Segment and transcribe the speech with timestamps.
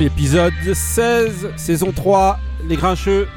[0.00, 3.28] Épisode 16, saison 3, Les Grincheux.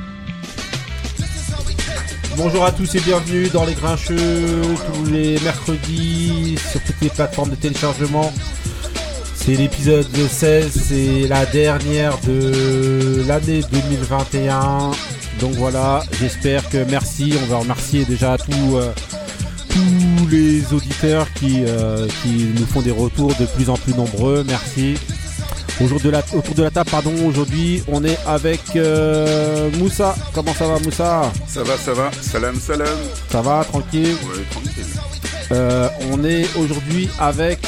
[2.38, 4.62] Bonjour à tous et bienvenue dans Les Grincheux,
[4.94, 8.32] tous les mercredis sur toutes les plateformes de téléchargement.
[9.36, 14.92] C'est l'épisode 16, c'est la dernière de l'année 2021.
[15.42, 18.94] Donc voilà, j'espère que merci, on va remercier déjà tous, euh,
[19.68, 24.46] tous les auditeurs qui, euh, qui nous font des retours de plus en plus nombreux.
[24.48, 24.96] Merci.
[25.82, 30.16] Autour de la, autour de la table, pardon, aujourd'hui, on est avec euh, Moussa.
[30.34, 31.32] Comment ça va, Moussa?
[31.48, 32.12] Ça va, ça va.
[32.22, 32.88] Salam, salam.
[33.30, 34.16] Ça va, tranquille?
[34.24, 34.86] Ouais, tranquille.
[35.52, 37.60] Euh, On est aujourd'hui avec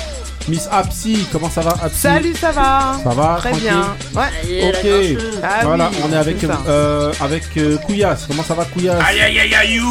[0.48, 1.26] Miss Apsi.
[1.32, 3.96] Comment ça va, Apsi Salut, ça va Ça va Très tranquille bien.
[4.22, 4.70] Ouais.
[4.70, 4.88] Ok.
[5.44, 8.26] Ah voilà, oui, on est avec, euh, avec euh, Couillasse.
[8.28, 9.82] Comment ça va, Couillasse Aïe, aïe, aïe, aïe.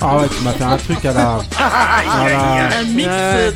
[0.00, 1.38] Ah ouais, tu m'as fait un truc à la.
[1.58, 2.74] Aïe, aïe.
[2.80, 3.08] Un mix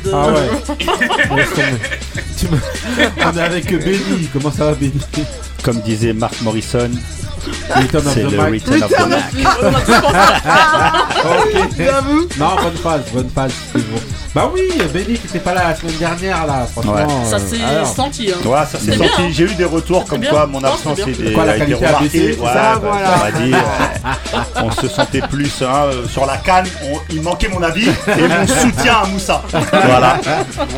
[0.03, 0.11] de.
[0.13, 0.49] Ah ouais.
[2.37, 2.47] Tu
[3.25, 4.27] On est avec Benny.
[4.33, 4.99] Comment ça va, Benny
[5.63, 6.89] Comme disait Mark Morrison,
[7.75, 8.51] Return of c'est the le Mac.
[8.51, 9.23] Return of the Mac.
[11.23, 12.37] Ok.
[12.39, 13.53] Non, bonne phase, bonne phase.
[13.73, 13.99] c'est bon.
[14.33, 14.61] Bah oui,
[14.93, 16.93] Benny qui était pas là la semaine dernière là, franchement.
[16.93, 17.01] Ouais.
[17.01, 17.85] euh, Ça s'est alors.
[17.85, 18.31] senti.
[18.31, 18.47] Hein.
[18.47, 19.21] Ouais, ça s'est C'est bien, senti.
[19.23, 19.27] hein.
[19.29, 20.29] J'ai eu des retours comme bien.
[20.29, 21.13] quoi mon Non, absence c'est bien.
[21.25, 22.37] était, Quoi, la a été qualité a remarquée.
[22.39, 24.63] Ouais, ça, bah, voilà.
[24.63, 26.65] on se sentait plus hein, sur la canne.
[26.85, 29.41] on- il manquait mon avis et mon soutien à Moussa.
[29.51, 30.17] Voilà.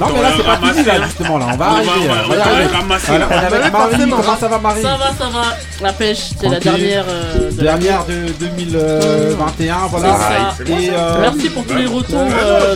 [0.02, 2.10] Non, mais là c'est pas fini là justement là, on va On va, arriver.
[2.10, 3.70] on va, arriver.
[3.72, 5.44] Marie, comment ça va Marie Ça va, ça va.
[5.82, 7.06] La pêche, c'est la dernière.
[7.08, 10.08] euh, Dernière de 2021, voilà.
[10.16, 10.54] C'est ça.
[10.58, 10.94] C'est bon, Et ça.
[10.94, 12.20] euh, Merci pour tous les retours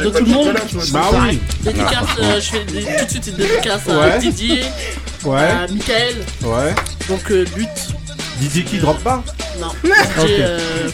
[0.04, 0.54] de tout le monde.
[0.68, 3.98] Je me Bah oui, Dédicace, euh, je fais des- tout de suite une dédicace à
[4.00, 4.20] Ouais.
[4.20, 4.64] Didier,
[5.26, 6.16] ouais, à Michael.
[6.44, 6.76] ouais.
[7.10, 7.68] Donc, euh, but.
[8.40, 9.24] Didier qui drop pas
[9.60, 9.68] Non.
[9.84, 10.26] Ok.
[10.28, 10.90] Didier, euh,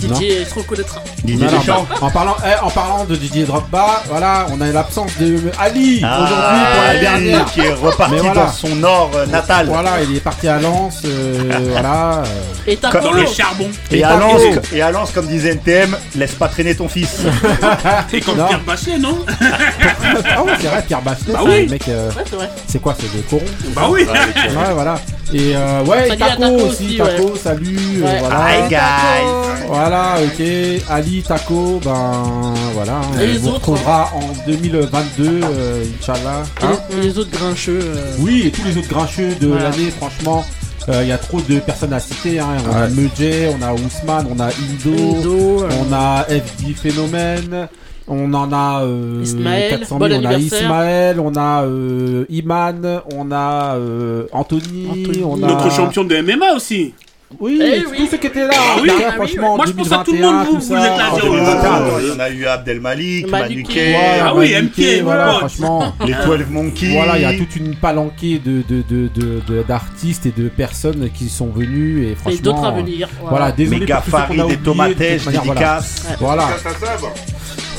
[0.00, 1.02] Didier se reconnaîtra.
[1.24, 5.38] Didier bah, en, parlant, eh, en parlant de Didier Drogba, voilà, on a l'absence de
[5.58, 7.44] Ali Ah, aujourd'hui pour la dernière.
[7.52, 8.34] Qui est reparti voilà.
[8.46, 9.66] dans son nord euh, natal.
[9.66, 12.22] Voilà, il est parti à Lens, euh, voilà.
[12.24, 12.24] euh.
[12.66, 13.68] Et le charbon.
[13.90, 14.16] Et Et à.
[14.16, 14.40] Lens,
[14.72, 17.20] et à Lens, comme disait NTM, laisse pas traîner ton fils.
[18.12, 18.46] Et comme Non.
[18.46, 21.64] Pierre Bachelet, non Ah oui, c'est vrai, Pierre Bachelet, Bah c'est oui.
[21.64, 23.42] le mec, euh, Ouais, c'est quoi, c'est des corons
[23.74, 24.04] Bah oui.
[24.04, 24.96] Ouais, voilà.
[25.34, 28.48] Et euh, ouais, Taco, Taco aussi, aussi, Taco, salut, euh, voilà.
[28.66, 29.66] Hi guys.
[29.66, 30.46] Voilà, ok.
[30.88, 33.00] Ali, Taco, ben voilà.
[33.14, 36.42] Et on les vous autres, retrouvera en 2022, euh, Inch'Allah.
[36.62, 37.78] Hein les- et les autres grincheux.
[37.82, 39.64] euh, oui, et tous les autres grincheux de Voilà.
[39.70, 40.44] l'année, franchement.
[40.90, 42.40] Il y a trop de personnes à citer.
[42.40, 42.46] Hein.
[42.66, 42.86] On a.
[42.88, 47.68] Meujay, on a Ousmane, on a Indo, Indo, euh, on a FD Phénomène,
[48.08, 50.32] on en a euh, Ismaël, 400 bon 000, on a.
[50.34, 55.22] Ismaël, on a euh, Iman, on a euh, Anthony, Anthony.
[55.24, 56.94] on a Notre champion de MMA aussi.
[57.40, 58.08] Oui, Eh tous oui.
[58.10, 58.54] ceux qui étaient là.
[58.54, 60.46] Ah hein, oui, gars, ah oui, franchement, Moi, je pense à tout le 2021, monde,
[60.62, 61.28] vous, vous êtes là, En Zéro.
[61.34, 65.92] 2021, Oh, on a eu Abdel Malik, Malik, Manuké, Voilà, Ah oui, MK, voilà, franchement.
[66.06, 66.92] les 12 Monkeys.
[66.94, 70.48] Voilà, il y a toute une palanquée de, de, de, de- de- d'artistes et de
[70.48, 72.38] personnes qui sont venus et franchement.
[72.38, 73.06] Et d'autres à venir.
[73.28, 75.38] Voilà, désolé Méga Farid et Tomates, voilà.
[75.42, 76.06] dédicace.
[76.18, 76.48] Voilà.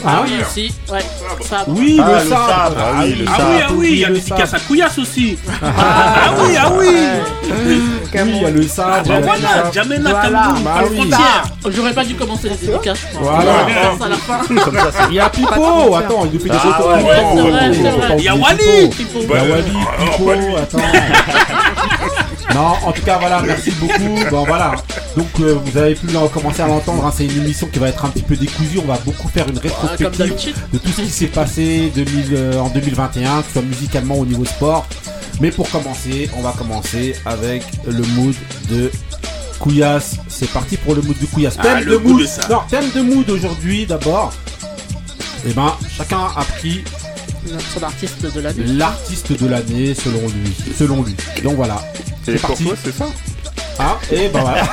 [0.06, 0.74] Ah oui, aussi.
[0.92, 1.00] Ouais.
[1.42, 1.64] Ça.
[1.68, 2.48] Oui, Ah, le le sabre.
[2.48, 3.50] sabre, ah oui, le Ah sabre.
[3.52, 4.42] oui, ah oui, il y a le des sabre.
[4.54, 5.38] à Couillasse aussi.
[5.64, 6.88] Ah oui, ah oui.
[7.68, 7.82] Oui,
[8.14, 9.04] il y a le sabre.
[9.06, 9.72] y Bah voilà.
[9.74, 11.70] Jamena Voilà, Kamboum, bah.
[11.70, 12.70] J'aurais pas dû commencer les
[13.14, 13.22] pense.
[13.22, 13.52] Voilà.
[13.52, 14.40] À la fin.
[15.10, 18.16] Il y a Pipo, attends, il nous fait des Ah photos.
[18.18, 18.90] Il y a Wally.
[19.00, 19.70] Il y a Wally,
[20.12, 20.78] Pipo, attends.
[22.56, 24.18] Non, en tout cas, voilà, merci beaucoup.
[24.32, 24.76] Bon, voilà.
[25.16, 27.06] Donc, euh, vous avez pu en commencer à l'entendre.
[27.06, 28.80] hein, c'est une émission qui va être un petit peu décousue.
[28.84, 32.70] On va beaucoup faire une rétrospective de tout ce qui s'est passé 2000, euh, en
[32.70, 34.88] 2021, que ce soit musicalement au niveau sport.
[35.42, 38.36] Mais pour commencer, on va commencer avec le mood
[38.70, 38.92] de
[39.60, 40.16] Couillasse.
[40.28, 41.56] C'est parti pour le mood de Couillasse.
[41.60, 42.52] Ah, Thème de mood de.
[42.54, 44.34] Non, thème de mood aujourd'hui d'abord.
[45.48, 46.84] Eh ben, chacun a pris
[47.74, 48.64] Son artiste de l'année.
[48.66, 50.54] l'artiste de l'année selon lui.
[50.78, 51.16] Selon lui.
[51.44, 51.82] Donc voilà.
[52.30, 52.64] Et C'est pour parti.
[52.66, 53.06] toi, c'est ça
[53.82, 54.64] Hein Et ben voilà.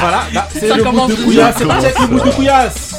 [0.00, 1.16] voilà, bah, c'est Ça le commence de.
[1.16, 1.54] Couillasse.
[1.58, 2.94] C'est parti avec le mood de Couillasse.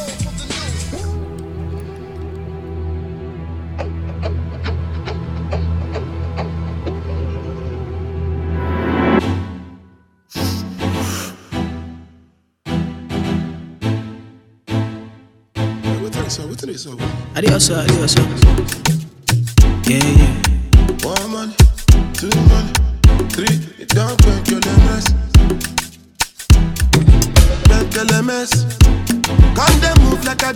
[17.35, 18.84] Adios, adios.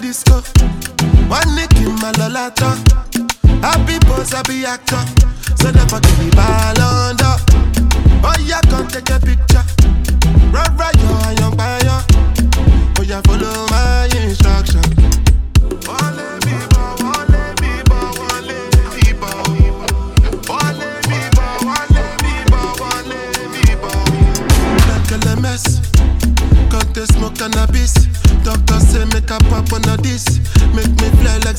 [0.10, 0.42] Disco.
[1.30, 2.74] One nick in my lolata.
[3.62, 5.04] Happy boss, happy actor.
[5.56, 7.36] So never give me ball under.
[8.26, 9.64] Oh yeah, come take a picture.
[10.52, 12.19] Right, right, yo, I young fire.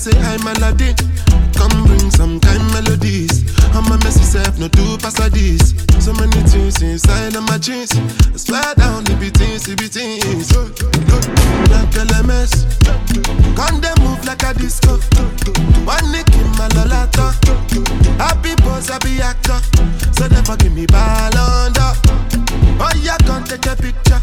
[0.01, 0.97] Say I'm Aladdin.
[1.53, 3.45] Come bring some kind melodies.
[3.77, 5.75] I'm a messy self, no do pass like this.
[6.01, 7.93] So many things inside of my jeans.
[8.33, 10.57] I swear down, the beatings, the beatings.
[11.69, 12.65] Like LMS.
[13.53, 14.97] Can they move like a disco?
[15.85, 17.37] One nick in my lolata.
[18.17, 19.61] Happy boss, happy actor.
[20.17, 21.93] So they forgive me ball under.
[22.81, 24.21] Oh, yeah, come take a picture.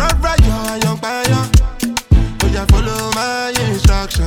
[0.00, 1.77] Right, you're a young fire.
[2.52, 4.26] Yeah, follow my instruction.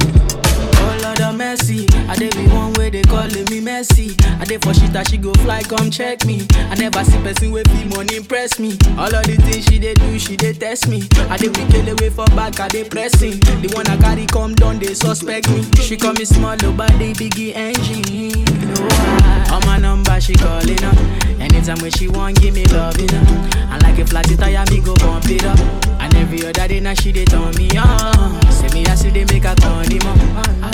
[1.31, 4.15] Of mercy, I dey be one way they calling me messy.
[4.39, 6.47] I dey for shit that she go fly, come check me.
[6.69, 8.77] I never see person with feel money impress me.
[8.97, 11.07] All of the things she dey do, she dey test me.
[11.29, 13.39] I dey wicked away for back, I dey pressing.
[13.39, 15.63] The one I carry come down, they suspect me.
[15.81, 18.45] She call me small, oh, but they biggie engine.
[18.47, 20.97] I, on my number she calling up.
[21.39, 23.23] Anytime when she want, give me love, you know.
[23.71, 25.59] And like a flat tire, me go bump it up.
[26.01, 28.41] And every other day now she dey turn me on.
[28.51, 30.70] Say me I see they make a turn him up.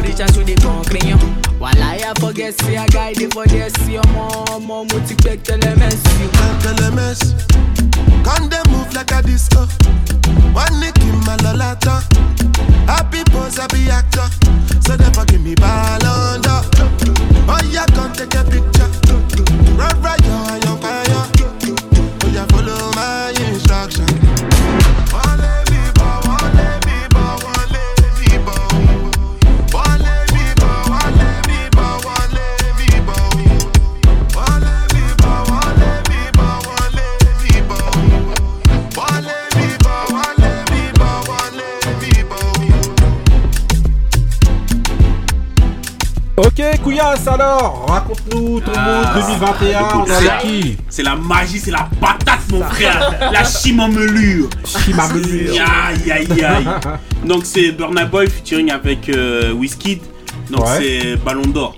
[0.00, 1.12] As reach out to the concrete,
[1.60, 5.16] while I forget say I guide it for this, see your mom, mom, what you
[5.16, 5.58] expect tell.
[5.58, 5.76] Like
[6.80, 7.20] LMS.
[8.24, 9.66] Can they move like a disco?
[10.56, 12.00] One nick in my lolata.
[12.88, 14.24] Happy pose, happy actor.
[14.80, 16.64] So they forgive me ball under.
[17.44, 18.88] Oh, yeah, come take a picture.
[19.76, 20.69] Right, right, you're a
[46.42, 49.88] Ok, Couillasse alors, raconte-nous ton Ah, mood 2021.
[49.94, 53.30] On est avec qui C'est la magie, c'est la patate, mon frère.
[53.30, 54.48] La chimamelure.
[54.64, 55.54] Chimamelure.
[55.60, 56.64] Aïe, aïe, aïe.
[57.26, 60.00] Donc, c'est Burna Boy featuring avec euh, Wizkid.
[60.50, 60.78] Donc, Ouais.
[60.78, 61.76] c'est Ballon d'Or.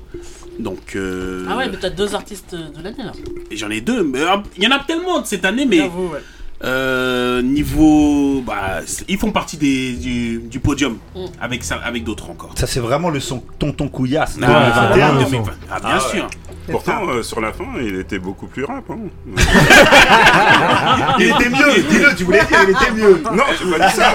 [0.61, 3.13] Donc, euh, Ah ouais, mais t'as deux artistes de l'année là.
[3.51, 4.05] et j'en ai deux.
[4.05, 6.21] Mais euh, il y en a tellement cette année, mais J'avoue, ouais.
[6.65, 8.43] Euh, niveau.
[8.47, 11.21] Bah, ils font partie des, du, du podium Mm.
[11.41, 12.51] avec, ça- avec d'autres encore.
[12.57, 14.37] Ça, c'est vraiment le son Tonton Couillasse.
[14.43, 14.89] Ah, 2021.
[14.89, 15.45] vraiment le 2020.
[15.45, 15.51] son.
[15.71, 16.11] Ah, bien Ah ouais.
[16.11, 16.29] sûr.
[16.71, 18.85] Pourtant, euh, sur la fin, il était beaucoup plus rap.
[18.89, 18.97] hein.
[21.19, 23.23] Il était mieux, dis-le, tu voulais dire, il était mieux.
[23.35, 24.11] non, j'ai pas dit ça.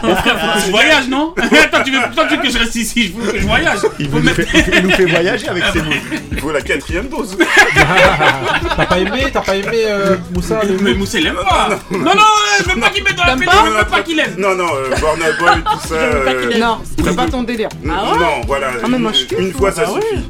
[0.00, 1.34] Faut que je voyage, non?
[1.64, 3.78] Attends, tu veux, toi, tu veux que je reste ici Il faut que je voyage.
[3.98, 5.90] Il, Faut nous mettre- fait, il fait- il nous fait voyager avec ses mots.
[6.30, 7.36] Il faut la quatrième dose.
[8.76, 11.71] T'as pas aimé, t'as pas aimé euh, Moussa le Mais Moussa, il aime pas.
[11.90, 13.84] Non, non, euh, je veux pas qu'il mette dans la T'aimes pédale, pas je veux
[13.84, 14.34] pas qu'il aime.
[14.38, 15.94] Non, non, euh, Burna Boy, tout ça.
[16.08, 16.60] veux pas qu'il euh, aime.
[16.60, 17.68] Non, c'est pas ton délire.
[17.82, 18.68] non, Ah ouais non, voilà.
[18.82, 20.00] Ah, mais moi, une, je kiffe, une fois, ça moi.
[20.00, 20.24] suffit.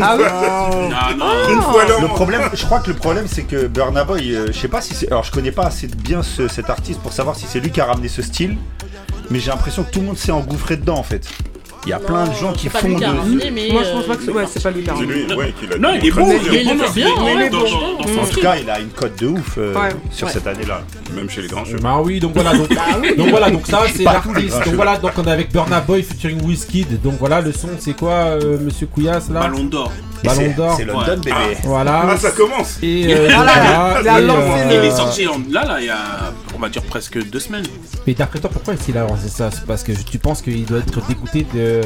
[0.00, 0.24] Ah oui
[1.16, 1.48] Non, non.
[1.48, 4.52] Une fois Le problème, je crois que le problème, c'est que Burna Boy, euh, je
[4.58, 5.08] sais pas si c'est.
[5.10, 7.80] Alors, je connais pas assez bien ce- cet artiste pour savoir si c'est lui qui
[7.80, 8.56] a ramené ce style,
[9.30, 11.26] mais j'ai l'impression que tout le monde s'est engouffré dedans en fait.
[11.86, 13.04] Il y a plein de gens qui font de.
[13.04, 13.68] ramené, mais.
[13.72, 14.30] Moi je pense euh, pas que c'est.
[14.32, 15.24] Ouais, pas lui qui a C'est ramené.
[15.24, 16.74] lui, ouais, qui l'a Non, il est bon, il est bien,
[18.22, 19.88] En tout cas, il a une cote de ouf euh, Ouais.
[20.10, 20.32] sur Ouais.
[20.32, 20.82] cette année-là.
[21.14, 21.78] Même chez les grands cheveux.
[21.80, 22.68] Bah oui, donc voilà, donc,
[23.16, 24.64] donc voilà, donc ça c'est l'artiste.
[24.64, 27.02] Donc voilà, donc on est avec Burna Boy featuring Wizkid.
[27.02, 29.40] Donc voilà, le son c'est quoi, euh, Monsieur Couillasse là?
[29.40, 29.92] Ballon d'or.
[30.22, 30.74] Ballon d'or.
[30.76, 31.16] C'est London, Ouais.
[31.16, 31.56] bébé.
[31.64, 32.06] Voilà.
[32.10, 32.78] Ah, ça commence.
[32.82, 35.80] Et euh, Voilà, voilà, il a et, lancé euh, Il est sorti en- là, là,
[35.80, 35.96] il y a,
[36.54, 37.64] on va dire presque deux semaines.
[38.06, 39.50] Mais d'après toi, pourquoi est-ce qu'il a lancé ça?
[39.50, 41.80] C'est parce que tu penses qu'il doit être dégoûté de,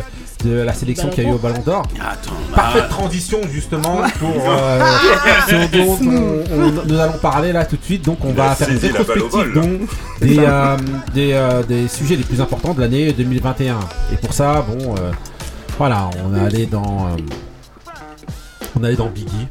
[0.44, 1.82] de la sélection Ballon qu'il y a eu au Ballon d'Or?
[2.00, 4.80] Attends, Parfaite ah, transition justement pour euh,
[5.48, 8.04] ce dont on- on- nous allons parler là tout de suite.
[8.04, 9.80] Donc on va faire une rétrospective donc,
[10.20, 10.76] des, euh,
[11.14, 13.78] des, euh, des sujets les plus importants de l'année 2021.
[14.12, 15.10] Et pour ça, bon, euh,
[15.78, 17.08] voilà, on est allé dans,
[18.78, 19.48] on est allé dans Biggie.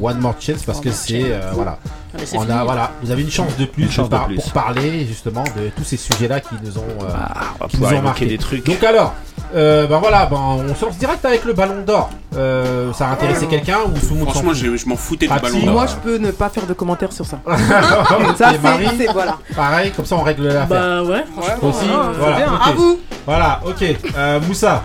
[0.00, 1.76] One More Chance parce que c'est euh, voilà,
[2.14, 2.50] on fini.
[2.52, 4.36] a voilà, vous avez une chance de plus, de par- plus.
[4.36, 7.68] pour parler justement de tous ces sujets là qui nous ont euh, Ah, on va
[7.68, 8.64] qui nous pouvoir ont marqué des trucs.
[8.64, 9.12] Donc alors,
[9.54, 12.08] euh, ben voilà, ben on se lance direct avec le Ballon d'Or.
[12.34, 14.96] Euh, ça a intéressé quelqu'un ou tout le monde s'en franchement, fout je, je m'en
[14.96, 15.64] foutais du ballon si.
[15.66, 15.74] d'or.
[15.74, 17.38] Moi je peux ne pas faire de commentaires sur ça.
[18.38, 18.52] Ça
[18.96, 19.12] c'est.
[19.12, 19.36] Voilà.
[19.54, 20.66] pareil, comme ça on règle l'affaire.
[20.68, 21.24] Bah ouais.
[21.60, 21.84] Aussi,
[22.18, 22.52] voilà.
[22.64, 23.84] À vous Voilà, ok.
[24.16, 24.84] Euh, Moussa,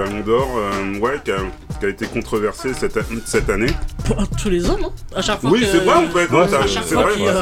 [0.00, 1.36] Ballon d'or, euh, ouais, qui a,
[1.78, 2.96] qui a été controversé cette,
[3.50, 3.66] année.
[4.42, 6.26] Tous les ans, non À chaque fois Oui, c'est vrai en fait.
[6.86, 6.94] c'est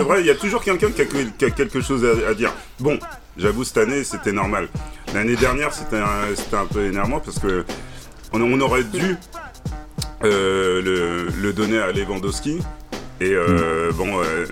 [0.02, 0.20] vrai.
[0.20, 2.52] Il y a toujours quelqu'un qui, a que- qui a quelque chose à, à dire.
[2.80, 2.98] Bon,
[3.36, 4.68] j'avoue cette année c'était normal.
[5.14, 5.96] L'année dernière c'était
[6.56, 7.64] un, peu énervant parce que
[8.32, 9.16] on, on aurait dû
[10.24, 12.58] euh, le, le donner à Lewandowski
[13.20, 14.20] et euh, bon.
[14.20, 14.46] euh,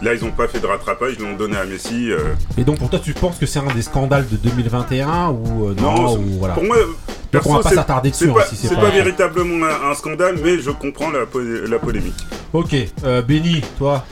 [0.00, 2.10] Là, ils n'ont pas fait de rattrapage, ils l'ont donné à Messi.
[2.12, 2.34] euh.
[2.56, 5.74] et donc pour toi tu penses que c'est un des scandales de 2021 ou euh,
[5.74, 6.94] non, Non, ou voilà Pour moi, Donc
[7.32, 8.90] perso, on va pas s'attarder dessus c'est hein, si c'est pas, pas.
[8.90, 12.14] véritablement un, un scandale, mais je comprends la, po- la polémique.
[12.52, 14.04] Ok, euh, Benny, toi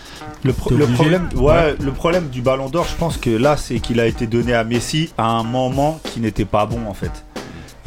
[0.44, 4.00] Le, pro- problème, ouais, le problème du Ballon d'Or, je pense que là, c'est qu'il
[4.00, 7.12] a été donné à Messi à un moment qui n'était pas bon en fait.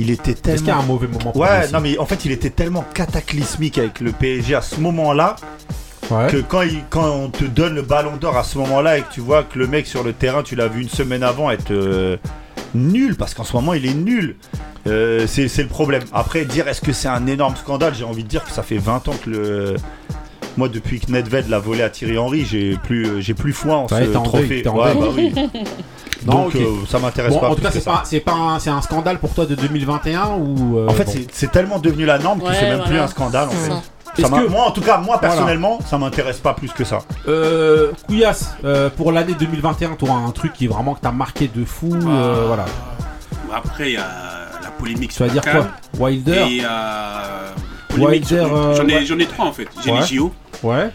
[0.01, 0.81] Il était Est-ce qu'il y a tellement.
[0.81, 3.99] un mauvais moment pour Ouais, Messi non mais en fait, il était tellement cataclysmique avec
[3.99, 5.35] le PSG à ce moment-là
[6.11, 6.27] Ouais.
[6.29, 9.11] que quand, il, quand on te donne le Ballon d'Or à ce moment-là et que
[9.13, 11.71] tu vois que le mec sur le terrain, tu l'as vu une semaine avant être
[11.71, 12.17] euh,
[12.73, 14.35] nul parce qu'en ce moment, il est nul.
[14.87, 16.03] Euh, c'est le problème.
[16.13, 18.77] Après, dire est-ce que c'est un énorme scandale, j'ai envie de dire que ça fait
[18.77, 19.75] 20 ans que le.
[20.57, 23.83] Moi, depuis que Nedved l'a volé à Thierry Henry, j'ai plus, j'ai plus foi en
[23.87, 24.67] Ouais, ce trophée.
[24.67, 25.33] en Ouais, bah oui.
[26.25, 27.49] Non, Donc euh, ça m'intéresse Bon, pas.
[27.49, 30.77] en tout cas, c'est pas, c'est un, c'est un scandale pour toi de 2021 ou.
[30.79, 31.13] euh, En fait, bon.
[31.31, 33.69] c'est- tellement devenu la norme que Ouais, c'est même plus un scandale en fait.
[33.69, 33.81] ça.
[34.17, 35.19] Ça que- Moi, en tout cas, moi Voilà.
[35.35, 36.99] personnellement, ça m'intéresse pas plus que ça.
[37.27, 41.47] Euh, Couillasse, euh, pour l'année 2021, toi, un truc qui est vraiment que t'as marqué
[41.53, 42.45] de fou, euh, Ah.
[42.47, 42.65] voilà.
[43.53, 44.07] Après, il y a
[44.61, 45.67] la polémique Tu sur vas la dire quoi
[45.99, 47.51] Wilder Et euh,
[47.97, 49.23] Wilder, sur- euh, J'en ai, ouais.
[49.23, 49.67] ai trois en fait.
[49.83, 49.99] J'ai Ouais.
[50.01, 50.33] les JO.
[50.63, 50.89] Ouais.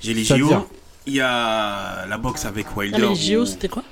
[0.00, 0.66] J'ai les JO.
[1.06, 2.98] Il y a la boxe avec Wilder.
[3.02, 3.82] Ah, les JO, où- c'était quoi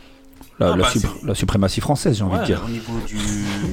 [0.59, 0.89] La, Ah, la bah,
[1.25, 2.63] la suprématie française, j'ai envie Ouais, de dire.
[2.65, 3.19] au niveau du.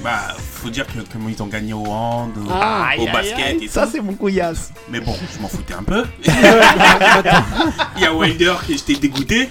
[0.04, 2.90] Bah, faut dire que comment ils ont gagné au hand, au- Ah.
[2.98, 3.80] au basket et tout.
[3.90, 4.72] c'est mon couillasse.
[4.90, 6.04] Mais bon, je m'en foutais un peu.
[7.98, 9.50] Il y a Wilder qui j'étais dégoûté.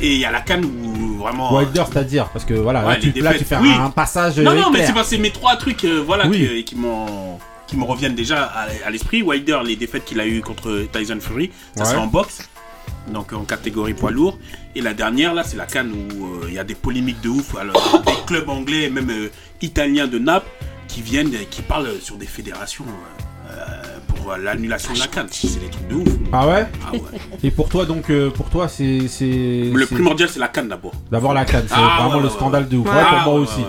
[0.00, 1.52] Et il y a la canne où vraiment.
[1.56, 3.72] Wilder, c'est-à-dire, parce que voilà, Ouais, là, tu, là, fais Oui.
[3.72, 4.38] un passage.
[4.38, 4.86] Non, euh, non, mais éclair.
[4.86, 6.38] c'est pas c'est mes trois trucs euh, voilà, Oui.
[6.38, 9.22] qui, qui m'ont qui me reviennent déjà à, à l'esprit.
[9.22, 11.90] Wilder, les défaites qu'il a eues contre Tyson Fury, ça Ouais.
[11.90, 12.48] c'est en boxe,
[13.12, 14.38] donc en catégorie poids lourd.
[14.74, 17.28] Et la dernière, là, c'est la canne où euh, il y a des polémiques de
[17.28, 17.56] ouf.
[17.56, 19.28] Alors, des clubs anglais, et même euh,
[19.62, 20.48] italiens de Naples,
[20.86, 22.84] qui viennent, euh, qui parlent sur des fédérations
[23.50, 23.54] euh,
[24.08, 25.26] pour l'annulation de la canne.
[25.30, 26.08] C'est des trucs de ouf.
[26.32, 27.00] Ah ouais Ah ouais.
[27.42, 28.84] Et pour toi, donc, pour toi, c'est.
[29.00, 30.92] Le primordial, c'est la canne d'abord.
[31.10, 32.86] D'avoir la canne, c'est Ah, vraiment ouais, le scandale de ouf.
[32.86, 33.00] Ouais, Ouais.
[33.02, 33.60] pour Ah, moi aussi.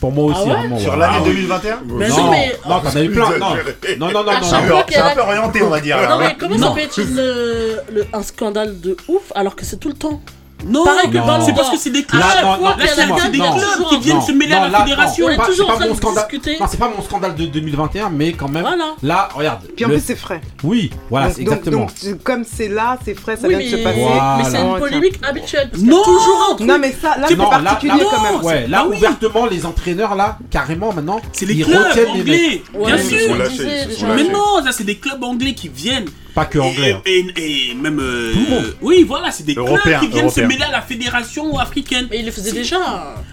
[0.00, 0.78] Pour moi aussi, Ah ouais vraiment.
[0.78, 1.30] Sur l'année Ah oui.
[1.34, 2.52] 2021 Mais non, non, mais.
[2.68, 3.30] non, t'en as eu plein.
[3.38, 4.66] Non, non, non, non, À non.
[4.68, 4.82] non.
[4.88, 5.96] C'est a un peu orienté, on va dire.
[6.08, 6.68] Non, mais comment Non.
[6.68, 10.20] ça peut être une, le- un scandale de ouf alors que c'est tout le temps
[10.66, 12.20] Non, Pareil que c'est parce que c'est des clubs.
[12.20, 13.50] Là, non, non, non.
[13.60, 15.26] toujours qui viennent Non, se mêler à la là, fédération.
[15.26, 16.26] non, On est pas- toujours c'est en pas train mon de scandale.
[16.30, 16.56] discuter.
[16.60, 18.62] Non, c'est pas mon scandale de 2021, mais quand même.
[18.62, 18.94] Voilà.
[19.02, 19.60] Là, regarde.
[19.76, 20.40] Puis en le- plus, c'est frais.
[20.64, 21.86] Oui, voilà, donc, c'est donc- exactement.
[22.04, 24.00] donc, comme c'est là, c'est frais, ça Oui, vient de se passer.
[24.00, 24.34] Voilà.
[24.38, 25.70] mais c'est une polémique habituelle.
[25.78, 26.02] Non.
[26.02, 26.68] toujours un truc.
[26.68, 28.40] Non, mais ça, là, c'est Non, là, particulier là, quand même.
[28.44, 32.12] Ouais, là, Ah ouvertement, les entraîneurs, là, carrément, maintenant, C'est les ils clubs retiennent les
[32.12, 32.22] mecs.
[32.22, 32.62] anglais.
[32.86, 34.08] Bien mais sûr.
[34.16, 36.06] Mais non, ça c'est des clubs anglais qui viennent.
[36.38, 36.92] Pas que anglais.
[36.92, 37.02] hein.
[37.06, 37.98] Et, et- et même.
[38.00, 38.74] euh, Tout le monde.
[38.80, 40.44] Oui, voilà, c'est des Européens, clubs qui viennent européens.
[40.44, 42.06] se mêler à la fédération africaine.
[42.10, 42.78] Mais il le faisait déjà.
[42.78, 42.84] Non,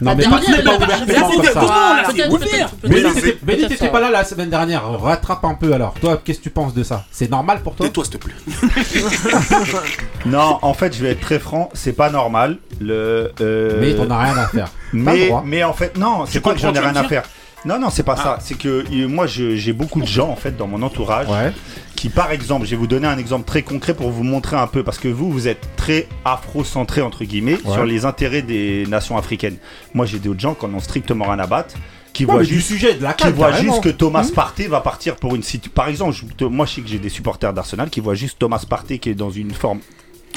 [0.02, 0.86] La mais dernière, pas- il pas l'a pas.
[0.88, 2.04] Comment, là,
[3.68, 4.84] t'étais- pas la semaine dernière.
[5.00, 5.94] Rattrape un peu alors.
[6.02, 7.06] Toi, qu'est-ce que tu penses de ça?
[7.12, 7.86] C'est normal pour toi?
[7.86, 8.34] Tais-toi, s'il te plaît.
[10.26, 12.58] Non, en fait, je vais être très franc, c'est pas normal.
[12.82, 14.68] Le, euh, Mais t'en as rien à faire.
[14.92, 17.24] Mais, mais en fait, non, c'est pas que j'en ai rien à faire.
[17.66, 18.38] Non, non, c'est pas ça.
[18.42, 21.52] C'est que euh, moi, j'ai beaucoup de gens en fait dans mon entourage Ouais.
[21.96, 24.68] qui, par exemple, je vais vous donner un exemple très concret pour vous montrer un
[24.68, 27.74] peu, parce que vous, vous êtes très afro-centré entre guillemets Ouais.
[27.74, 29.58] sur les intérêts des nations africaines.
[29.94, 31.74] Moi, j'ai d'autres gens qui en ont strictement rien à battre,
[32.14, 33.72] qui Non, voient du juste sujet de la qui canne, voient carrément.
[33.74, 35.72] juste que Thomas Partey va partir pour une situation.
[35.74, 38.64] Par exemple, je- moi je sais que j'ai des supporters d'Arsenal qui voient juste Thomas
[38.70, 39.80] Partey qui est dans une forme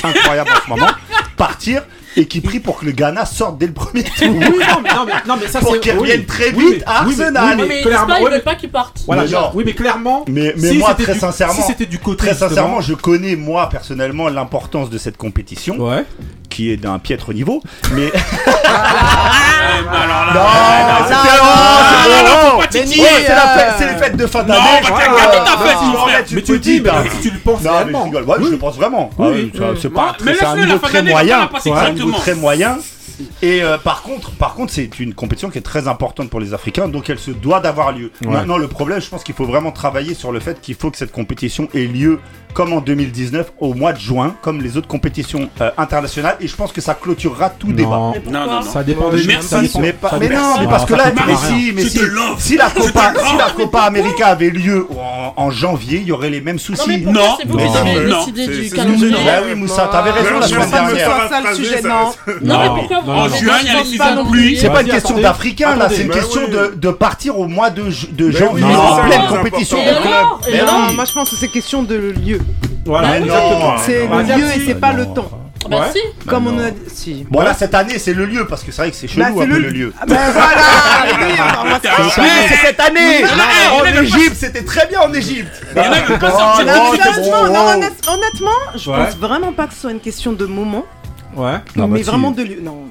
[0.04, 0.90] incroyable en ce moment
[1.36, 1.82] partir
[2.16, 4.12] et qui prie pour que le Ghana sorte dès le premier tour.
[4.28, 5.98] Oui, non, mais, non, mais, non, mais ça Pour qu'il oui.
[5.98, 7.56] revienne très Oui, vite mais- à Arsenal.
[7.58, 9.00] oui, Mais mais clairement, pas, ouais, pas qu'il parte.
[9.06, 9.50] Voilà, Mais non.
[9.54, 10.24] oui, mais clairement.
[10.26, 12.16] Mais, mais si moi c'était très du- sincèrement, Si c'était du côté.
[12.26, 16.04] très sincèrement, je connais moi personnellement l'importance de cette compétition Ouais.
[16.58, 17.62] Qui est d'un piètre niveau.
[17.94, 18.10] Mais
[19.92, 20.32] alors là.
[20.34, 20.42] non,
[20.88, 24.60] non, c'était non, non, c'est c'est la fête- c'est les fêtes de fin d'année.
[26.32, 28.34] mais tu dis, mais si tu le penses Non, mais je réellement.
[28.44, 29.10] je le pense vraiment.
[29.20, 29.26] Ah
[29.80, 31.48] c'est pas un niveau très moyen.
[31.60, 32.78] C'est un niveau très moyen.
[33.42, 36.54] Et euh, par contre, par contre, c'est une compétition qui est très importante pour les
[36.54, 38.12] Africains, donc elle se doit d'avoir lieu.
[38.24, 38.30] Ouais.
[38.30, 40.96] Maintenant, le problème, je pense qu'il faut vraiment travailler sur le fait qu'il faut que
[40.96, 42.20] cette compétition ait lieu
[42.58, 46.36] comme en 2019 au mois de juin, comme les autres compétitions euh, internationales.
[46.40, 47.90] Et je pense que ça clôturera tout débat.
[47.90, 48.62] Non, Mais Non, non, non.
[48.62, 49.48] ça dépend des Merci.
[49.48, 52.68] ça dépend- Mais, pas- ça mais non, mais parce que là, mais si, mais la
[52.70, 53.50] Copa, si la.
[53.56, 57.00] Copa América avait lieu en, en janvier, il y aurait les mêmes Non, mais soucis.
[57.06, 59.14] Non, c'est vous non, qui avez non, c'est- du c'est calendrier.
[59.24, 61.28] Bah oui, Moussa, t'avais raison Non, la semaine dernière.
[61.28, 61.94] Ça, le sujet, ça- non.
[62.42, 63.18] Non, mais Non, pourquoi non, vous non.
[63.18, 63.36] En non.
[63.36, 64.56] juin, il y a Je les pense saisons pas de non pluie.
[64.58, 65.22] C'est pas une question attendez.
[65.22, 66.56] d'Africains là, c'est une Bah question oui.
[66.76, 70.26] de, partir au mois de, Mais janvier en c'est pleine c'est compétition de club.
[70.52, 71.94] Mais Non, moi je pense que c'est question de
[72.26, 72.40] lieu.
[72.88, 73.78] Voilà, Mais exactement.
[73.78, 75.30] C'est le lieu et c'est pas le temps.
[75.68, 75.98] Bah si.
[76.26, 76.54] Comme non.
[76.54, 76.78] on a dit.
[76.94, 77.26] Si.
[77.28, 79.28] Bon là cette année c'est le lieu parce que c'est vrai que c'est chelou Là,
[79.28, 79.92] un peu le- le lieu.
[80.00, 81.80] Ah ben voilà
[82.18, 85.86] Mais c'est cette année Non, non, En Égypte c'était très bien en Égypte Il y
[85.86, 87.28] en a qui veulent pas Oh, sortir non, de c'est l'Égypte.
[87.30, 88.12] bon.
[88.12, 88.50] Honnêtement,
[92.64, 92.84] non,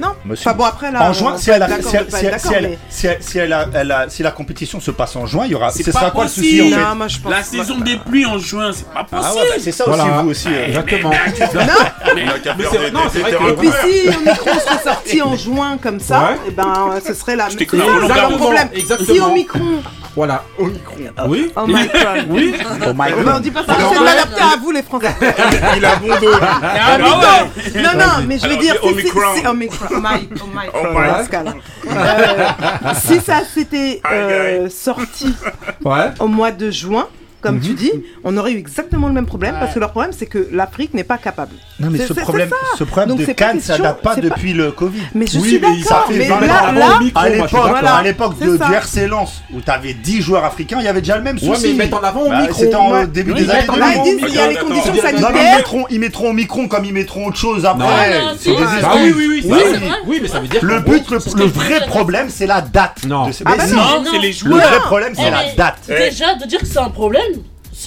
[0.00, 0.14] non.
[0.24, 0.48] Monsieur.
[0.48, 1.02] Enfin bon après là.
[1.02, 4.90] En juin, si la si elle, si elle, si elle a, si la compétition se
[4.90, 5.70] passe en juin, il y aura.
[5.70, 6.14] C'est pas sera possible.
[6.14, 9.46] quoi le souci en fait La saison des pluies en juin, c'est pas ah possible.
[9.50, 10.48] Bah, c'est ça aussi vous aussi.
[10.48, 10.66] Euh.
[10.66, 11.10] Exactement.
[11.10, 11.16] Non.
[13.48, 17.14] Et puis si le micro serait sorti en juin comme ça, et eh ben ce
[17.14, 17.48] serait la.
[17.50, 17.76] C'est ça
[18.28, 18.68] le problème.
[18.72, 19.14] Exactement.
[19.14, 19.82] Si Omicron
[20.16, 20.96] voilà, Omicron.
[21.28, 21.52] Oui.
[22.28, 22.54] Oui.
[22.86, 23.42] Oh my god.
[23.42, 23.76] Dit pas ça.
[23.78, 25.14] C'est de l'adapter à vous les Français.
[25.76, 26.34] Il a bon dos.
[26.40, 29.20] Ah non, non, mais je veux dire, Omicron.
[29.36, 29.86] C'est Omicron.
[29.90, 30.88] Oh my, oh my, oh
[31.88, 32.94] my.
[32.94, 35.34] si ça s'était euh, sorti
[36.18, 37.08] au mois de juin,
[37.40, 37.62] comme mhm.
[37.62, 37.92] tu dis,
[38.24, 41.04] on aurait eu exactement le même problème parce que leur problème, c'est que l'Afrique n'est
[41.04, 41.52] pas capable.
[41.78, 45.00] Non, mais ce problème, ce problème de Cannes, ça date pas depuis le Covid.
[45.14, 48.72] Mais je oui, suis mais, ça fait mais là, là, micro, à l'époque de du
[48.72, 51.50] RC Lens, où tu avais 10 joueurs africains, il y avait déjà le même souci.
[51.50, 52.60] Ouais, mais ils mettent en avant au bah, micro.
[52.60, 54.26] C'était en début des années 2000.
[54.28, 55.64] Ils y a les conditions sanitaires.
[55.90, 58.20] Ils mettront au micron comme ils mettront autre chose après.
[58.82, 59.56] Ah oui, oui, bah
[60.06, 60.18] oui.
[60.22, 63.04] mais ça veut dire Le but, le vrai problème, c'est la date.
[63.06, 63.64] Non, ah bah
[64.10, 64.56] c'est les joueurs.
[64.56, 65.78] Le vrai problème, c'est la date.
[65.88, 67.29] Déjà, de dire que c'est un problème,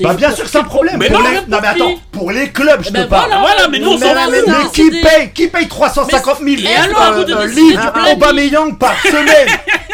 [0.01, 0.97] bah bien sûr que c'est un problème.
[0.97, 1.35] Mais non, les...
[1.47, 3.29] non, mais attends, pour les clubs, je eh ben te parle.
[3.29, 6.75] Voilà, voilà mais nous on Mais, mais hein, qui paye Qui paye 350 000 Et
[6.75, 9.47] alors, euh, euh, livres Aubameyang par semaine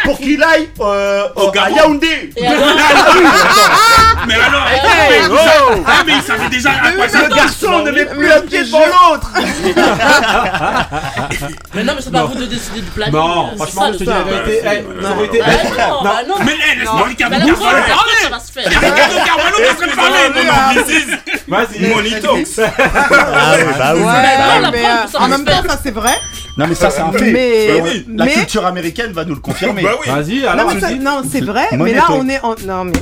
[0.03, 2.31] pour qu'il aille euh, au à Yaoundé.
[4.21, 7.91] Ah, mais alors eh, mais il savait ah, déjà à quoi Le garçon bah ne
[7.91, 9.31] met plus un pied devant l'autre.
[11.75, 13.13] Mais non, mais c'est pas à vous de décider du planning.
[13.13, 14.61] Non, euh, franchement, je te dis la vérité.
[14.63, 14.71] Bah,
[16.03, 16.35] bah, non, non, non.
[16.41, 17.55] Eh, mais laisse-moi Ricardo Carvalho
[18.55, 19.57] Ricardo Carvalho,
[19.97, 20.73] ah,
[21.47, 22.59] vas-y, Monitox.
[22.59, 26.13] Ah, bah ah bah bah en même temps, ça c'est vrai.
[26.59, 27.31] Non, mais ça, c'est un fait.
[27.31, 29.81] Mais, la culture américaine va nous le confirmer.
[29.81, 30.41] Vas-y.
[30.99, 32.55] Non, c'est vrai, mais là, on est en...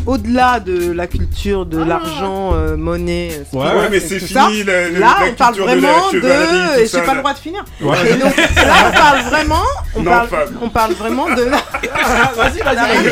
[0.06, 3.32] Au-delà de la culture de l'argent, euh, monnaie.
[3.53, 4.63] Ouais, ouais, mais c'est fini.
[4.63, 6.20] Là, on parle vraiment de.
[6.20, 6.79] de...
[6.82, 7.63] Et j'ai pas le droit de finir.
[7.82, 9.63] Et donc, là, on parle vraiment.
[9.96, 10.27] On, parle...
[10.62, 11.44] on parle vraiment de.
[11.44, 13.10] Vas-y, vas-y.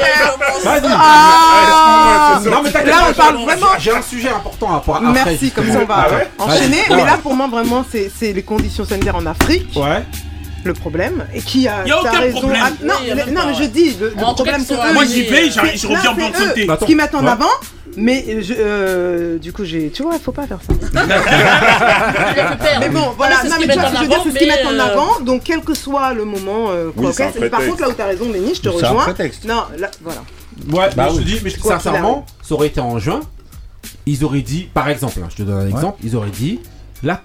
[0.63, 0.89] Vas-y.
[2.50, 5.01] Non, Là, on parle vraiment j'ai un sujet important à part.
[5.01, 6.08] Merci, comme ça on va
[6.39, 6.84] ah enchaîner.
[6.89, 9.75] Mais là, pour moi, vraiment, c'est les conditions sanitaires en Afrique.
[9.75, 10.04] Ouais
[10.63, 12.39] le problème et qui a, y a aucun raison.
[12.39, 12.63] Problème.
[12.65, 12.95] Ah, non,
[13.32, 14.93] non, mais je dis le, problème c'est eux.
[14.95, 16.65] Moi j'y vais, je reviens en bonne santé.
[16.65, 17.30] Bah, qui m'attend ouais.
[17.30, 17.51] avant
[17.97, 19.89] mais euh, je, euh, du coup, j'ai.
[19.89, 20.73] Tu vois, faut pas faire ça.
[22.80, 23.43] mais bon, voilà.
[23.43, 25.19] Non, mais tu vois, ce je veux c'est ce qu'ils mettent en avant.
[25.21, 26.71] Donc, quel que soit le moment.
[26.71, 27.12] Euh, quoi.
[27.49, 29.08] Par contre, là où t'as raison, Benny, je te rejoins.
[29.45, 30.23] Non, là, voilà.
[30.71, 33.21] Ouais, bah, je te dis, mais sincèrement, ça aurait été en juin
[34.06, 36.60] ils auraient dit, par exemple, hein, je te donne un exemple, ils auraient dit,
[37.04, 37.15] la,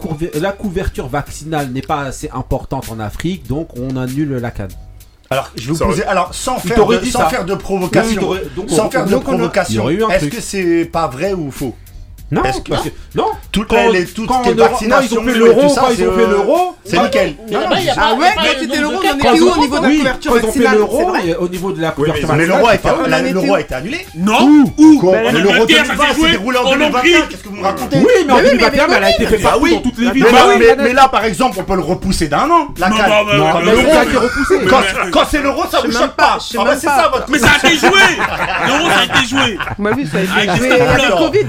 [0.53, 4.71] couverture vaccinale n'est pas assez importante en Afrique, donc on annule la canne.
[5.31, 10.27] Alors, je vais vous poser, alors, sans, faire de, provocation, sans faire de provocation, est-ce
[10.27, 11.75] que c'est pas vrai ou faux?
[12.31, 13.27] Non, parce que, non.
[13.51, 16.13] Toute quand, la, les, toutes quand les vaccinations, ils ont fait l'euro, quand ils ont
[16.13, 17.35] fait euh, l'euro, c'est bah, nickel.
[17.97, 21.13] Ah ouais, quand c'était l'euro, on était où au niveau de la couverture vaccinale l'euro,
[21.41, 22.33] au niveau de la couverture.
[22.35, 24.07] Mais l'euro a été annulé.
[24.17, 24.65] Non.
[24.79, 27.21] Où bah, L'euro 2020, c'était roulé en 2021.
[27.23, 29.69] Qu'est-ce que vous me racontez Oui, mais en 2021, elle a été fait bah partout
[29.69, 30.27] dans toutes les villes.
[30.79, 32.69] Mais là, par exemple, on peut le repousser d'un an.
[32.79, 33.11] La canne.
[35.11, 36.39] Quand c'est l'euro, ça vous choque pas.
[37.29, 37.91] Mais ça a été joué.
[38.69, 39.59] L'euro, ça a été joué.
[39.79, 40.81] Ma vie, ça a été joué.
[40.81, 41.47] Avec le Covid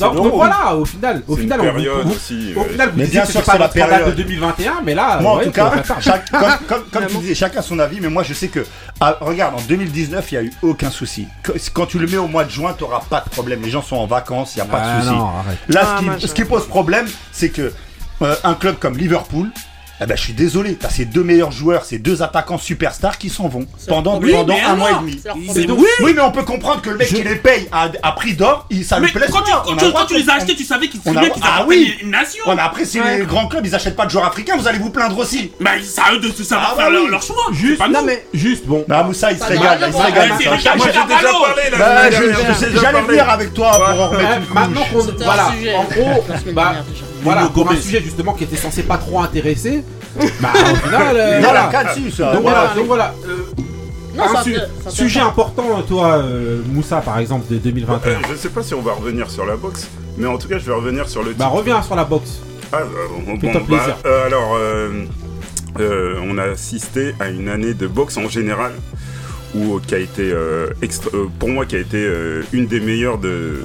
[0.00, 3.42] donc, voilà, au final, au final, on, vous, aussi, au euh, final, mais bien sûr,
[3.44, 5.72] c'est la période de 2021, mais là, en tout cas,
[6.68, 8.64] comme tu disais, chacun son avis, mais moi je sais que,
[9.00, 11.28] ah, regarde, en 2019, il n'y a eu aucun souci.
[11.72, 13.62] Quand tu le mets au mois de juin, tu n'auras pas de problème.
[13.62, 15.14] Les gens sont en vacances, il n'y a pas de ah souci.
[15.68, 17.72] Là, ce ah, qui pose problème, c'est que
[18.22, 19.50] euh, un club comme Liverpool
[20.00, 23.30] eh ben, je suis désolé, t'as ces deux meilleurs joueurs, ces deux attaquants superstars qui
[23.30, 25.20] s'en vont pendant, pendant un mois et demi.
[26.02, 26.12] Oui.
[26.14, 27.16] mais on peut comprendre que le mec je...
[27.16, 29.42] qui les paye à, à prix d'or, ça lui plaît quand.
[30.06, 31.96] Tu, les as achetés, tu savais qu'ils voulaient qu'ils ah, oui.
[32.02, 32.44] une nation.
[32.46, 33.18] Ouais, mais après, si ouais.
[33.18, 35.50] les grands clubs ils achètent pas de joueurs africains, vous allez vous plaindre aussi.
[35.60, 37.46] Bah, c'est à eux de savoir ah, faire leur, leur, choix.
[37.52, 38.84] Juste, non, mais juste, bon.
[38.86, 40.32] Bah, Moussa, il se régale, il se régale.
[42.80, 44.52] J'allais venir avec toi pour en remettre.
[44.52, 45.24] Maintenant qu'on.
[45.24, 46.24] Voilà, en gros,
[47.22, 49.82] voilà, pour un sujet justement qui était censé pas trop intéresser.
[50.40, 51.16] bah, au final.
[51.16, 51.70] Euh, voilà,
[52.10, 52.32] ça.
[52.32, 53.14] Donc voilà, donc voilà.
[54.18, 58.20] Euh, sujet important, euh, toi, euh, Moussa, par exemple, de 2021.
[58.22, 60.58] Je je sais pas si on va revenir sur la boxe, mais en tout cas,
[60.58, 61.34] je vais revenir sur le.
[61.34, 62.40] Bah, reviens sur la boxe.
[62.72, 62.86] Ah, bah,
[63.26, 63.96] bon, bon, bah, plaisir.
[64.02, 64.58] Bah, alors,
[66.22, 68.72] on a assisté à une année de boxe en général
[69.54, 70.32] ou qui a été
[71.38, 72.10] pour moi qui a été
[72.52, 73.64] une des meilleures de,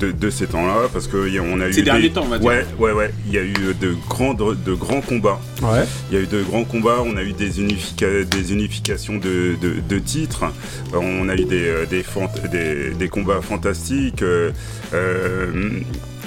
[0.00, 2.22] de, de ces temps-là, parce que y a- on a eu Ces des- derniers temps,
[2.24, 2.46] on va dire.
[2.48, 3.10] Ouais, ouais, ouais.
[3.26, 5.40] Il y a eu de grands, de grands combats.
[5.62, 5.84] Ouais.
[6.10, 9.56] Il y a eu de grands combats, on a eu des, unifica- des unifications de,
[9.60, 10.44] de- de titres,
[10.92, 14.50] on a eu des, euh, des, fant- des, des combats fantastiques, euh,
[14.94, 15.80] euh,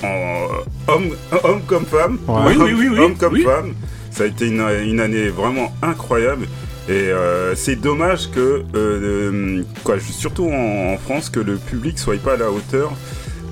[0.03, 1.09] en homme,
[1.43, 2.35] homme comme femme, Ouais.
[2.47, 3.43] Oui, oui, oui, oui, homme comme oui.
[3.43, 3.73] femme.
[4.11, 6.47] Ça a été une, une année vraiment incroyable.
[6.87, 12.17] Et euh, c'est dommage que, euh, quoi, surtout en, en France, que le public soit
[12.17, 12.91] pas à la hauteur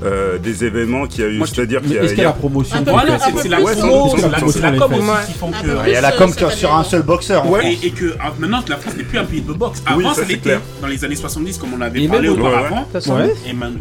[0.03, 1.41] euh, des événements qu'il y a eu.
[1.45, 2.03] C'est-à-dire qu'il y a.
[2.03, 4.17] est-ce il qu'il y a la promotion Voilà, c'est la Ouais, promo, sans-
[4.51, 5.87] c'est la- com aussi qui font que.
[5.87, 7.43] Il y a la com sur un seul boxeur.
[7.83, 9.81] Et, que ah, maintenant la France n'est plus un pays de boxe.
[9.85, 10.59] Avant, ça, l'était.
[10.81, 12.87] Dans les années 70, comme on avait Et parlé même au- auparavant.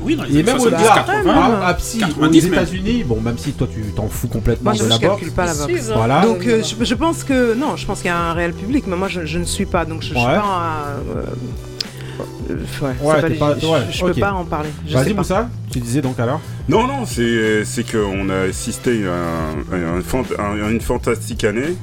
[0.02, 1.32] Oui, dans les années même 70, au-delà, 80.
[1.62, 2.52] à, à Psy, aux 90 même.
[2.54, 5.00] États-Unis, bon, même si toi tu t'en fous complètement de la je boxe.
[5.00, 5.88] calcule pas la boxe.
[5.90, 5.94] hein.
[5.96, 6.20] Voilà.
[6.22, 8.96] Donc euh, je, pense que non, je pense qu'il y a un réel public, mais
[8.96, 10.96] moi je, ne suis pas, donc je, suis pas.
[12.20, 12.54] Euh, euh,
[12.86, 14.14] ouais, Ouais, c'est t'es les- pas- je, ouais, je ok.
[14.14, 14.68] peux pas en parler.
[14.90, 15.14] Vas-y.
[15.14, 20.02] Moussa, tu disais donc alors Non, non, c'est c'est qu'on a assisté à, un- un
[20.02, 21.76] fant- à une fantastique année.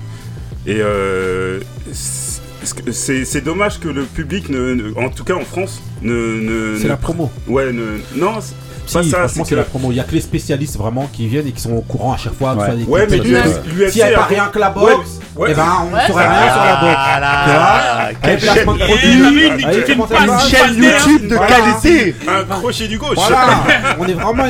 [0.65, 1.59] Et euh,
[1.91, 6.13] c'est- dommage que le public, ne, ne- en tout cas en France, ne.
[6.13, 7.29] ne C'est ne- la promo.
[7.47, 8.39] Ouais, ne, non,
[8.85, 9.17] Si, pas ça.
[9.19, 9.91] franchement, c'est que- la promo.
[9.91, 12.17] Il y a que les spécialistes vraiment qui viennent et qui sont au courant à
[12.17, 12.55] chaque fois.
[12.55, 13.05] Ouais.
[13.09, 13.91] mais l'UFC.
[13.91, 15.49] S'il n'y avait pas rien que la boxe, Ouais.
[15.51, 16.99] eh ben on ne Ouais, saurait rien sur la boxe.
[16.99, 21.55] Ah quelle chaîne, comment une chaîne YouTube de Voilà.
[21.55, 22.15] qualité.
[22.27, 23.17] Un crochet du gauche.
[23.17, 23.47] Voilà,
[23.99, 24.43] on est vraiment.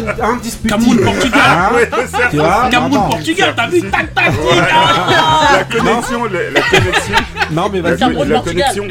[0.67, 1.41] Cameroun, Portugal.
[1.45, 2.31] Hein Ouais, certes.
[2.31, 3.09] Tu vois Cameroun, vraiment.
[3.09, 4.25] Portugal, t'as vu Tac, tac.
[5.53, 7.15] La connexion, la, connexion,
[7.51, 7.99] Non, mais vas-y.
[7.99, 8.41] La Portugal.
[8.43, 8.87] connexion.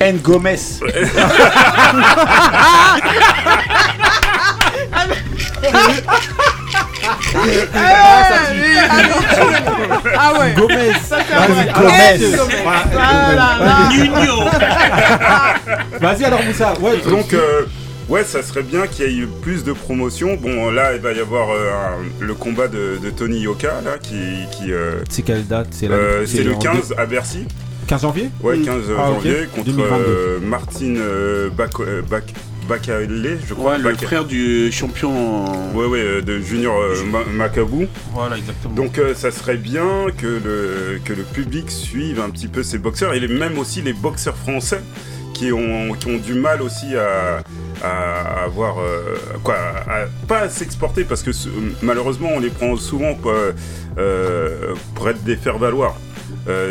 [0.00, 0.18] N.
[0.18, 0.80] Gomez.
[10.18, 10.54] Ah ouais.
[10.56, 10.90] Gomez.
[11.10, 12.36] Vas-y, alors, Gomez.
[12.98, 13.88] Ah.
[13.92, 14.44] Nuno.
[16.00, 16.74] Vas-y alors Moussa.
[16.80, 17.62] Ouais, Donc, euh,
[18.08, 20.36] ouais, ça serait bien qu'il y ait eu plus de promotion.
[20.40, 23.98] Bon, là, il va y avoir euh, un- le combat de, de Tony Yoka, là,
[24.00, 24.16] qui.
[24.52, 25.68] qui euh, c'est quelle date?
[25.70, 27.46] C'est euh, c'est le en 15 à Bercy.
[27.86, 28.30] 15 janvier?
[28.42, 28.64] Ouais, Mm.
[28.64, 30.04] 15 Ah, janvier contre 2022.
[30.08, 32.34] euh, Martine euh, Bac- euh, Bac-
[32.68, 33.72] Bacalé, je crois.
[33.72, 35.44] Ouais, le frère du champion.
[35.74, 37.86] Ouais, ouais, euh, de Junior euh, Ma- Macabou.
[38.12, 38.74] Voilà, exactement.
[38.74, 42.78] Donc euh, ça serait bien que le, que le public suive un petit peu ces
[42.78, 44.80] boxeurs et les- même aussi les boxeurs français
[45.34, 47.42] qui ont, qui ont du mal aussi à,
[47.84, 51.30] à avoir euh, quoi à- pas à s'exporter parce que
[51.82, 53.52] malheureusement on les prend souvent quoi,
[53.98, 55.96] euh, pour être des faire valoir.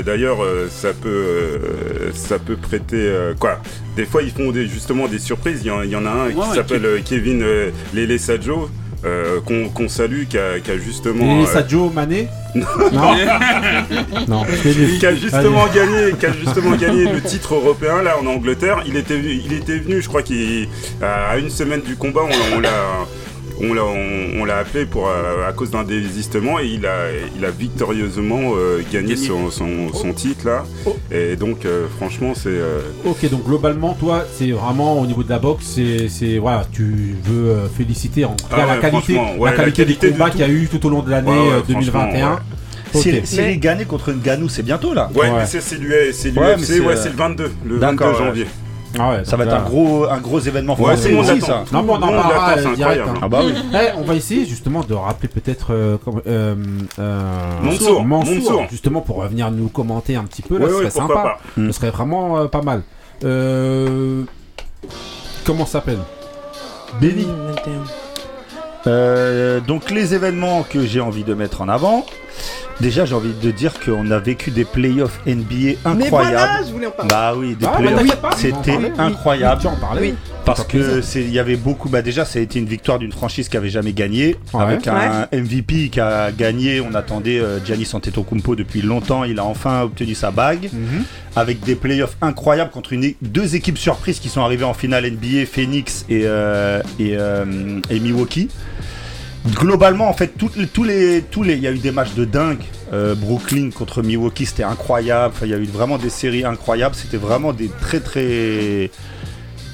[0.05, 3.59] D'ailleurs, euh, ça peut, euh, ça peut prêter euh, quoi.
[3.95, 5.59] Des fois, ils font des, justement des surprises.
[5.63, 8.19] Il y en, il y en a un qui ouais, s'appelle euh, Kevin euh, Lele
[8.19, 8.69] Sadjo,
[9.05, 12.63] euh, qu'on salue, qui a, qui a justement, Et euh, Sadio Mané Non.
[14.27, 14.43] non.
[14.63, 14.97] lu.
[14.97, 18.81] qui a justement gagné, qui a justement gagné le titre européen là en Angleterre.
[18.87, 20.67] Il était, venu- il était venu, je crois qu'il
[21.01, 22.21] à une semaine du combat,
[22.55, 22.69] on l'a,
[23.61, 27.07] on l'a, on, on l'a appelé pour euh, à cause d'un désistement et il a,
[27.37, 29.15] il a victorieusement euh, gagné Gagné.
[29.27, 30.65] son, son, son titre là.
[31.11, 35.29] Et donc euh, franchement c'est euh, Ok, donc globalement, toi, c'est vraiment au niveau de
[35.29, 39.15] la boxe, c'est, c'est voilà, tu veux féliciter en tout cas Ah la ouais, qualité,
[39.15, 40.37] ouais, la la qualité qualité des de combats tout.
[40.37, 42.31] qu'il y a eu tout au long de l'année Ouais, ouais, euh, franchement, 2021.
[42.31, 42.37] ouais.
[42.93, 43.01] Ok.
[43.01, 45.09] Cyril Cyril Mais- Gannet contre Nganou, c'est bientôt là.
[45.15, 45.31] ouais, Ouais.
[45.39, 48.25] mais c'est c'est l'UFC, Ouais, mais c'est, euh, le 22, le 22 D'accord, ouais.
[48.25, 48.45] janvier.
[48.99, 51.63] Ah ouais, Ça va être un gros, un gros événement Ouais, français aussi, ça.
[51.71, 52.79] Non, mais on en parlera euh, direct.
[52.79, 53.09] incroyable.
[53.09, 53.19] hein.
[53.21, 53.53] Ah bah oui.
[53.73, 56.55] Eh, on va essayer justement de rappeler peut-être euh, euh,
[56.99, 57.21] euh,
[57.63, 58.63] Mansour, Mansour, Mansour.
[58.69, 61.13] justement pour revenir nous commenter un petit peu là, Ouais, ce serait sympa.
[61.13, 61.37] pas.
[61.57, 61.67] Mm.
[61.67, 62.83] Ce serait vraiment euh, pas mal.
[63.23, 64.23] Euh,
[65.45, 65.99] comment ça s'appelle?
[67.01, 67.27] Benny.
[68.87, 72.05] Euh, donc les événements que j'ai envie de mettre en avant.
[72.81, 76.09] Déjà, j'ai envie de dire qu'on a vécu des playoffs NBA Mais incroyables.
[76.35, 77.09] voilà, je voulais en parler.
[77.09, 78.91] Bah oui, des Ah, playoffs, c'était oui.
[78.97, 79.55] incroyable.
[79.55, 80.01] Oui, tu en parlais.
[80.01, 80.13] Oui.
[80.43, 81.87] Parce que c'est, il y avait beaucoup.
[81.89, 84.61] Bah déjà, ça a été une victoire d'une franchise qui avait jamais gagné, Ouais.
[84.61, 86.81] avec un MVP qui a gagné.
[86.81, 89.23] On attendait euh, Giannis Antetokounmpo depuis longtemps.
[89.23, 91.03] Il a enfin obtenu sa bague, Mhm.
[91.37, 95.45] avec des playoffs incroyables contre une, deux équipes surprises qui sont arrivées en finale NBA,
[95.45, 98.49] Phoenix et euh, et, euh, et Milwaukee.
[99.53, 102.13] Globalement, en fait, toutes les- tous les, tous les, il y a eu des matchs
[102.15, 102.63] de dingue.
[102.93, 105.33] Euh, Brooklyn contre Milwaukee, c'était incroyable.
[105.35, 106.95] Enfin, il y a eu vraiment des séries incroyables.
[106.95, 108.89] C'était vraiment des très très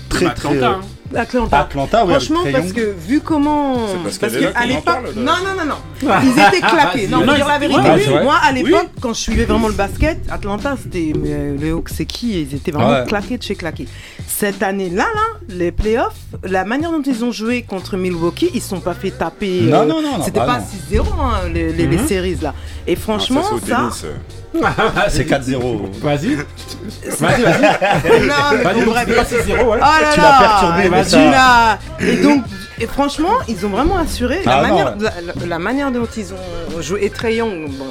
[0.10, 0.48] très Même très.
[0.50, 0.82] Atlanta, euh, hein.
[1.14, 1.60] Atlanta.
[1.60, 3.88] Atlanta, ouais, avec Franchement, parce que vu comment.
[3.88, 5.16] C'est parce là qu'à l'époque.
[5.16, 6.10] Non, non, non, non.
[6.24, 7.08] Ils étaient claqués.
[7.08, 7.80] Non, Non, faut ils dire la vérité.
[7.82, 8.24] ouais.
[8.24, 11.12] Moi, à l'époque, quand je suivais vraiment le basket, Atlanta, c'était.
[11.22, 12.42] Mais euh, le Hawks, c'est qui?
[12.42, 13.06] Ils étaient vraiment Ouais.
[13.08, 13.88] claqués de chez claqués.
[14.28, 18.70] Cette année-là, là, les playoffs, la manière dont ils ont joué contre Milwaukee, ils se
[18.70, 19.62] sont pas fait taper.
[19.62, 20.66] Non, euh, non, non, non, C'était bah pas non.
[20.92, 22.08] 6-0, hein, les, les, les Mhm.
[22.08, 22.54] séries, là.
[22.88, 23.76] Et franchement, ça, c'est au ça.
[23.76, 24.14] tennis, euh.
[25.10, 25.90] C'est 4-0.
[26.02, 26.36] Vas-y.
[26.36, 27.42] Vas-y, vas-y.
[28.28, 29.06] non, mais Vas-y, bref.
[29.08, 29.64] c'est pas 6-0, ouais.
[29.66, 30.90] Oh là Tu l'as perturbé,
[31.32, 32.44] l'as- Et donc,
[32.80, 35.48] et franchement, ils ont vraiment assuré la, Ah non, manière, ouais.
[35.48, 37.06] la, manière dont ils ont joué.
[37.06, 37.86] Et Trae Young, bon,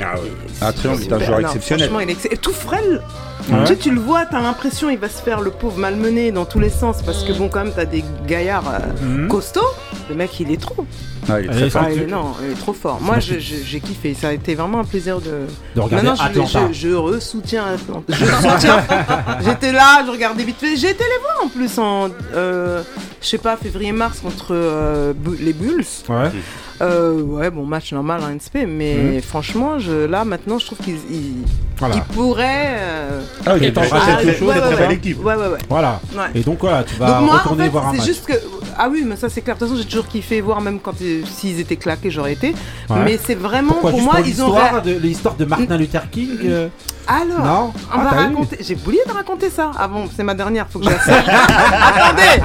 [0.00, 0.32] Ah ouais.
[0.60, 1.88] Ah, Triangle est un joueur Non, exceptionnel.
[1.88, 3.02] Franchement, il est ex- et tout frêle.
[3.50, 3.60] Ouais.
[3.64, 6.44] Tu sais, tu le vois, t'as l'impression il va se faire le pauvre malmené dans
[6.44, 9.28] tous les sens parce que bon, quand même, t'as des gaillards euh, Mhm.
[9.28, 9.60] costauds.
[10.08, 10.86] Le mec, il est trop.
[11.28, 11.82] Ah, il est très fort.
[11.86, 12.98] Ah, il est, non, il est trop fort.
[13.00, 14.14] Moi, je- je- j'ai kiffé.
[14.14, 15.46] Ça a été vraiment un plaisir de.
[15.76, 18.02] De regarder Maintenant, je, je, je Atlanta.
[18.08, 18.76] Je soutiens.
[19.44, 20.76] J'étais là, je regardais vite fait.
[20.76, 22.82] J'ai été les voir en plus en, euh,
[23.20, 25.84] je sais pas, février-mars contre euh, les Bulls.
[26.08, 26.30] Ouais.
[26.80, 29.22] Euh, ouais, bon, match normal en NSP, mais Mhm.
[29.22, 31.34] franchement, je, là, maintenant, je trouve qu'ils ils,
[31.78, 31.94] Voilà.
[31.96, 32.76] ils pourraient.
[32.80, 35.36] euh, Ah, Et t'en très rachètes quelque chose, ouais, très ouais, ouais.
[35.48, 35.58] Ouais.
[35.68, 36.00] Voilà.
[36.34, 38.06] Et donc voilà, tu vas retourner voir un c'est match.
[38.06, 38.34] juste que
[38.78, 39.56] ah oui, mais ça c'est clair.
[39.56, 42.54] De toute façon, j'ai toujours kiffé voir même quand euh, s'ils étaient claqués, j'aurais été.
[43.04, 44.46] Mais c'est vraiment pour moi, ils ont.
[44.52, 46.68] l'histoire de l'histoire de Martin Luther King euh,
[47.06, 48.58] Alors, Non on Ah, va raconter.
[48.60, 49.72] J'ai oublié de raconter ça.
[49.78, 51.12] Ah bon, c'est ma dernière, faut que j'assure.
[51.26, 52.42] Attendez.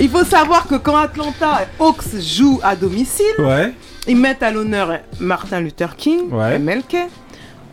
[0.00, 3.72] Il faut savoir que quand Atlanta Hawks joue à domicile, Ouais.
[4.06, 6.58] ils mettent à l'honneur Martin Luther King, Ouais.
[6.58, 6.96] MLK,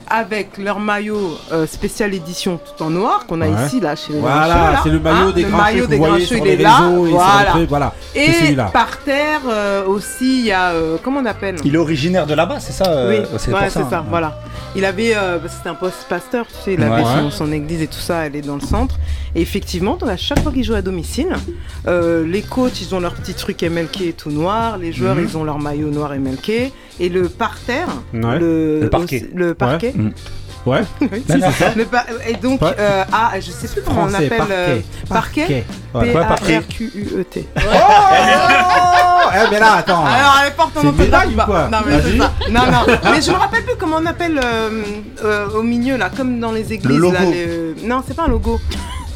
[0.09, 3.65] avec leur maillot euh, spécial édition tout en noir qu'on a Ouais.
[3.65, 5.97] ici là chez les Voilà, c'est le maillot Hein, des le grincheux maillot que des
[5.97, 7.49] vous voyez sur il les est là, réseaux et voilà.
[7.51, 7.93] truc, voilà.
[8.15, 11.55] Et par terre euh, aussi, il y a euh, comment on appelle?
[11.63, 13.89] Il est originaire de là-bas, c'est ça euh, Oui, c'est ouais, pour c'est ça.
[13.89, 14.05] ça, hein.
[14.09, 14.35] voilà.
[14.75, 17.09] Il avait, euh, que c'était un poste pasteur, tu sais, il avait Ouais.
[17.21, 18.97] son, son église et tout ça, elle est dans le centre.
[19.35, 21.35] Et effectivement, à chaque fois qu'ils jouent à domicile,
[21.87, 25.25] euh, les coachs, ils ont leur petit truc MLK tout noir, les joueurs, Mhm.
[25.29, 28.39] ils ont leur maillot noir MLK, et le parterre, Ouais.
[28.39, 29.23] le, Le parquet.
[29.23, 29.93] aussi- le parquet.
[29.97, 30.11] Ouais.
[31.02, 31.73] Oui, Si, c'est ça.
[31.76, 32.76] le par- et donc, Ouais.
[32.80, 35.65] euh, ah, je sais plus comment on appelle euh, parquet.
[35.93, 36.10] parquet.
[36.13, 36.62] Ouais, parquet.
[36.62, 37.47] P-A-R-Q-U-E-T.
[37.58, 37.62] Oh
[39.36, 40.06] Eh mais là, attends.
[40.06, 42.32] Alors, elle orthographe médaille ou pas Non, mais c'est ça.
[42.49, 42.93] Non, non.
[43.12, 44.69] Mais je me rappelle plus comment on appelle euh,
[45.23, 46.97] euh, au milieu, là, comme dans les églises.
[46.99, 47.13] logo.
[47.13, 48.60] Là, le- Non, c'est pas un logo.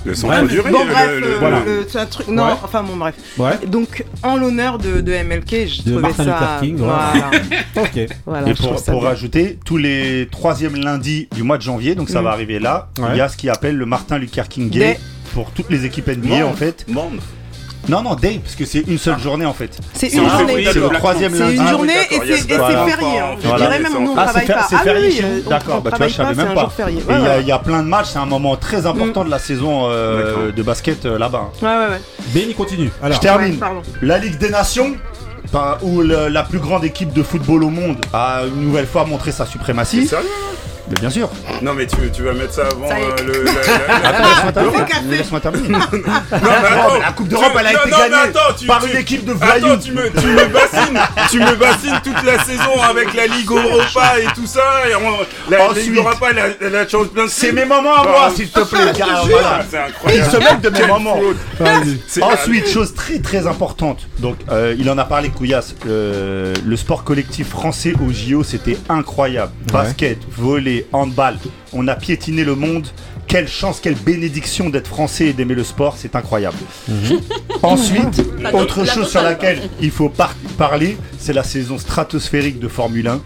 [0.08, 1.60] Le son Ouais, duré, bon, le- bref, le- euh, le- voilà.
[1.66, 2.28] le- c'est un truc.
[2.30, 2.52] Non, Ouais.
[2.64, 3.16] enfin, bon, bref.
[3.38, 3.60] Ouais.
[3.68, 6.32] Donc, en l'honneur de, de MLK, je De trouvais Martin ça.
[6.32, 6.86] Luther King, ouais.
[6.86, 7.32] voilà.
[7.76, 8.08] Ok.
[8.26, 12.22] voilà Et pour, pour rajouter, tous les troisièmes lundis du mois de janvier, donc ça
[12.22, 12.24] Mm.
[12.24, 13.10] va arriver là, Ouais.
[13.14, 15.00] il y a ce qui appelle le Martin Luther King Day Day.
[15.34, 16.48] pour toutes les équipes NBA Non.
[16.50, 16.86] en fait.
[16.88, 17.20] Monde.
[17.90, 19.78] Non, non, Day, parce que c'est une seule journée en fait.
[19.94, 20.66] C'est une journée.
[20.72, 21.34] C'est le troisième.
[21.34, 22.86] C'est une Ah journée et d'accord, il y a c'est ce et c'est Voilà.
[22.86, 23.20] férié.
[23.20, 23.26] hein.
[23.42, 23.66] Je Voilà.
[23.66, 24.68] dirais même, nous, on Ah, c'est travaille pas.
[24.70, 26.70] c'est Ah oui, férié D'accord, bah tu vois, je savais même pas.
[26.90, 29.88] Et il y, a- plein de matchs, c'est un moment très important de la saison
[29.90, 31.50] euh, de basket euh, là-bas.
[31.62, 32.02] Ouais, ouais, ouais.
[32.34, 32.92] Benny continue.
[33.02, 33.16] Alors.
[33.16, 33.60] Je termine.
[34.02, 34.94] La Ligue des Nations,
[35.82, 39.32] où le- la plus grande équipe de football au monde a une nouvelle fois montré
[39.32, 40.08] sa suprématie.
[40.08, 40.28] sérieux
[40.90, 41.30] Mais bien sûr.
[41.62, 43.06] Non, mais tu, tu vas mettre ça avant Ça y est.
[43.06, 43.44] euh, le.
[43.44, 44.86] la- la- la- Attends, laisse-moi c'est terminer.
[44.86, 45.02] café.
[45.10, 45.68] Laisse-moi terminer.
[45.70, 48.10] Non, mais Non, attends, mais la Coupe d'Europe, tu- elle a non, été non, mais
[48.10, 49.66] gagnée attends, tu- par tu- une équipe de voyous.
[49.66, 53.50] Attends, tu me, tu me bassines, tu me bassines toute la saison avec la Ligue
[53.52, 54.62] Europa et tout ça.
[54.90, 55.88] Et on- la Ensuite.
[55.88, 57.26] Ligue Europa, la, la Champions League.
[57.30, 58.80] C'est mes moments à moi, Ah, s'il te plaît.
[59.02, 59.60] Ah, voilà.
[59.70, 60.26] C'est incroyable.
[60.26, 61.20] il se moque de mes moments.
[62.08, 64.08] C'est- Ensuite, chose très très importante.
[64.20, 65.76] Donc, euh, il en a parlé, Couillasse.
[65.88, 69.52] euh, le sport collectif français au JO, c'était incroyable.
[69.72, 71.38] Basket, volley, handball.
[71.74, 72.88] On a piétiné le monde.
[73.28, 76.58] Quelle chance, quelle bénédiction d'être français et d'aimer le sport, c'est incroyable.
[77.64, 82.68] Ensuite, La autre chose sur laquelle il faut par- parler, c'est la saison stratosphérique de
[82.68, 83.22] Formule 1,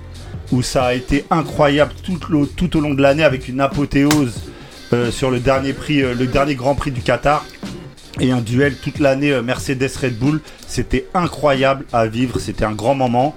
[0.51, 4.41] où ça a été incroyable tout, le- tout au long de l'année avec une apothéose
[4.93, 7.45] euh, sur le dernier prix, euh, le dernier Grand Prix du Qatar
[8.19, 10.41] et un duel toute l'année euh, Mercedes Red Bull.
[10.67, 13.35] C'était incroyable à vivre, c'était un grand moment.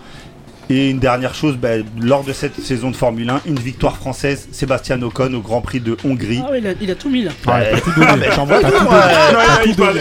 [0.70, 4.48] Et une dernière chose, ben, lors de cette saison de Formule 1, une victoire française,
[4.50, 6.40] Sébastien Ocon au Grand Prix de Hongrie.
[6.46, 7.33] Ah ouais, il a, il a tout mis là.
[7.46, 8.07] Ouais, t'as tout donné.
[8.09, 10.00] Ah, mais j'en vois T'as tout donné.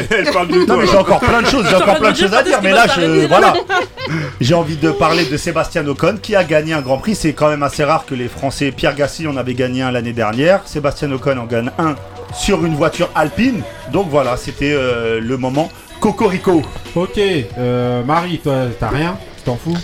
[0.67, 2.71] Non, mais j'ai encore plein de choses, j'ai encore plein de choses à dire, mais
[2.71, 3.53] là je voilà,
[4.41, 7.15] j'ai envie de parler de Sébastien Ocon qui a gagné un Grand Prix.
[7.15, 8.71] C'est quand même assez rare que les Français.
[8.71, 10.61] Pierre Gasly en avait gagné un l'année dernière.
[10.65, 11.95] Sébastien Ocon en gagne un
[12.33, 13.61] sur une voiture alpine.
[13.91, 16.61] Donc voilà, c'était euh, le moment Cocorico.
[16.95, 17.19] Ok,
[17.57, 19.17] euh, Marie, toi, t'as rien?
[19.37, 19.77] Tu t'en fous?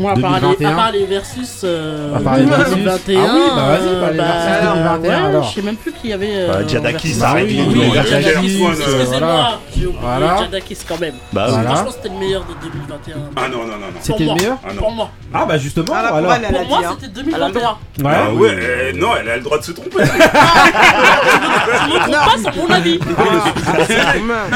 [0.00, 0.70] Moi, à part, les, 2021.
[0.70, 2.74] à part les versus euh, À part les versus.
[2.74, 3.20] 2021.
[3.22, 5.44] Ah oui, bah vas-y, bah les euh, versus bah, 2021, ouais, alors.
[5.44, 6.28] Je sais même plus qui y avait.
[6.32, 8.70] euh, Bah, ça Bah arrête les oui, euh, Excusez-moi,
[10.00, 10.38] voilà.
[10.88, 11.14] quand même.
[11.32, 11.68] Bah Voilà.
[11.70, 13.14] Franchement, c'était le meilleur de 2021.
[13.36, 13.86] Ah non, non, non, non.
[14.00, 14.34] C'était Pour le moi.
[14.36, 14.80] meilleur Ah non.
[14.80, 15.10] Pour moi.
[15.34, 16.12] Ah bah justement, Ah, alors.
[16.12, 16.96] Pour moi, hein.
[17.00, 17.60] c'était Elle a le 2021.
[17.60, 17.78] droit.
[18.02, 18.10] Ouais.
[18.16, 19.98] Ah ouais, euh, non, elle a le droit de se tromper.
[20.00, 22.98] Je me trompe pas, c'est mon avis.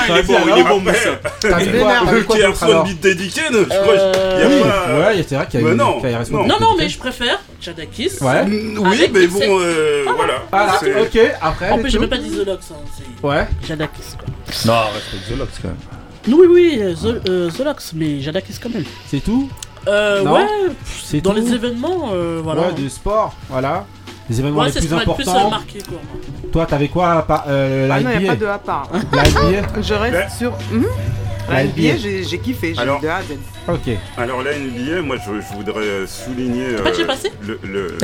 [0.08, 1.10] Il est bon, il est bon, Moussa.
[1.40, 4.62] T'as vu quoi Qui a reçu une bite dédicaine Je crois Euh, qu'il y Oui,
[4.62, 5.08] a pas.
[5.10, 6.46] ouais, a eu non, a non.
[6.46, 8.10] Non, non, mais je préfère Giannakis.
[8.20, 8.44] Ouais.
[8.46, 10.42] Oui, Avec mais bon, euh, voilà.
[10.50, 11.70] Voilà, C'est- ok, après.
[11.70, 12.60] En plus, j'ai même pas dit The Locks.
[12.70, 13.46] Hein, c'est Ouais.
[13.66, 14.26] Giannakis, quoi.
[14.66, 16.38] Non, respecte The Locks quand même.
[16.38, 18.84] Oui, oui, euh, The, euh, The Locks, mais Giannakis quand même.
[19.06, 19.48] C'est tout
[19.86, 20.46] Euh, Non, ouais,
[21.02, 22.68] C'est dans tout les événements, euh, voilà.
[22.68, 23.84] Ouais, de sport, voilà.
[24.30, 25.50] Les événements Ouais, les c'est ce plus euh, importants.
[25.50, 25.98] marqué, quoi.
[26.52, 28.58] Toi, t'avais quoi à part- euh, la Ah non, il n'y a pas de à
[28.58, 28.88] part.
[29.12, 30.52] La NBA Je reste sur.
[30.70, 30.86] Mhm.
[31.50, 31.82] La La NBA.
[31.82, 33.36] NBA, j'ai j'ai kiffé, j'ai Alors- de A à Z.
[33.68, 33.94] Ok.
[34.16, 37.96] Alors la NBA, moi je, je voudrais euh, souligner Pas que j'ai passé le, le-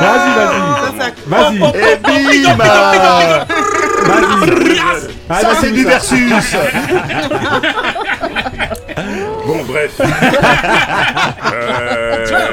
[0.00, 1.12] Vas-y, vas-y.
[1.26, 1.56] Vas-y.
[1.56, 3.46] Et bim Vas-y.
[5.28, 6.32] Ah, Ça c'est du versus
[9.46, 10.00] bon bref.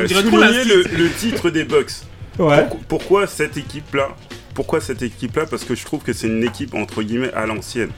[0.03, 1.91] Euh, souligner le, le titre des Bucks.
[2.39, 2.57] Ouais.
[2.61, 4.09] Pourquoi, pourquoi cette équipe-là
[4.55, 5.45] Pourquoi cette équipe-là?
[5.45, 7.91] Parce que je trouve que c'est une équipe entre guillemets à l'ancienne.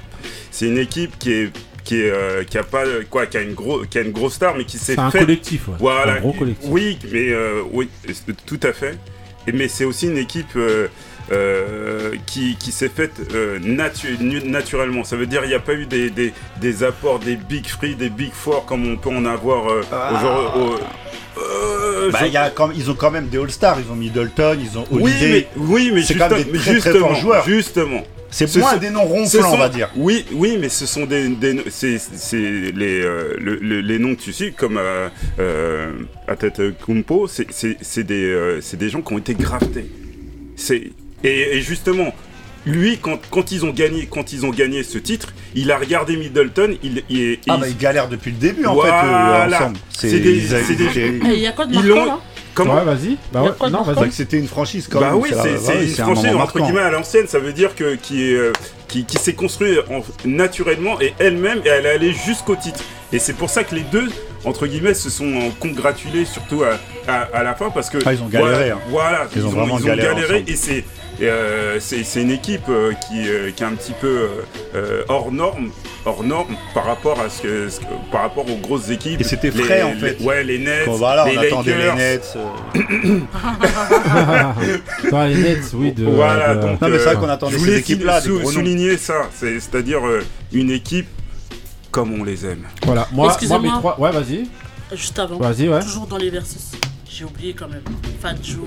[0.52, 1.52] C'est une équipe qui est
[1.84, 4.34] qui est euh, qui a pas quoi qui a une gros qui a une grosse
[4.34, 5.68] star mais qui s'est C'est un fait collectif.
[5.68, 5.76] ouais.
[5.80, 6.68] voilà Un gros collectif.
[6.72, 7.88] oui mais euh, oui
[8.48, 8.98] tout à fait
[9.46, 10.56] Et- mais c'est aussi une équipe
[11.32, 15.04] euh, qui, qui s'est faite euh, natu- naturellement.
[15.04, 17.96] Ça veut dire qu'il n'y a pas eu des, des, des apports, des big three,
[17.96, 20.12] des big four comme on peut en avoir euh, Ah.
[20.18, 20.62] aujourd'hui.
[20.62, 23.92] au- euh, Bah, je- il y a quand- ils ont quand même des All-Stars, ils
[23.92, 25.48] ont Middleton, ils ont oui, Holiday.
[25.58, 27.46] mais, oui, mais, C'est juste- quand même des très, très justement, joueurs.
[27.46, 28.04] justement.
[28.32, 29.90] C'est Ce moins sont- des noms ronflants, sont- on va dire.
[29.96, 34.14] Oui, oui, mais ce sont des, des c'est, c'est les, euh, le- le- les noms
[34.14, 35.08] que tu cites comme euh,
[35.40, 35.92] euh,
[36.86, 39.86] Kumpo, c'est, c'est, c'est des, euh, c'est des gens qui ont été graftés.
[40.58, 40.92] C'est
[41.24, 42.14] et, et justement.
[42.68, 46.18] Lui, quand, quand ils ont gagné, quand ils ont gagné ce titre, il a regardé
[46.18, 46.76] Middleton.
[46.82, 49.78] Il, il, il- Ah bah ils galèrent depuis le début en fait euh, ensemble.
[49.92, 50.42] C'est des-
[50.98, 52.20] Eh, Il y a quoi de marquant là
[52.56, 53.18] comment Ouais, vas-y.
[53.32, 53.70] Bah ouais.
[53.70, 54.08] Non, vas-y.
[54.10, 55.20] que c'était une franchise quand Bah même.
[55.20, 55.52] oui, la- c'est
[55.84, 57.28] une c'est un franchise moment entre guillemets à l'ancienne.
[57.28, 58.52] Ça veut dire que qui est euh,
[58.88, 62.80] qui, qui s'est construit en- naturellement et elle-même et elle est allée jusqu'au titre.
[63.14, 64.08] Et c'est pour ça que les deux
[64.44, 68.14] entre guillemets se sont euh, congratulés surtout à, à, à la fin parce que Ah,
[68.14, 68.80] ils ont galéré, Voilà, hein.
[68.90, 70.44] voilà, Ils ont vraiment galéré ensemble.
[70.50, 70.84] et c'est
[71.22, 74.28] euh, c'est une équipe euh, qui, euh, qui est un petit peu
[75.08, 75.70] hors norme
[76.06, 79.24] hors norme par rapport à ce que, ce que- par rapport aux grosses équipes Et
[79.24, 80.24] c'était Les- frais, en les- fait.
[80.24, 81.96] ouais les Nets Bon, voilà, les on attendait les Lakers.
[81.96, 82.38] Nets.
[82.38, 83.20] euh,
[85.28, 85.92] les Nets, oui.
[85.94, 88.40] De, Voilà, de- donc Non, mais c'est vrai qu'on attendait je voulais ces équipes-là, sou-
[88.40, 88.50] noms.
[88.52, 91.08] souligner ça, c'est- c'est-à-dire euh, une équipe
[91.92, 92.64] comme on les aime.
[92.86, 93.08] Voilà.
[93.12, 94.00] Moi, moi, mes trois.
[94.00, 94.48] Ouais, vas-y.
[94.94, 95.38] Juste avant.
[95.38, 95.82] Vas-y, ouais.
[95.82, 96.72] Toujours dans les versus.
[97.18, 97.82] J'ai oublié quand même.
[98.22, 98.66] Fat Joe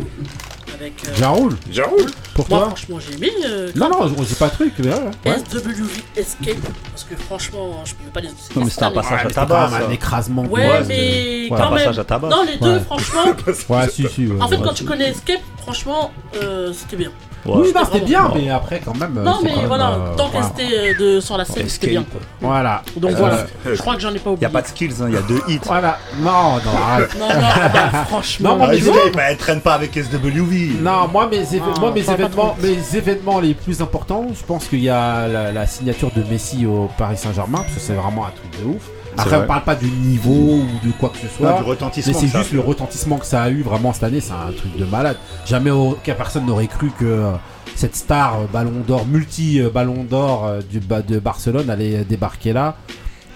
[0.75, 0.95] avec.
[1.07, 1.57] euh, J'enroule.
[1.71, 2.11] J'enroule.
[2.35, 3.31] Pour Moi, toi franchement, j'ai aimé.
[3.45, 4.73] euh, Non, non, on dit pas de truc.
[4.79, 5.11] Mais ouais.
[5.27, 5.39] ouais.
[5.39, 6.57] SWV Escape.
[6.91, 8.29] Parce que franchement, je pouvais pas les.
[8.29, 8.35] Non,
[8.65, 9.69] mais c'était un cette passage à tabac.
[9.71, 10.43] quand un écrasement.
[10.45, 11.79] Ouais, Ouais, mais Ouais, un quand même.
[11.81, 12.29] passage à tabac.
[12.29, 12.81] Non, les deux, Ouais.
[12.81, 13.25] franchement.
[13.69, 14.27] Ouais, si, si.
[14.29, 14.63] ouais, En fait, ouais.
[14.65, 17.11] quand tu connais Escape, franchement, euh, c'était bien.
[17.57, 19.15] Oui, non, c'était bien, mais après, quand même.
[19.23, 20.55] Non, c'est mais voilà, euh, tant qu'elle voilà.
[20.65, 22.05] était euh, de, sur la scène, c'était bien.
[22.41, 22.83] Voilà.
[22.97, 24.47] Donc Euh, voilà, je crois que j'en ai pas Il n'y oublié.
[24.47, 25.61] a pas de skills, hein, il y a deux hits.
[25.65, 25.99] Voilà.
[26.21, 26.61] Non, non.
[27.19, 27.35] Non, non,
[27.73, 28.57] bah, franchement.
[28.57, 30.81] Non, Ah, mais vois- bah, elle traîne pas avec SWV.
[30.81, 34.81] Non, moi mes, Ah, moi, mes événements, mes événements les plus importants, je pense qu'il
[34.81, 38.31] y a la, la signature de Messi au Paris Saint-Germain, parce que c'est vraiment un
[38.31, 38.83] truc de ouf.
[39.19, 41.51] Après, on parle pas du niveau ou de quoi que ce soit.
[41.51, 42.19] Non, du mais retentissement.
[42.19, 42.39] c'est ça.
[42.41, 45.17] juste le retentissement que ça a eu vraiment cette année, c'est un truc de malade.
[45.47, 47.33] Jamais aucun personne n'aurait cru que euh,
[47.75, 52.77] cette star euh, Ballon d'Or, multi euh, Ballon d'Or de Barcelone allait débarquer là.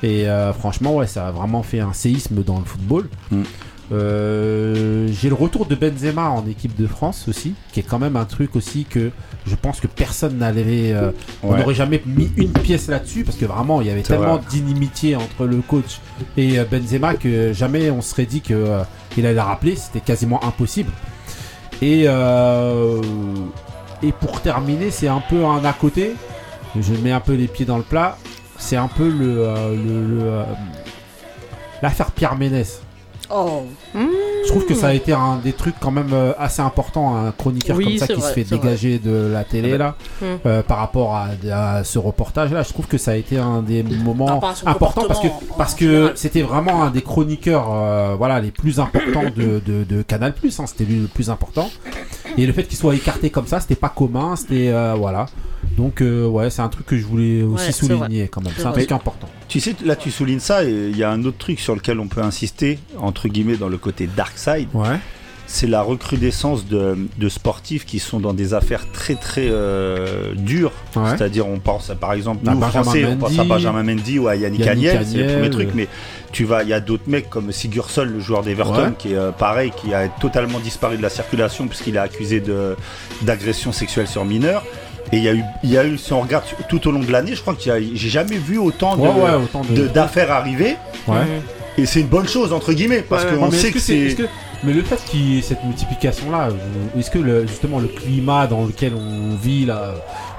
[0.03, 3.09] Et euh, franchement, ouais, ça a vraiment fait un séisme dans le football.
[3.31, 3.43] Mm.
[3.93, 8.17] Euh, J'ai le retour de Benzema en équipe de France aussi, qui est quand même
[8.17, 9.11] un truc aussi que
[9.47, 10.93] je pense que personne n'allait.
[10.93, 11.11] euh,
[11.43, 14.45] On n'aurait jamais mis une pièce là-dessus parce que vraiment il y avait tellement vrai.
[14.51, 15.99] d'inimitié entre le coach
[16.37, 18.83] et euh, Benzema que jamais on serait dit que euh,
[19.19, 19.75] allait la rappeler.
[19.77, 20.91] C'était quasiment impossible.
[21.81, 23.01] Et euh,
[24.03, 26.13] et pour terminer, c'est un peu un à côté.
[26.81, 28.17] Je mets un peu les pieds dans le plat.
[28.59, 30.43] C'est un peu le le- le,
[31.83, 32.81] l'affaire Pierre Ménès.
[33.35, 33.63] Oh,
[33.95, 37.33] Je trouve que ça a été un des trucs quand même euh, assez important, un
[37.33, 40.25] chroniqueur Oui, comme ça qui se fait dégager de la télé là, Hmm.
[40.47, 42.63] euh, par rapport à, à ce reportage là.
[42.63, 45.75] Je trouve que ça a été un des moments à son importants parce que parce
[45.75, 50.35] que c'était vraiment un des chroniqueurs euh, voilà les plus importants de, de, de Canal
[50.35, 50.61] Plus.
[50.67, 51.71] c'était lui le plus important.
[52.39, 55.27] Et le fait qu'il soit écarté comme ça, c'était pas commun, c'était euh, voilà.
[55.77, 58.53] Donc euh, ouais, c'est un truc que je voulais aussi Ouais, souligner quand même.
[58.57, 59.29] C'est un truc important.
[59.49, 62.01] Tu sais, là tu soulignes ça, et il y a un autre truc sur lequel
[62.01, 64.97] on peut insister, entre guillemets, dans le côté dark side, Ouais.
[65.47, 70.73] c'est la recrudescence de, de sportifs qui sont dans des affaires très très euh, dures.
[70.97, 71.03] Ouais.
[71.11, 73.45] C'est-à-dire, on pense à, par exemple, À nous Français, on pense à.
[73.45, 75.89] Benjamin Mendy ou à Yannick, Yannick Agnel, c'est le premier truc, mais
[76.33, 78.93] tu vas, il y a d'autres mecs comme Sigurdsson, le joueur d'Everton, Ouais.
[78.99, 82.75] qui est euh, pareil, qui a totalement disparu de la circulation puisqu'il est accusé de
[83.23, 84.65] d'agression sexuelle sur mineurs.
[85.11, 87.01] Et il y a eu, il y a eu, si on regarde tout au long
[87.01, 88.97] de l'année, je crois que j'ai jamais vu autant
[89.75, 90.77] de- d'affaires arriver.
[91.79, 94.17] Et c'est une bonne chose entre guillemets parce qu'on sait que c'est-
[94.65, 96.51] Mais le fait qu'il y ait cette multiplication-là,
[96.97, 99.95] est-ce que le- justement le climat dans lequel on vit là,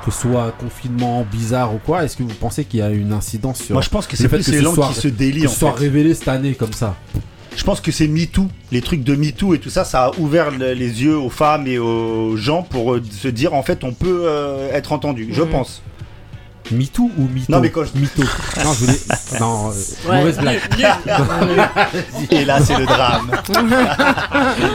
[0.06, 3.12] que ce soit confinement bizarre ou quoi, est-ce que vous pensez qu'il y a une
[3.12, 4.94] incidence sur Moi je pense que le c'est fait plus que ce langues soit- qui
[5.02, 5.80] se délient que en ce soit fait.
[5.80, 6.96] révélé cette année comme ça?
[7.56, 10.52] je pense que c'est MeToo, les trucs de MeToo et tout ça, ça a ouvert
[10.52, 14.24] les yeux aux femmes et aux gens pour euh, se dire en fait on peut
[14.26, 15.50] euh, être entendu, je mmh.
[15.50, 15.82] pense.
[16.72, 17.92] MeToo ou MeToo Non mais quand je...
[18.00, 18.24] MeToo.
[18.64, 19.40] non, je voulais...
[19.40, 20.62] Non, euh, mauvaise blague.
[22.32, 23.32] et là c'est le drame.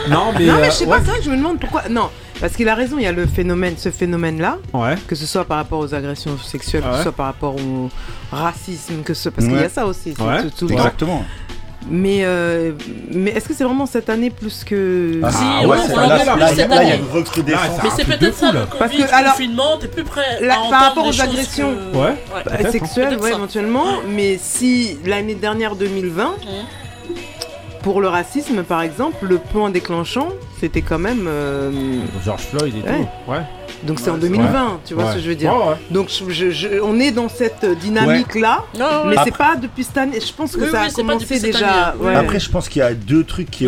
[0.09, 0.45] non mais...
[0.45, 1.05] Non mais je sais euh, pas, ouais.
[1.05, 1.89] ça, je me demande pourquoi...
[1.89, 2.09] Non.
[2.39, 4.57] Parce qu'il a raison, il y a le phénomène, ce phénomène-là,
[5.07, 7.89] que ce soit par rapport aux agressions sexuelles, que ce soit par rapport au
[8.31, 10.23] racisme, que ce, parce qu'il y a ça aussi, tout,
[10.57, 10.77] tout, hein.
[10.77, 11.25] Exactement.
[11.89, 12.71] Mais, euh,
[13.11, 15.21] mais est-ce que c'est vraiment cette année plus que.
[15.31, 16.91] Si, ouais, on l'a plus là, cette année.
[16.91, 20.81] Là, mais c'est peut-être ça, Parce que, alors, confinement, t'es plus prêt la, à Par
[20.81, 23.85] rapport aux agressions bah, sexuelles, ouais, éventuellement.
[24.07, 27.13] Mais si l'année dernière, 2020, mmh.
[27.81, 30.29] pour le racisme, par exemple, le point déclenchant,
[30.59, 31.25] c'était quand même.
[31.27, 31.71] Euh,
[32.23, 33.31] George Floyd et tout.
[33.31, 33.41] Ouais.
[33.83, 35.53] Donc c'est en 2020, tu vois ce que je veux dire.
[35.91, 36.09] Donc
[36.83, 38.65] on est dans cette euh, dynamique là,
[39.05, 40.19] mais c'est pas depuis cette année.
[40.19, 41.95] Je pense que ça a commencé déjà.
[42.15, 43.67] Après, je pense qu'il y a deux trucs qui,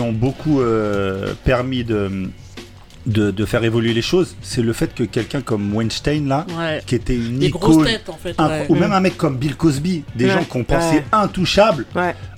[0.00, 5.74] ont, beaucoup euh, permis de, faire évoluer les choses, c'est le fait que quelqu'un comme
[5.74, 6.46] Weinstein, là,
[6.86, 8.36] qui était une des icône, têtes, en fait,
[8.68, 8.94] ou même mm.
[8.94, 11.86] un mec comme Bill Cosby, des gens qu'on pensait intouchables,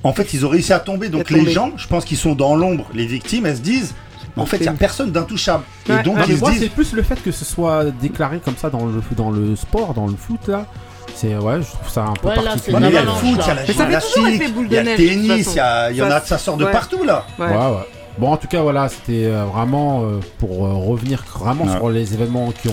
[0.03, 1.09] en fait, ils ont réussi à tomber.
[1.09, 3.95] Donc les gens, je pense qu'ils sont dans l'ombre, les victimes, elles se disent,
[4.37, 5.65] en fait, il n'y a personne d'intouchable.
[5.89, 8.71] Et donc, non, ils moi, c'est plus le fait que ce soit déclaré comme ça
[8.71, 10.67] dans le, dans le sport, dans le foot, là.
[11.15, 12.77] C'est ouais, je trouve ça un peu ouais, particulier.
[12.89, 15.57] il y a le foot, il y a la gymnastique, il y a le tennis,
[15.91, 17.25] il y, en a, ça sort de partout là.
[17.39, 17.47] ouais.
[17.47, 17.87] ouais.
[18.19, 22.15] Bon, en tout cas, voilà, c'était euh, vraiment euh, pour euh, revenir vraiment sur les
[22.15, 22.73] événements qui ont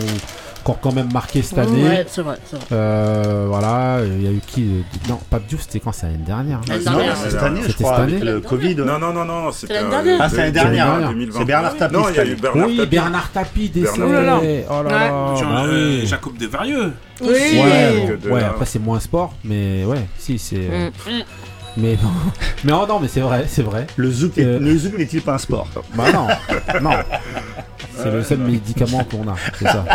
[0.63, 1.83] qui ont quand même marqué cette année.
[1.83, 2.65] Ouais, c'est vrai, c'est vrai.
[2.71, 6.19] Euh, voilà, il y a eu qui euh, Non, Pape Diouf, c'était quand C'est l'année
[6.19, 6.59] dernière.
[6.59, 7.17] Hein l'année dernière.
[7.17, 8.13] Cette année, je crois, cette année.
[8.15, 8.75] avec le Covid.
[8.75, 10.17] Non, non, non, non, c'était l'année euh, dernière.
[10.21, 11.13] Ah, c'est l'année dernière.
[11.31, 11.93] C'est Bernard Tapie.
[11.93, 12.79] Non, il y a eu Bernard Tapie.
[12.79, 14.03] Oui, Bernard Tapie, décédé.
[14.03, 14.39] Oh là là.
[14.69, 16.05] Oh là là.
[16.05, 16.93] Jacob Desvarieux.
[17.21, 17.59] Oui.
[18.29, 20.55] Ouais, après c'est moins sport, mais ouais, si c'est.
[20.57, 20.71] Mm.
[20.71, 21.23] Euh, mm.
[21.77, 22.11] Mais non,
[22.63, 23.87] mais oh non, mais c'est vrai, c'est vrai.
[23.95, 25.67] Le zouk, euh, le n'est-il pas un sport?
[25.95, 26.27] Bah non,
[26.81, 26.91] non.
[27.95, 29.85] C'est le seul euh, médicament qu'on a, c'est ça.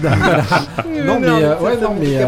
[0.00, 2.24] non, mais, euh, ouais, non, mais,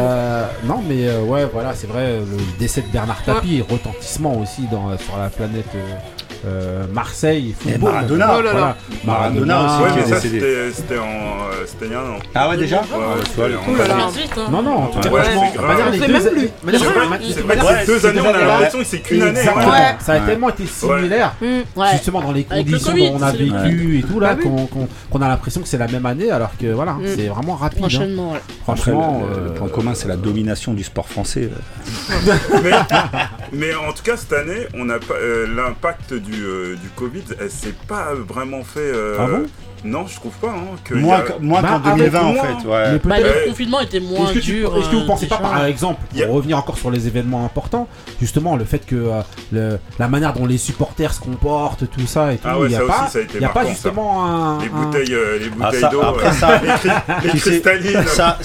[0.64, 2.18] non, mais ouais, voilà, c'est vrai.
[2.20, 3.72] Le décès de Bernard Tapie, ah.
[3.72, 5.66] retentissement aussi dans, euh, sur la planète.
[6.46, 7.92] Euh, Marseille, football.
[7.92, 8.52] Maradona, oh là là.
[8.52, 8.76] Voilà.
[9.04, 10.70] Maradona, Maradona, aussi ouais.
[10.72, 12.18] C'était en euh, an.
[12.34, 13.50] Ah ouais déjà ouais,
[14.50, 15.08] Non non, on pas
[17.86, 19.40] deux années, on a l'impression que c'est qu'une année.
[20.00, 24.20] Ça a tellement été similaire mmh, justement dans les conditions qu'on a vécu et tout
[24.20, 24.42] là bah
[25.10, 27.06] qu'on a l'impression que c'est la même année alors que voilà, mmh.
[27.16, 27.84] c'est vraiment rapide.
[27.84, 28.38] Hein.
[28.62, 31.50] Franchement, le euh, point commun c'est la domination du sport français.
[33.52, 37.50] Mais en tout cas cette année, on a euh, l'impact du euh, du, Covid, elle
[37.50, 38.80] s'est pas vraiment fait.
[38.80, 39.28] Euh, ah
[39.84, 40.48] non, je trouve pas.
[40.48, 42.68] Hein, que moins bah, qu'en 2020, en fait.
[42.68, 42.92] Ouais.
[42.92, 43.16] Le bah,
[43.46, 44.76] confinement était moins est-ce que dur.
[44.76, 47.88] Est-ce que vous euh, pensez pas, par exemple, pour revenir encore sur les événements importants,
[48.20, 49.10] justement, le fait que
[49.54, 53.44] euh, la manière dont les supporters se comportent, tout ça et ah tout, il n'y
[53.44, 55.16] a, pas, justement un, Les bouteilles,
[55.50, 56.02] bouteilles d'eau,
[56.32, 56.60] ça...
[56.62, 57.94] les.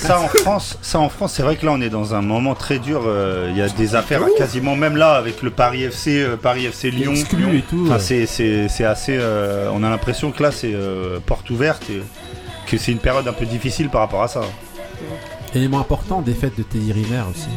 [0.01, 3.03] Ça, en France, c'est vrai que là, on est dans un moment très dur.
[3.05, 6.91] Euh, il y a des affaires quasiment, même là, avec le Paris FC, Paris FC
[6.91, 7.13] Lyon.
[7.99, 9.19] C'est assez.
[9.73, 10.73] On a l'impression que là, c'est
[11.26, 11.86] porte ouverte
[12.67, 14.41] que c'est une période un peu difficile par rapport à ça.
[15.53, 16.91] Élément important des fêtes de Teddy
[17.30, 17.49] aussi.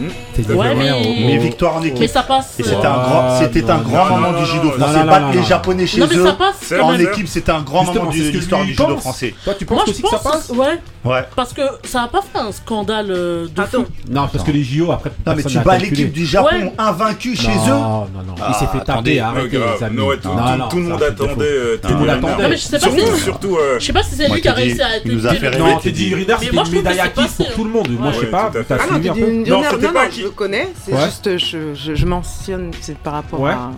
[0.00, 0.52] Mmh.
[0.54, 0.88] Ouais, mais...
[0.88, 2.00] Hein, victoire en équipe.
[2.00, 2.54] Mais ça passe.
[2.56, 5.04] C'était un grand, ah, c'était un grand moment du judo français.
[5.04, 8.96] Battre les Japonais chez eux en équipe, c'était un grand moment de l'histoire du judo
[8.98, 9.34] français.
[9.44, 10.80] Toi, tu penses aussi que ça passe Ouais.
[11.04, 11.24] Ouais.
[11.36, 13.84] Parce que ça n'a pas fait un scandale euh, de Attends.
[14.10, 15.10] Non, parce que les JO après.
[15.26, 16.72] Non, mais tu bats l'équipe du Japon ouais.
[16.76, 17.70] invaincue chez eux.
[17.70, 18.34] Non, non, non.
[18.48, 19.18] Il s'est fait ah, tarder.
[19.20, 19.98] Arrêtez, les amis.
[20.70, 21.78] Tout, le monde attendait.
[21.80, 22.42] Tout le monde attendait.
[22.42, 24.52] Non, mais je sais pas surtout, euh, Je sais pas si c'est lui qui a
[24.52, 24.98] réussi à.
[25.04, 25.62] Il nous a fait rêver.
[25.62, 27.88] Non, Teddy Riner, c'était une médaille acquise pour tout le monde.
[27.98, 28.50] Moi, je sais pas.
[29.46, 29.62] Non,
[29.92, 30.20] non, non, qui...
[30.22, 32.72] je connais, c'est juste, je, je, mentionne,
[33.02, 33.72] par rapport à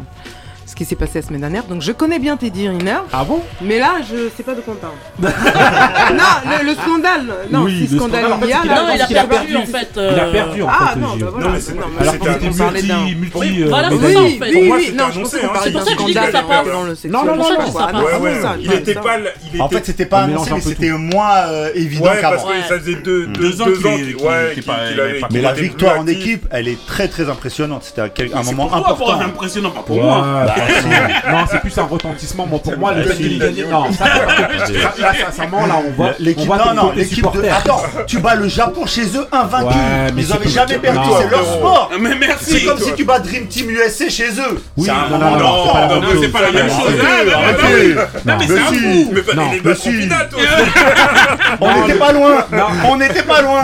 [0.80, 1.64] qui s'est passé la semaine dernière.
[1.64, 3.00] Donc je connais bien Teddy Riner.
[3.12, 3.42] Ah bon?
[3.60, 4.94] Mais là, je sais pas de quoi on parle.
[6.16, 6.24] non,
[6.58, 7.34] le, le, scandale.
[7.50, 8.60] Non, oui, si scandale, scandale il y a.
[8.60, 9.88] Euh, non, euh, euh, il a perdu en ah, fait.
[9.96, 10.74] Il a perdu en fait.
[10.80, 11.46] Ah non, bah voilà.
[11.46, 12.14] Non, mais c'est Alors
[12.72, 13.62] multi, multi.
[13.64, 14.38] Voilà, c'est ça en fait.
[14.40, 17.04] Oui, oui, hein, hein, non, c'est pour ça que je dis que ça passe.
[17.04, 17.44] Non, non, non.
[18.58, 19.18] Il était pas.
[19.58, 22.42] En fait, c'était pas annoncé, mais c'était moins évident qu'avant.
[22.42, 24.64] parce que ça faisait deux ans qu'il
[25.30, 27.82] Mais la victoire en équipe, elle est très très impressionnante.
[27.84, 29.20] C'était un moment important.
[29.20, 30.46] Impressionnant, pas pour moi
[31.30, 32.46] non, c'est plus un retentissement.
[32.46, 36.48] Moi, pour moi, le fait qu'il gagne, non, ça, là, sincèrement, là, on voit l'équipe.
[36.48, 37.48] Non, non, l'équipe de.
[37.48, 39.76] Attends, tu bats le Japon chez eux, invaincu.
[40.16, 41.90] Ils n'avaient jamais perdu, c'est leur sport.
[42.00, 42.58] Mais merci.
[42.58, 44.62] C'est comme si tu bats Dream Team USA chez eux.
[44.76, 46.94] Oui, non, non, non, c'est pas la même chose.
[48.24, 49.12] Non, mais c'est un fou.
[49.12, 49.22] Mais
[49.60, 50.40] pas finale, toi.
[51.60, 52.46] On n'était pas loin.
[52.86, 53.62] On n'était pas loin.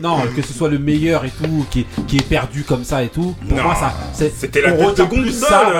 [0.00, 3.34] Non, que ce soit le meilleur et tout, qui est perdu comme ça et tout.
[3.48, 5.72] Pour moi, ça, c'était la tête de ça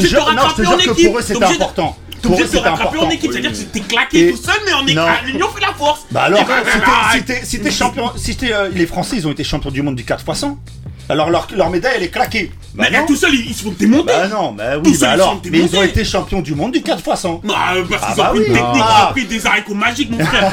[0.00, 1.06] te jure, non, je te rattraper jure en que équipe.
[1.08, 1.96] pour eux, T'es c'était obligé de- important.
[2.10, 3.10] T'es Pour eux, obligé de te rattraper en important.
[3.10, 5.02] équipe, c'est-à-dire que t'es claqué Et- tout seul, mais on est Non.
[5.02, 6.00] à l'union fait la force.
[6.10, 9.26] Bah alors, Et si t'es- ah, t'es t'es champion, si t'es, euh, les Français, ils
[9.28, 10.58] ont été champions du monde du 4 x 100.
[11.08, 12.50] Alors leur, leur médaille, elle est claquée.
[12.74, 13.06] Bah Mais non.
[13.06, 14.06] tout seul, ils ils se font démonter.
[14.12, 15.30] Bah non, bah oui, bah ils alors.
[15.32, 17.40] sont Mais ils ont été champions du monde du 4 x 100.
[17.44, 18.46] Bah, euh, parce Ah qu'ils bah ont pris oui.
[18.48, 18.96] une technique, Ah.
[18.98, 20.52] ils ont pris des haricots magiques, mon frère.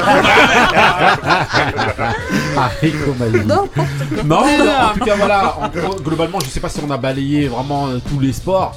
[2.57, 3.39] Ah, Rico Mali.
[3.45, 5.57] Non, en tout cas, voilà.
[5.59, 8.75] en globalement, je sais pas si on a balayé vraiment euh, tous les sports.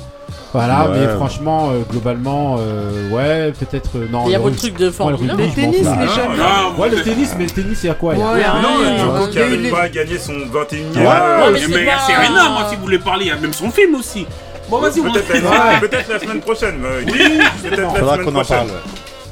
[0.56, 0.98] Voilà, Ouais.
[1.00, 3.90] mais franchement, euh, globalement, euh, ouais, peut-être.
[3.96, 5.36] euh, non, Il y a votre truc de ouais, Formule le 1.
[5.36, 6.36] rugby, Le tennis, les Ah, jeunes.
[6.38, 8.42] non, Ouais, le tennis, mais le tennis, il y a quoi il y a Ouais,
[8.44, 10.32] hein, Non, euh, Djoko qui il y a eu arrive les- pas à gagner son
[10.50, 12.98] 21 e Ouais, Ouais, mais c'est il y a pas- Serena, moi, si vous voulez
[12.98, 14.26] parler, il y a même son film aussi.
[14.70, 15.72] Bon, vas-y, on Peut-être Ouais.
[15.72, 16.74] la, peut-être la semaine prochaine.
[16.84, 18.56] euh, Peut-être la Faudra semaine qu'on en prochaine.
[18.66, 18.70] parle.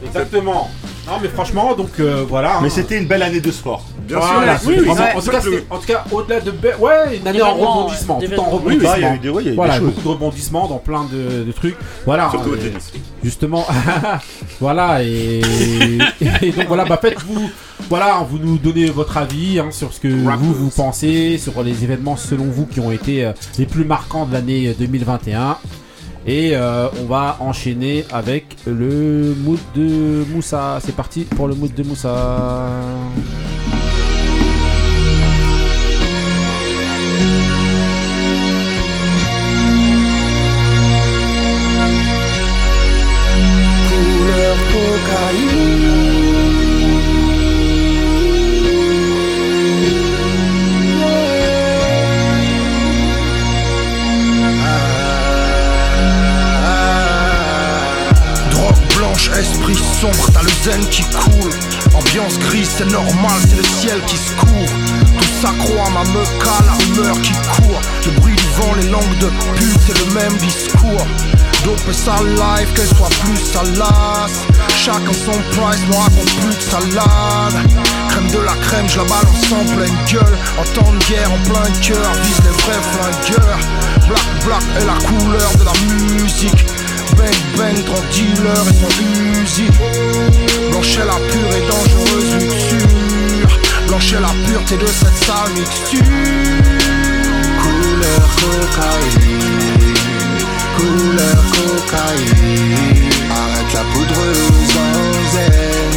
[0.06, 0.70] Exactement.
[1.06, 2.58] Non, mais franchement, donc euh, voilà.
[2.62, 2.70] Mais hein.
[2.74, 3.84] c'était une belle année de sport.
[4.08, 4.68] Bien Voilà, sûr.
[4.70, 4.88] oui, ouais.
[4.90, 5.40] en, tout cas,
[5.70, 8.60] en tout cas, au-delà de be- ouais, une année en rebondissement, ouais, tout en d'événements.
[8.64, 9.14] Oui, bah, il y a rebondissement.
[9.14, 11.52] eu des, ouais, il y a eu Voilà, beaucoup de rebondissements dans plein de, de
[11.52, 11.76] trucs.
[12.06, 12.28] Voilà.
[12.30, 12.92] Surtout au euh, tennis.
[13.22, 13.66] Justement,
[14.60, 15.40] voilà et,
[16.42, 17.50] et donc voilà, bah faites-vous,
[17.88, 21.84] voilà, vous nous donnez votre avis hein, sur ce que vous vous pensez sur les
[21.84, 25.56] événements selon vous qui ont été euh, les plus marquants de l'année 2021.
[26.26, 30.78] Et euh, on va enchaîner avec le mood de Moussa.
[30.82, 32.66] C'est parti pour le mood de Moussa.
[60.64, 61.52] Zen qui coule.
[61.94, 64.72] Ambiance grise, c'est normal, c'est le ciel qui se couvre.
[65.18, 67.80] Tout s'accroît, ma meuca, la rumeur qui court.
[68.06, 71.06] Le bruit du vent, les langues de pute, c'est le même discours.
[71.64, 74.40] Dope sa life, qu'elle soit plus salace.
[74.82, 77.56] Chacun son price, moi raconte plus de salade.
[78.08, 80.38] Crème de la crème, je la balance en pleine gueule.
[80.58, 83.58] En temps de guerre, en plein cœur, vise les vrais flingueurs.
[84.08, 86.64] Black, black est la couleur de la musique.
[87.16, 88.92] Bang, bang, trop dealer et son
[89.42, 89.68] Uzi.
[90.70, 93.52] Blanche est la pure et dangereuse luxure.
[93.88, 96.00] Blanche est la pureté de cette sale mixture.
[97.62, 99.94] Couleur cocaïne,
[100.76, 103.10] couleur cocaïne.
[103.30, 104.92] Arrête la poudreuse en
[105.32, 105.94] zen.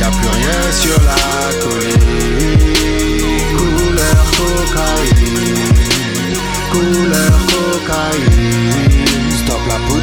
[0.00, 1.24] Y'a plus rien sur la
[1.62, 2.66] colline.
[3.56, 5.64] Couleur cocaïne,
[6.72, 8.95] couleur cocaïne.
[9.76, 9.82] La.
[9.82, 10.00] Mon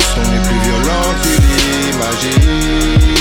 [0.00, 3.13] son est plus violent que l'imagine.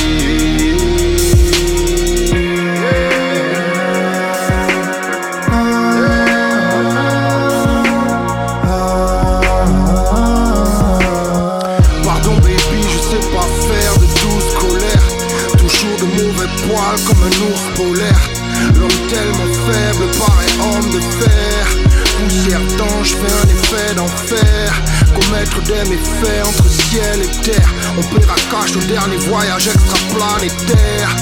[25.65, 27.69] Des méfaits entre ciel et terre.
[27.97, 31.15] On paiera cash au dernier voyage extraplanétaire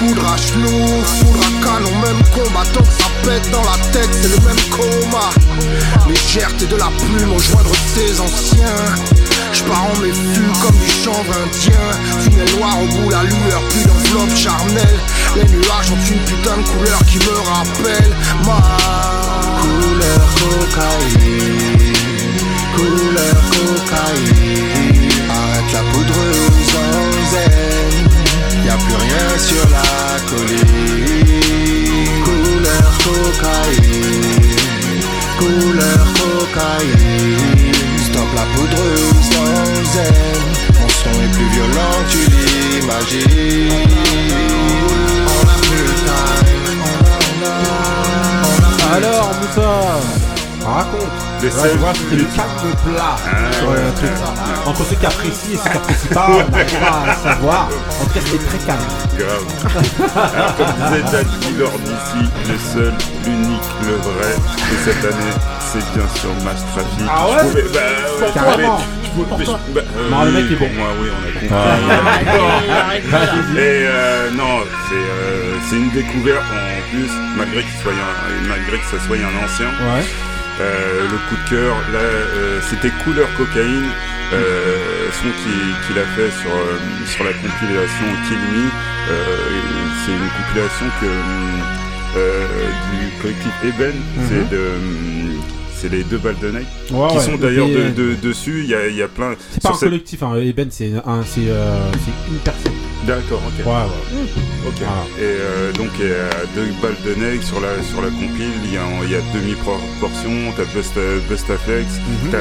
[0.00, 4.28] Poudre à genoux, poudre à canon Même combattant que ça pète dans la tête C'est
[4.28, 5.30] le même coma.
[6.08, 8.94] Légèreté de la plume au joindre ses anciens.
[9.52, 11.86] Je pars en méfus comme du chanvre indien
[12.20, 14.98] Tunnel noir au bout la lueur Plus d'enveloppe charnelle.
[15.36, 18.12] Les nuages ont une putain de couleur qui me rappelle
[18.44, 18.60] Ma
[19.60, 22.03] couleur cocaïne
[22.76, 25.10] Couleur cocaïne.
[25.30, 26.96] Arrête la poudreuse en
[27.32, 27.94] zen.
[28.64, 31.44] Y'a plus rien sur la colline.
[32.24, 34.44] Couleur cocaïne.
[35.38, 37.72] Couleur cocaïne.
[38.06, 39.30] Stop la poudreuse
[39.92, 40.42] zen.
[40.80, 43.88] Mon son est plus violent tu l'imagines.
[45.26, 47.52] On a plus le time On a,
[48.88, 49.72] a, a Alors Moussa,
[50.64, 51.23] raconte.
[51.44, 53.16] Ouais, scènes- tu vois, c'était le calme plat.
[53.26, 54.10] Ah, sur ouais, truc.
[54.10, 54.66] ouais.
[54.66, 57.68] Entre ceux qui apprécient et ceux qui apprécient pas, on n'arrive pas à savoir.
[58.00, 58.80] En tout cas, c'était très calme.
[59.18, 60.34] Grave.
[60.34, 62.94] Alors, comme disait Daddy lors d'ici, le seul,
[63.26, 67.06] l'unique, le vrai de cette année, c'est bien sûr Mass Traffic.
[67.08, 67.80] Ah Je ouais pouvais- bah,
[68.20, 68.78] ouais, Carrément.
[69.04, 70.68] je pouvais- bah, euh, Non, le mec est bon.
[70.76, 71.54] moi, oui, on a compris.
[71.54, 77.92] Arrête, arrête, Et euh, non, c'est euh, c'est une découverte en plus, malgré, qu'il soit
[77.92, 79.66] un, malgré que ce soit un ancien.
[79.66, 80.04] Ouais.
[80.60, 83.88] Euh, le coup de cœur, là, euh, c'était Couleur Cocaïne,
[84.32, 86.50] euh, son qui- qu'il a fait sur,
[87.12, 88.70] sur la compilation Kill Me.
[90.06, 91.06] C'est une compilation que
[92.96, 94.28] du collectif Eben, Mhm.
[94.28, 94.62] c'est de
[95.76, 96.62] c'est les deux balles de Ouais,
[97.10, 98.60] qui ouais, sont d'ailleurs de, dessus.
[98.64, 99.34] Il y a, y a plein.
[99.50, 100.36] C'est pas un cette- collectif, hein.
[100.36, 101.90] Eben, c'est un, c'est, euh,
[102.30, 102.72] une personne.
[103.06, 103.64] D'accord, ok.
[104.76, 105.04] Voilà.
[105.18, 108.58] Et euh, donc il y a deux balles de Nike sur la sur la compile.
[108.64, 110.30] Il y a, il y a demi proportion.
[110.56, 112.30] T'as Busta, Bustaflex, Mhm.
[112.30, 112.38] t'as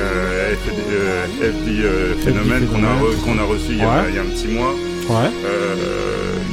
[0.57, 4.09] FD, euh, FD, euh, Phénomène qu'on a re- qu'on a reçu il y a, Ouais.
[4.09, 4.73] il y a un petit mois.
[5.09, 5.29] Ouais.
[5.45, 5.75] Euh,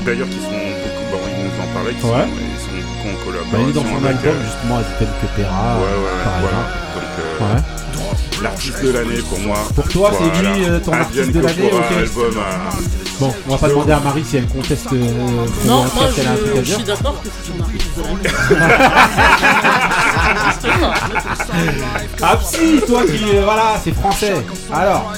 [0.05, 1.05] D'ailleurs, qui sont beaucoup.
[1.13, 1.93] Bon, ils nous en parlaient.
[1.95, 2.25] Qui Ouais.
[2.25, 4.17] sont, ils sont beaucoup en Bah, collaboration il est dans son avec.
[4.17, 5.77] album, euh, justement, avec quelques Pera.
[5.77, 6.61] Ouais, ouais, par voilà.
[6.65, 6.97] exemple.
[6.97, 8.43] Donc, euh, Ouais.
[8.43, 9.59] l'artiste de l'année pour moi.
[9.75, 11.99] Pour toi, c'est lui, euh, ton Adrian artiste de l'année, Corpora, ok.
[12.01, 14.87] album à- Bon, on va pas demander à Marie si elle conteste.
[14.95, 17.59] euh, Non, moi si elle a un truc à je, je suis d'accord que c'est
[17.59, 18.31] l'année.
[22.23, 23.37] Ah, si, toi qui.
[23.37, 24.35] euh, voilà, c'est français.
[24.73, 25.13] Alors.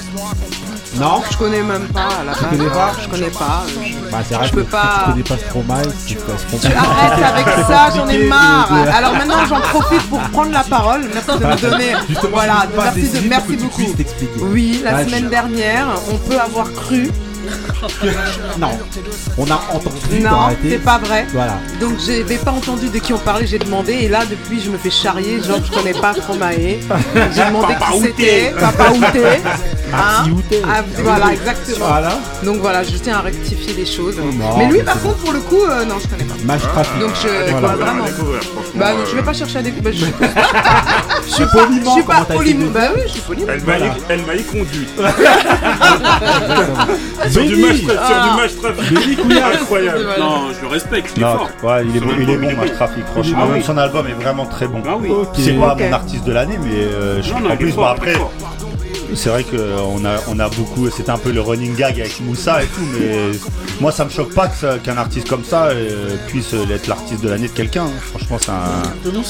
[0.99, 2.49] Non Je connais même pas à la Tu base.
[2.51, 3.63] connais pas Je connais pas.
[3.67, 6.57] je- Bah, c'est vrai Je que peux pas- tu connais pas Stromae, c'est pas Tu
[6.57, 6.77] Stromae.
[6.77, 8.69] arrêtes avec C'est ça, j'en ai marre.
[8.69, 11.01] de- Alors maintenant, j'en profite pour prendre la parole.
[11.13, 11.93] Merci de me donner.
[12.09, 13.95] Justement, Voilà, merci, de, merci beaucoup.
[14.41, 17.09] Oui, la semaine dernière, on peut avoir cru.
[18.57, 18.69] Non,
[19.37, 20.19] on a entendu.
[20.21, 21.25] Non, c'est pas vrai.
[21.33, 21.57] Voilà.
[21.79, 24.77] Donc j'avais pas entendu de qui on parlait, j'ai demandé et là depuis je me
[24.77, 26.53] fais charrier, genre je connais pas Stromae.
[27.35, 28.13] J'ai demandé Papa qui Outé.
[28.17, 29.21] c'était, Papa Outé.
[30.33, 30.61] Outé.
[30.67, 31.85] Ah, voilà, exactement.
[31.87, 32.19] Voilà.
[32.43, 34.17] Donc voilà, je tiens à rectifier les choses.
[34.17, 36.33] Non, mais lui mais par contre pour le coup, euh, non je connais pas.
[36.43, 36.99] Match trafic.
[36.99, 38.05] Donc je voilà, vraiment.
[38.75, 39.93] Bah euh, je vais pas chercher à découvrir.
[39.93, 40.05] Je,
[41.27, 42.71] je suis pas, je suis pas poliment.
[42.71, 43.47] Bah oui, je suis poliment.
[43.51, 43.93] Elle m'a Voilà.
[44.09, 44.87] elle m'a y conduit.
[47.33, 48.29] Sur du match, Ah.
[48.29, 49.21] du match trafic.
[49.21, 49.51] Couillard.
[49.61, 50.05] Incroyable.
[50.19, 51.49] Non, je le respecte, il est Non, fort.
[51.63, 52.71] ouais, il est, bon, il est album, bon, il est Match.
[52.73, 53.39] Trafic, franchement.
[53.43, 53.53] Ah.
[53.53, 54.81] Même son album est vraiment très bon.
[54.85, 54.97] Ah.
[55.33, 58.13] C'est pas mon artiste de l'année, mais euh, je en plus, bon, après.
[59.15, 62.63] C'est vrai qu'on a, on a beaucoup, c'était un peu le running gag avec Moussa
[62.63, 63.31] et tout, mais
[63.79, 64.47] moi ça me choque pas
[64.83, 67.83] qu'un artiste comme ça euh, puisse être l'artiste de l'année de quelqu'un.
[67.85, 67.99] hein.
[68.09, 68.83] Franchement, c'est un,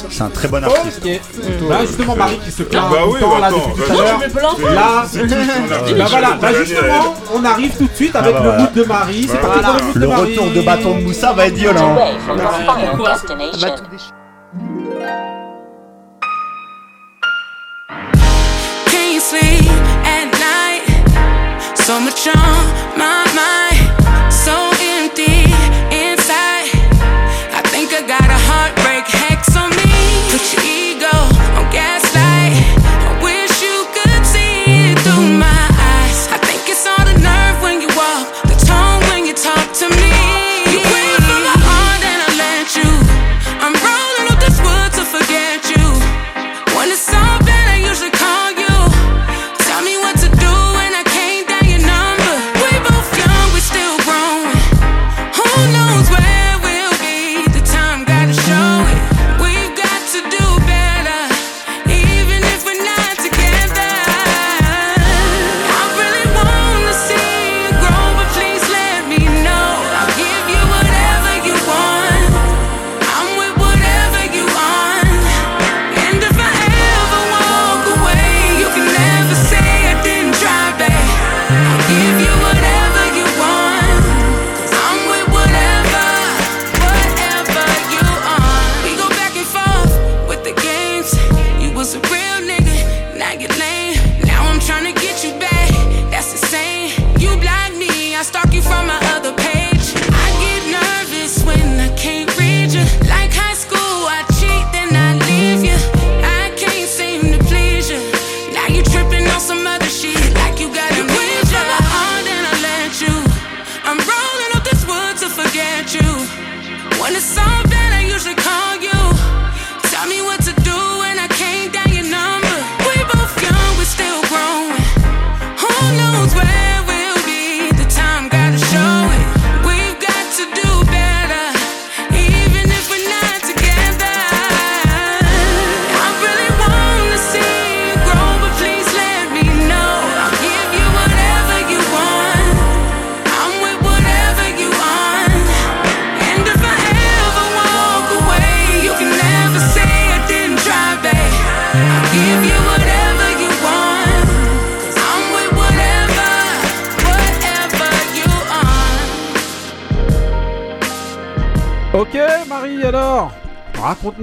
[0.10, 1.02] c'est un très bon artiste.
[1.04, 1.70] Ok.
[1.70, 4.74] Là, justement, Marie qui se plaint Bah oui, temps attends, depuis tout bah à l'heure.
[4.74, 5.06] Là,
[5.98, 8.64] bah voilà, bah justement, on arrive tout de suite avec Ah bah le voilà.
[8.64, 9.28] mood de Marie.
[9.30, 9.76] C'est Voilà.
[9.94, 10.22] le de Marie.
[10.38, 11.96] retour de bâton de Moussa va être violent.
[18.90, 19.20] Can you
[20.14, 20.84] at night?
[21.86, 22.64] So much on
[22.98, 23.73] my mind,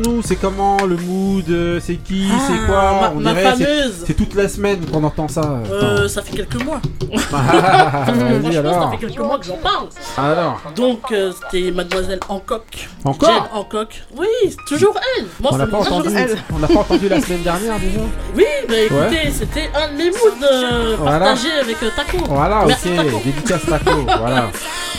[0.01, 3.51] Raconte-nous, c'est comment le mood, euh, c'est qui, Ah, c'est quoi ma- On ma dirait,
[3.51, 4.05] fameuse.
[4.07, 5.43] C'est toute la semaine qu'on entend ça.
[5.71, 6.81] Euh, ça fait quelques mois.
[7.33, 8.83] Ah, Franchement, alors.
[8.85, 9.87] ça fait quelques mois que j'en parle.
[10.17, 12.89] Alors, Donc, euh, c'était Mademoiselle Hancock.
[13.05, 14.03] Encore Jane Hancock.
[14.17, 15.27] Oui, c'est toujours elle.
[15.41, 16.09] Moi, on l'a c'est pas entendu.
[16.17, 16.37] elle.
[16.55, 18.01] On l'a pas entendu la semaine dernière déjà.
[18.37, 19.33] Oui, mais écoutez, Ouais.
[19.33, 21.19] c'était un de mes moods euh, Voilà.
[21.27, 22.19] partagés avec euh, Taco.
[22.29, 23.21] Voilà, Merci, ok, Taco.
[23.25, 23.91] dédicace taco.
[24.19, 24.51] voilà.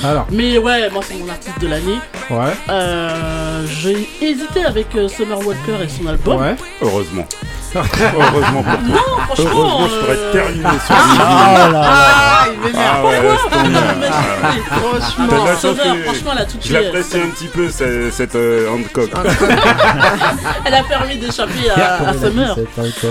[0.03, 1.99] Alors, Mais ouais, moi c'est mon artiste de l'année.
[2.29, 6.39] ouais, Euh, J'ai hésité avec euh, Summer Walker et son album.
[6.41, 6.55] ouais.
[6.81, 7.25] Heureusement.
[7.75, 8.79] Heureusement pour toi.
[8.89, 9.20] Non.
[9.29, 11.81] Heureusement, je pourrais euh, terminer sur Ah là là.
[11.85, 13.05] Ah, il m'énerve.
[14.13, 15.45] Ah de franchement,
[16.05, 19.09] franchement, elle a tout Je l'apprécie un petit peu, cette, cette euh, Hancock.
[20.65, 22.55] Elle a permis d'échapper à, à Summer.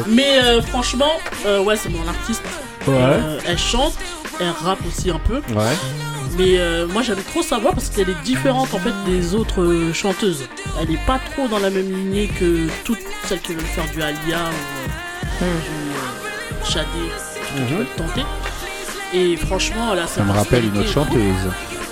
[0.09, 1.13] Mais euh, franchement,
[1.47, 2.43] euh, ouais, c'est mon artiste.
[2.87, 2.95] Ouais.
[2.97, 3.95] Euh, elle chante,
[4.41, 5.37] elle rappe aussi un peu.
[5.55, 5.77] Ouais.
[6.39, 9.93] Mais euh, moi j'aime trop savoir parce qu'elle est différente en fait des autres euh,
[9.93, 10.45] chanteuses.
[10.81, 14.01] Elle est pas trop dans la même lignée que toutes celles qui veulent faire du
[14.01, 16.00] Alia ou euh, du
[16.65, 16.87] Shadé,
[17.55, 17.77] qui Mhm.
[17.79, 18.25] veulent tenter.
[19.13, 21.21] Et franchement, sa Ça me rappelle une autre chanteuse.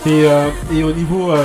[0.06, 1.32] Et, euh, et au niveau.
[1.32, 1.44] euh,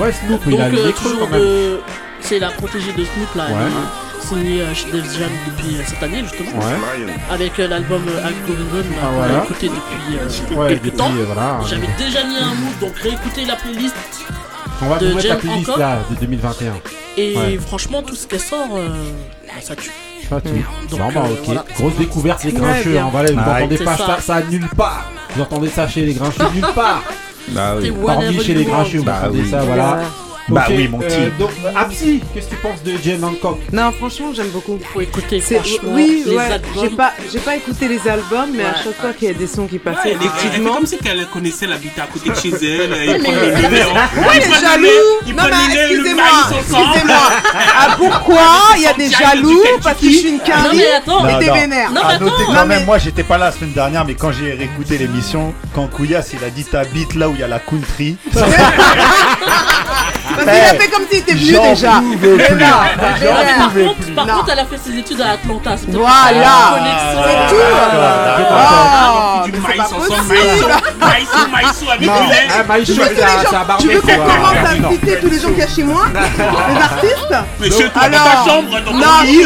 [0.00, 1.80] ouais, Snoop, il a le euh, toujours de...
[2.20, 3.52] C'est la protégée de Snoop là, Ouais.
[3.66, 6.58] elle est signée chez Def Jam depuis cette année justement.
[6.58, 7.12] Ouais.
[7.30, 9.44] Avec l'album euh, Algorithm Ah, voilà.
[9.44, 11.10] écouté depuis euh, Ouais, quelques depuis, temps.
[11.26, 11.60] voilà.
[11.68, 13.94] J'avais déjà mis un move, donc réécoutez la playlist.
[14.80, 16.72] On va de vous mettre la playlist là de 2021.
[17.18, 17.58] Et Ouais.
[17.58, 18.88] franchement, tout ce qu'elle sort, euh,
[19.46, 19.90] bah, ça tue.
[20.36, 20.88] Ah, tu...
[20.90, 21.38] Donc, non, bah, euh, ok.
[21.44, 21.64] voilà.
[21.76, 22.98] Grosse découverte, les grincheux.
[22.98, 24.16] hein, voilà, vous n'entendez C'est pas ça.
[24.20, 24.40] ça.
[24.42, 25.10] nulle part.
[25.34, 27.02] Vous entendez ça chez les grincheux nulle part.
[27.48, 27.96] Bah C'est oui.
[28.02, 29.50] Hormis whatever chez les grincheux, vous Bah entendez oui.
[29.50, 29.98] ça, voilà.
[30.48, 31.14] Bah oui, mon petit.
[31.16, 34.78] euh, donc, Absi, qu'est-ce que tu penses de Jen Hancock Non, franchement, j'aime beaucoup.
[34.92, 36.42] Faut écouter, C'est franchement, oui, les ouais.
[36.44, 36.70] albums.
[36.82, 38.72] J'ai pas, j'ai pas écouté les albums, mais à Ouais.
[38.84, 40.74] chaque fois qu'il y a des sons qui Ouais, passaient, elle, est- elle fait effectivement.
[40.74, 42.90] comme si qu'elle connaissait l'habitat à côté de chez elle.
[42.90, 43.84] mais prennent elle le nez.
[43.84, 44.86] Ouais, le jaloux.
[45.26, 45.32] mais
[45.80, 46.24] excusez-moi,
[46.58, 47.16] excusez-moi.
[47.78, 48.42] Ah, pourquoi
[48.76, 51.32] il y a des jaloux parce que je suis une Non, carie mais attends, et
[51.32, 51.54] Non, t'es non.
[51.54, 51.88] vénère.
[51.88, 52.44] À mais noter attends.
[52.46, 54.98] quand Non, même, mais- moi j'étais pas là la semaine dernière, mais quand j'ai réécouté
[54.98, 58.16] l'émission, quand Kouyas il a dit t'habites là où il y a la country.
[60.34, 62.02] Parce qu'il a fait comme s'il était venu J'en déjà.
[64.14, 65.76] par contre, elle a fait ses études à Atlanta.
[65.88, 66.74] Voilà.
[67.24, 67.62] C'est tout.
[68.54, 70.38] Ah, c'est pas possible.
[71.00, 72.92] ah, Maïchou,
[73.78, 74.88] Tu veux, qu'on commence Ah, à non.
[74.90, 78.08] me citer tous les gens qu'il y a chez moi Les artistes Mais chez toi,
[78.08, 79.44] dans ta chambre, dans ton non, lit,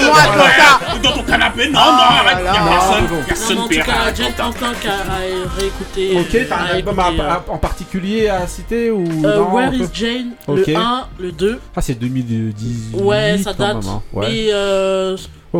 [1.03, 3.87] dans ton canapé, non, non, arrête, là y a personne, personne en tout perd.
[3.87, 6.19] cas, Jen Hancock a, a réécouté.
[6.19, 10.31] Ok, t'as un album écouté, euh, en particulier à citer ou euh, Where is Jane?
[10.47, 10.69] Ok.
[10.77, 11.59] Le 1, le 2.
[11.75, 13.01] Ah, c'est 2018.
[13.01, 13.77] Ouais, ça date.
[13.77, 14.03] même, hein.
[14.13, 14.27] Ouais.
[14.29, 15.17] Mais euh,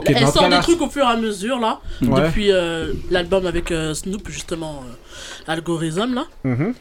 [0.07, 1.81] elle sort des trucs au fur et à mesure là.
[2.03, 2.23] Ouais.
[2.23, 6.25] Depuis euh, l'album avec euh, Snoop, justement, euh, Algorithm là.
[6.45, 6.75] Mhm.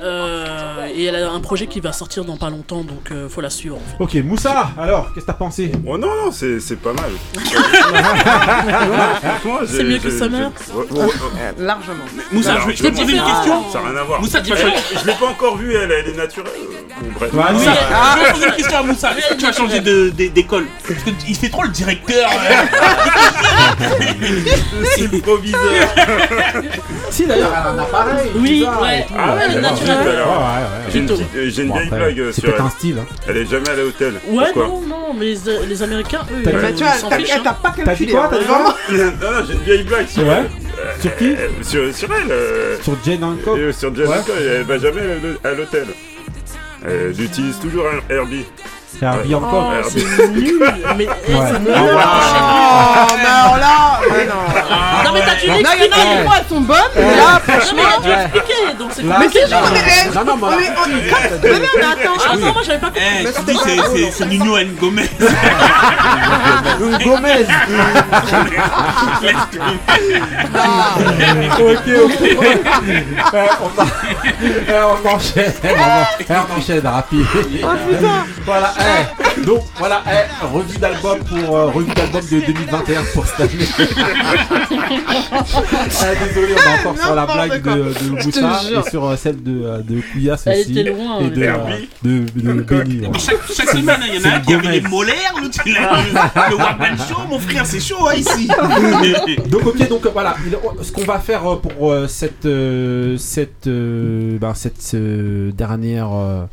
[0.00, 3.40] Euh, et elle a un projet qui va sortir dans pas longtemps, donc euh, faut
[3.40, 3.76] la suivre.
[3.76, 4.18] en fait.
[4.18, 5.70] Ok, Moussa, alors, qu'est-ce que t'as pensé?
[5.86, 7.12] Oh non, non, c'est c'est pas mal.
[9.66, 10.50] C'est mieux que Summer
[11.58, 12.04] Largement.
[12.32, 13.70] Moussa, je vais- te poser une question.
[13.70, 14.20] Ça n'a rien à voir.
[14.20, 14.42] Moussa.
[14.42, 16.52] Je l'ai pas encore vue, elle, elle est naturelle.
[17.00, 17.32] Bon, bref.
[17.32, 17.76] Moussa, oui.
[18.20, 19.10] je vais poser une question à Moussa.
[19.18, 20.66] Est-ce que tu vas changer de- de- d'école?
[20.86, 22.30] Parce qu'il fait trop le directeur.
[24.96, 25.60] C'est le proviseur.
[27.10, 28.30] Si, d'ailleurs, elle en a pareil.
[28.36, 29.06] Oui, ouais.
[29.16, 30.24] Ah ouais, ouais, le ouais, naturel.
[30.92, 30.98] J'ai
[31.62, 32.60] une, vieille blague C'est sur elle.
[32.60, 32.98] un style.
[33.00, 33.06] hein.
[33.28, 34.14] Elle est jamais allée à l'hôtel.
[34.28, 36.96] Ouais, Pourquoi non, non, mais les, les Américains, eux, Bah, tu t'as- hein.
[37.10, 38.16] pas T'as dit calculé.
[38.16, 38.44] hein, T'as dit.
[38.94, 40.48] Non, non, j'ai une vieille blague sur elle.
[41.00, 41.48] Sur qui Euh,
[41.92, 42.30] sur, elle.
[42.30, 44.42] euh, Sur Jane Hancock euh, sur Jessica, Ouais.
[44.56, 45.00] elle va jamais
[45.44, 45.86] à l'hôtel.
[46.84, 48.44] Elle utilise toujours un Herbie.
[48.98, 49.34] C'est un Ouais.
[49.34, 49.50] Hancock.
[49.52, 50.72] Oh, c'est nul.
[50.96, 51.40] Mais eh, Ouais.
[51.50, 51.72] c'est nul.
[51.74, 54.32] Ah, Oh, mais alors là, mais non.
[55.04, 56.24] Non, mais t'as dû Non, en l'expliquer.
[56.24, 57.82] fois, elles sont bonnes, mais là, Non, franchement.
[57.82, 58.62] mais t'as dû expliquer.
[58.78, 59.02] Donc c'est.
[59.02, 59.62] Mais c'est genre.
[59.72, 60.64] mais Non, non, mais on- compris.
[61.42, 62.16] Mais non, mais attends.
[62.18, 63.02] Ah, attends, moi j'avais pas compris.
[63.20, 64.26] Eh, Mais c'est-.
[64.26, 64.74] Nuno N.
[64.80, 65.10] Gomez.
[67.04, 67.46] Gomez
[70.54, 72.20] Ok, ok.
[73.60, 73.84] On, en-
[74.44, 75.52] Ouais, on enchaîne.
[75.64, 77.26] On, en- on enchaîne rapide.
[78.44, 83.40] Voilà, eh, donc voilà, eh, revue d'album pour euh, revue d'album de 2021 pour cette
[83.40, 83.66] année.
[84.94, 87.70] Eh, désolé, on est encore sur la blague de,
[88.04, 90.78] de Moussa et sur euh, celle de, euh, de Kouyas Elle aussi.
[90.78, 91.56] était loin, et de, euh,
[92.02, 93.08] de, de, Benny, ouais.
[93.12, 95.76] Mais chaque, chaque semaine, il y en a un qui avait les molaires, l'autre il
[95.76, 95.92] a
[96.50, 96.56] le,
[96.92, 97.20] le Show.
[97.28, 98.48] Mon frère, c'est chaud hein, ici.
[99.48, 103.16] Donc ok donc euh, voilà il- ce qu'on va faire euh, pour euh, cette euh,
[103.16, 106.44] cette euh, ben, cette euh, dernière euh,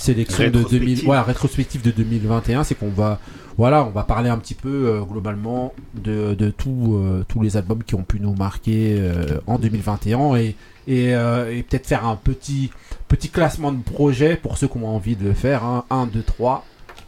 [0.00, 0.80] sélection de Rétrospective.
[0.80, 3.18] 2000 voilà rétrospective de 2021 c'est qu'on va
[3.58, 7.56] voilà on va parler un petit peu euh, globalement de, de tout, euh, tous les
[7.56, 10.56] albums qui ont pu nous marquer euh, en 2021 et
[10.88, 12.70] et, euh, et peut-être faire un petit
[13.08, 15.84] petit classement de projets pour ceux qui ont envie de le faire hein.
[15.90, 16.64] 1 2 3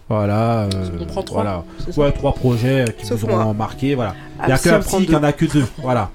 [0.09, 0.63] Voilà.
[0.65, 0.69] euh,
[1.01, 1.65] On prend trois, Voilà.
[1.97, 3.95] Ouais, trois projets qui Sauf vous ont marqué.
[3.95, 4.15] Voilà.
[4.41, 5.15] Il n'y a Absi prend qui deux.
[5.17, 5.65] en a que deux.
[5.79, 6.11] Voilà.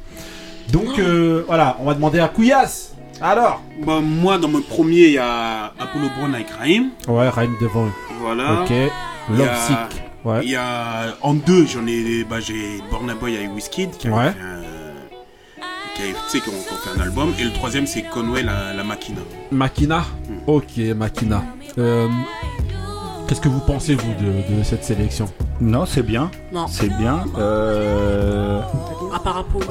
[0.71, 2.93] Donc euh, voilà, on va demander à Couillasse.
[3.21, 6.89] Alors Bah, moi, dans mon premier, il y a Apollo Brown avec Raïm.
[7.07, 7.87] Ouais, Raïm devant.
[8.19, 8.61] Voilà.
[8.61, 8.69] Ok.
[8.71, 10.01] Il y Love a- Sick.
[10.25, 10.39] Ouais.
[10.43, 14.11] Il y a en deux, j'en ai, bah, j'ai Born Boy avec Wizkid qui a
[14.11, 14.31] Ouais.
[14.31, 15.63] fait un,
[15.95, 17.33] qui a, tu sais, qui ont, qui ont fait un album.
[17.39, 19.21] Et le troisième, c'est Conway la, la Machina.
[19.51, 20.39] Makina Hmm.
[20.49, 21.43] Ok, Makina.
[21.77, 22.07] Euh,
[23.27, 25.27] Qu'est-ce que vous pensez, vous, de, de cette sélection?
[25.59, 26.31] Non, c'est bien.
[26.53, 26.67] Non.
[26.67, 27.23] C'est bien.
[27.37, 28.61] Euh,
[29.13, 29.65] À part Apollo.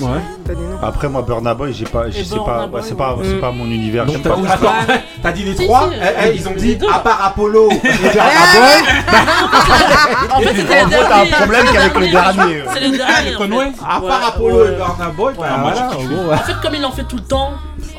[0.00, 0.20] Ouais.
[0.46, 3.14] T'as dit non Après, moi, Burna Boy, j'ai pas, je sais pas, ouais, c'est pas,
[3.14, 3.24] ouais.
[3.24, 4.06] c'est pas mon univers.
[4.06, 4.70] Donc, j'aime t'as pas.
[4.88, 4.92] attends,
[5.22, 7.76] t'as dit les Si, trois si, Eh, eh, Ils ont dit à part Apollo et
[7.78, 8.82] Burna Boy.
[10.32, 11.30] En fait, c'était En le gros, t'as un dernier.
[11.36, 12.62] problème qu'avec le dernier.
[12.72, 13.34] C'est le dernier.
[13.34, 13.84] en Conway fait.
[13.88, 16.34] À part Apollo et Burna Boy, bah, voilà, en gros, ouais.
[16.34, 17.50] En fait, comme il en fait tout le temps,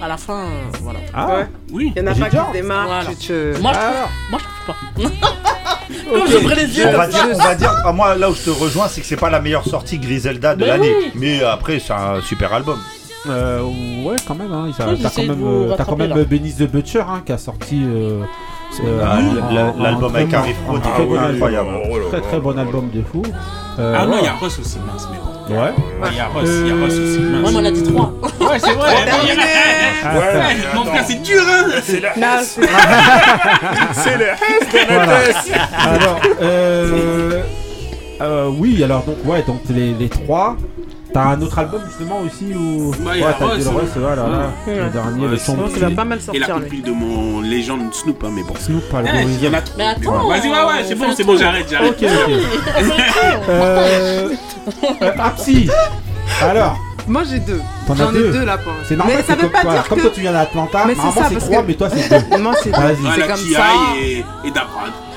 [0.01, 0.99] à la fin, euh, voilà.
[1.13, 1.47] Ah, Ouais.
[1.71, 1.93] Oui.
[1.95, 2.87] Il y en a pas qui déjà- se démarquent.
[2.87, 3.05] Voilà.
[3.19, 3.91] tu te- Moi, je Alors.
[3.93, 5.31] trouve, moi, je trouve pas.
[6.41, 6.85] Comme les yeux.
[6.87, 9.07] On va dire, on va dire, ah, moi là où je te rejoins, c'est que
[9.07, 10.93] c'est pas la meilleure sortie Griselda de Mais l'année.
[10.97, 11.11] oui.
[11.15, 12.79] Mais après, c'est un super album.
[13.29, 13.61] Euh,
[14.03, 14.51] ouais, quand même.
[14.51, 16.23] Hein, t'as quand même, euh, t'as quand même là.
[16.23, 18.23] Benny the Butcher hein, qui a sorti euh,
[18.83, 19.19] euh, Ah,
[19.79, 21.35] l'album avec très Harry Fraud, un ah très oui, bon album.
[21.35, 21.69] incroyable.
[22.09, 23.21] Très très bon album de fou.
[23.79, 24.33] Euh, Ah non, il y a.
[24.33, 25.30] Ross aussi, mince, mais bon.
[25.51, 25.73] Ouais.
[26.11, 27.41] Il y a Ross, il y a Ross aussi, Euh.
[27.43, 28.13] Ouais, mais on a dit trois.
[28.21, 28.95] Ouais, c'est vrai.
[30.03, 31.65] Ouais, mon frère, c'est dur, hein.
[31.83, 32.61] C'est la Non, c'est-
[33.93, 34.25] C'est le
[34.87, 35.17] Voilà.
[35.87, 37.41] Alors, euh,
[38.21, 40.55] euh, oui, alors donc ouais, donc les, les trois.
[41.13, 43.69] T'as un autre album justement aussi où Bah, ouais, t'as Ross, le.
[43.69, 44.75] Ross, voilà, Ouais.
[44.77, 47.41] le dernier, Ouais, le son ça va pas mal Et la sortir copine de mon
[47.41, 48.53] légende Snoop, hein, mais bon.
[48.57, 49.55] Snoop Eh, Il y en algorithme.
[49.55, 49.75] a trop.
[49.77, 50.27] Mais attends.
[50.29, 52.01] Vas-y, ouais, ouais, c'est on bon, c'est le bon, j'arrête, j'arrête.
[52.01, 52.33] Ok, ok.
[53.49, 54.29] Euh,
[55.01, 55.69] euh, Apsi.
[56.41, 57.59] Alors, Moi j'ai deux.
[57.87, 58.31] T'en as J'en ai deux.
[58.31, 59.15] deux là pour c'est normal.
[59.17, 60.03] Mais ça que veut comme, pas voilà, dire comme que.
[60.03, 62.37] toi tu viens d'Atlanta, Mais c'est normalement ça, c'est trois, que- mais toi c'est deux.
[62.41, 62.95] Moi c'est Vas-y.
[63.05, 63.63] Ah, c'est comme ça.
[63.99, 64.53] et, et.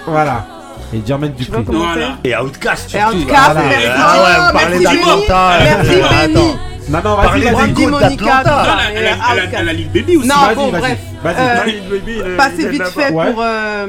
[0.06, 0.46] Voilà.
[0.92, 1.62] Et Jermaine Dupri.
[1.66, 2.18] Voilà.
[2.24, 2.98] Et Outcast Et.
[3.02, 3.62] Outcast, Voilà.
[3.68, 3.86] merci.
[3.96, 5.50] Ah ouais, vous parlez merci, d'Atlanta.
[5.62, 6.34] Merci, euh, Benny.
[6.36, 6.58] Attends.
[6.86, 7.72] Non, non, vas-y, des vas-y.
[7.72, 8.24] Gouttes Monica.
[8.24, 8.64] d'Atlanta.
[8.66, 10.28] Non, elle, a Lil Baby aussi.
[10.28, 10.98] Non, bon, bref.
[11.22, 11.80] Vas-y.
[12.20, 13.22] Euh, Passer vite fait pour.
[13.40, 13.86] euh,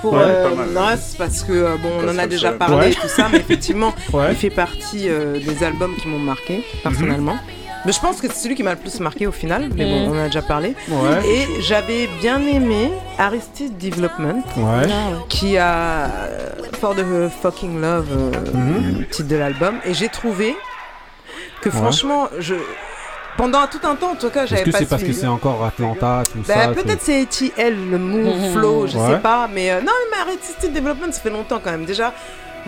[0.00, 0.92] Pour Ouais, euh, pas mal.
[0.92, 2.90] Russ, parce que euh, bon, on en a déjà parlé Ouais.
[2.92, 4.26] et tout ça, mais effectivement, Ouais.
[4.30, 7.36] il fait partie euh, des albums qui m'ont marqué personnellement.
[7.88, 10.00] Mais je pense que c'est celui qui m'a le plus marqué au final, mais bon,
[10.00, 10.12] Mhm.
[10.12, 10.74] on en a déjà parlé.
[10.90, 11.26] Ouais.
[11.26, 14.86] Et j'avais bien aimé Aristide Development, Ouais.
[15.30, 18.98] qui a euh, For the Fucking Love, euh, Mhm.
[18.98, 19.76] le titre de l'album.
[19.86, 20.54] Et j'ai trouvé
[21.62, 22.56] que franchement, je
[23.38, 25.26] pendant tout un temps, en tout cas, Est-ce j'avais que pas c'est parce que c'est
[25.26, 28.52] encore Atlanta, tout Bah, ça peut-être c'est ATL, le move, Mhm.
[28.52, 29.12] flow, je Ouais.
[29.14, 29.48] sais pas.
[29.50, 31.86] Mais euh, non, mais Artistic Development, ça fait longtemps quand même.
[31.86, 32.12] Déjà,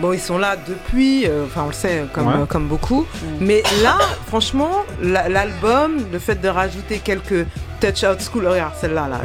[0.01, 2.33] bon, ils sont là depuis, euh, enfin, on le sait, comme, Ouais.
[2.41, 3.05] euh, comme beaucoup.
[3.39, 3.97] Mais là,
[4.27, 4.71] franchement,
[5.01, 7.45] la- l'album, le fait de rajouter quelques
[7.79, 9.21] touch out school, regarde celle-là, là,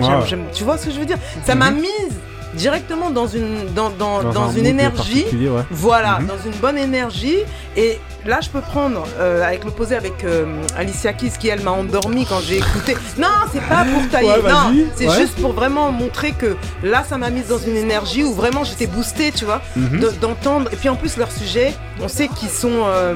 [0.52, 1.18] tu vois ce que je veux dire?
[1.44, 2.14] Ça m'a mise
[2.54, 5.26] directement dans une, dans, dans, Dans dans un une énergie.
[5.32, 5.62] ouais.
[5.70, 6.26] Voilà, Mhm.
[6.26, 7.38] dans une bonne énergie.
[7.76, 10.44] Et là, je peux prendre, euh, avec l'opposé avec euh,
[10.76, 12.96] Alicia Keys, qui elle m'a endormi quand j'ai écouté.
[13.18, 15.16] Non, c'est pas pour tailler, Ouais, non, c'est ouais.
[15.20, 18.86] juste pour vraiment montrer que là, ça m'a mise dans une énergie où vraiment j'étais
[18.86, 20.00] boostée, tu vois, Mhm.
[20.00, 20.68] de- d'entendre.
[20.72, 23.14] Et puis en plus, leur sujet, on sait qu'ils sont, euh,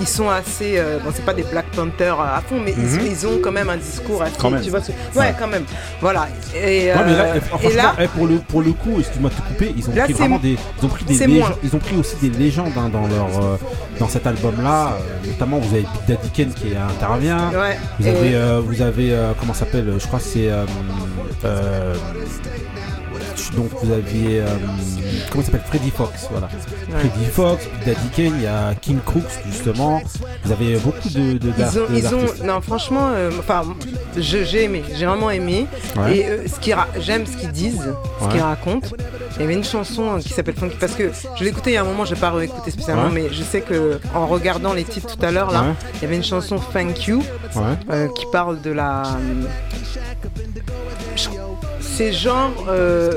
[0.00, 0.78] ils sont assez.
[0.78, 3.06] euh, bon, c'est pas des Black Panthers à fond, mais ils- Mhm.
[3.10, 4.32] ils, ont quand même un discours assez.
[4.38, 4.62] Quand même.
[4.62, 5.64] Tu vois, ce- ouais, quand même.
[6.00, 6.28] Voilà.
[6.54, 9.34] Et, mais là, euh, eh, et franchement, là, pour, le, pour le coup, excuse-moi de
[9.34, 11.78] te couper, ils ont Là, pris vraiment des, ils ont pris des légendes- ils ont
[11.78, 13.56] pris aussi des légendes hein, dans leur, euh,
[13.98, 14.96] dans cet album-là.
[14.96, 17.50] euh, notamment, vous avez Big Daddy Kane qui intervient.
[17.50, 17.78] ouais.
[17.98, 19.92] Vous Et- avez, euh, vous avez euh, comment ça s'appelle?
[19.98, 20.48] Je crois que c'est.
[23.56, 24.40] Donc vous aviez.
[24.40, 24.46] euh,
[25.30, 25.62] comment s'appelle?
[25.66, 26.48] Freddy Fox, voilà.
[26.90, 30.02] Freddy Fox, Daddy Kane, il y a King Crooks justement.
[30.44, 31.38] Vous avez beaucoup de.
[31.38, 32.42] de Ils ont, ils d'artistes.
[32.42, 33.62] ont, non, franchement, euh, enfin,
[34.16, 35.66] j'ai aimé, j'ai vraiment aimé.
[35.96, 36.16] Ouais.
[36.18, 38.88] Et euh, ce qui j'aime ce qu'ils disent, ce qu'ils racontent.
[39.36, 41.74] Il y avait une chanson euh, qui s'appelle Funky parce que je l'ai écouté il
[41.74, 44.74] y a un moment, je n'ai pas réécouté spécialement, mais je sais que en regardant
[44.74, 45.64] les titres tout à l'heure là,
[45.96, 47.22] il y avait une chanson Thank You
[48.14, 49.04] qui parle de la.
[51.16, 51.28] je-
[51.94, 53.12] C'est genre euh,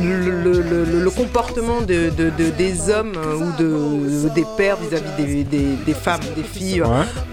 [0.00, 4.44] le, le- le- le- le comportement de, de- de- des hommes euh, ou de, des
[4.56, 6.88] pères vis-à-vis des, des- des femmes, des filles, Ouais.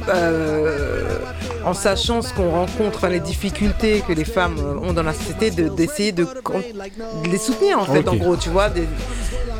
[0.09, 1.19] euh,
[1.63, 5.13] en sachant ce qu'on rencontre, enfin, les difficultés que les femmes euh, ont dans la
[5.13, 6.25] société, de- d'essayer de,
[7.29, 8.69] les soutenir en fait, en gros, tu vois.
[8.69, 8.87] des-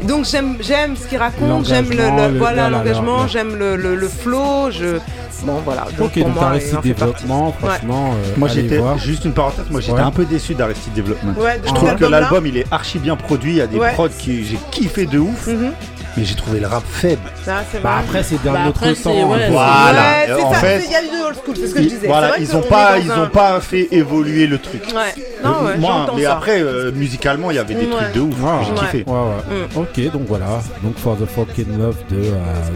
[0.03, 3.75] donc j'aime j'aime ce qu'ils racontent, j'aime le, L'engagement, le- le- voilà l'engagement, j'aime le,
[3.75, 4.97] le, le flow, je
[5.43, 5.85] bon voilà.
[5.97, 8.11] Donc Ok, pour donc moi, développement, franchement.
[8.13, 8.97] euh, Moi allez j'étais voir.
[8.99, 10.01] juste une parenthèse, moi j'étais Ouais.
[10.01, 10.93] un peu déçu d'Aristide
[11.33, 11.43] Development.
[11.43, 13.77] Ouais, de Je trouve que l'album il est archi bien produit, il y a des
[13.77, 13.93] Ouais.
[13.93, 15.47] prods qui j'ai kiffé de ouf.
[15.47, 15.71] Mhm.
[16.17, 17.21] Mais j'ai trouvé le rap faible.
[17.47, 19.29] Ah, Bah après, c'est d'un Bah autre après, temps.
[19.29, 20.25] ouais, Voilà.
[20.27, 21.89] Ouais, en ça, fait, il y a du old school, c'est ce que je ils-
[21.93, 22.07] disais.
[22.07, 24.83] Voilà, ils qu'on ont est pas, ils un- ont pas fait évoluer le truc.
[24.87, 25.13] Ouais,
[25.43, 26.33] non, ouais, Moi, mais ça.
[26.33, 27.91] après, euh, musicalement, il y avait des Ouais.
[27.95, 28.35] trucs de ouf.
[28.65, 28.79] J'ai ouais.
[28.79, 29.03] kiffé.
[29.07, 29.67] Ouais, ouais.
[29.75, 30.47] Ok, donc voilà.
[30.83, 32.31] Donc For the Fucking Love de, euh,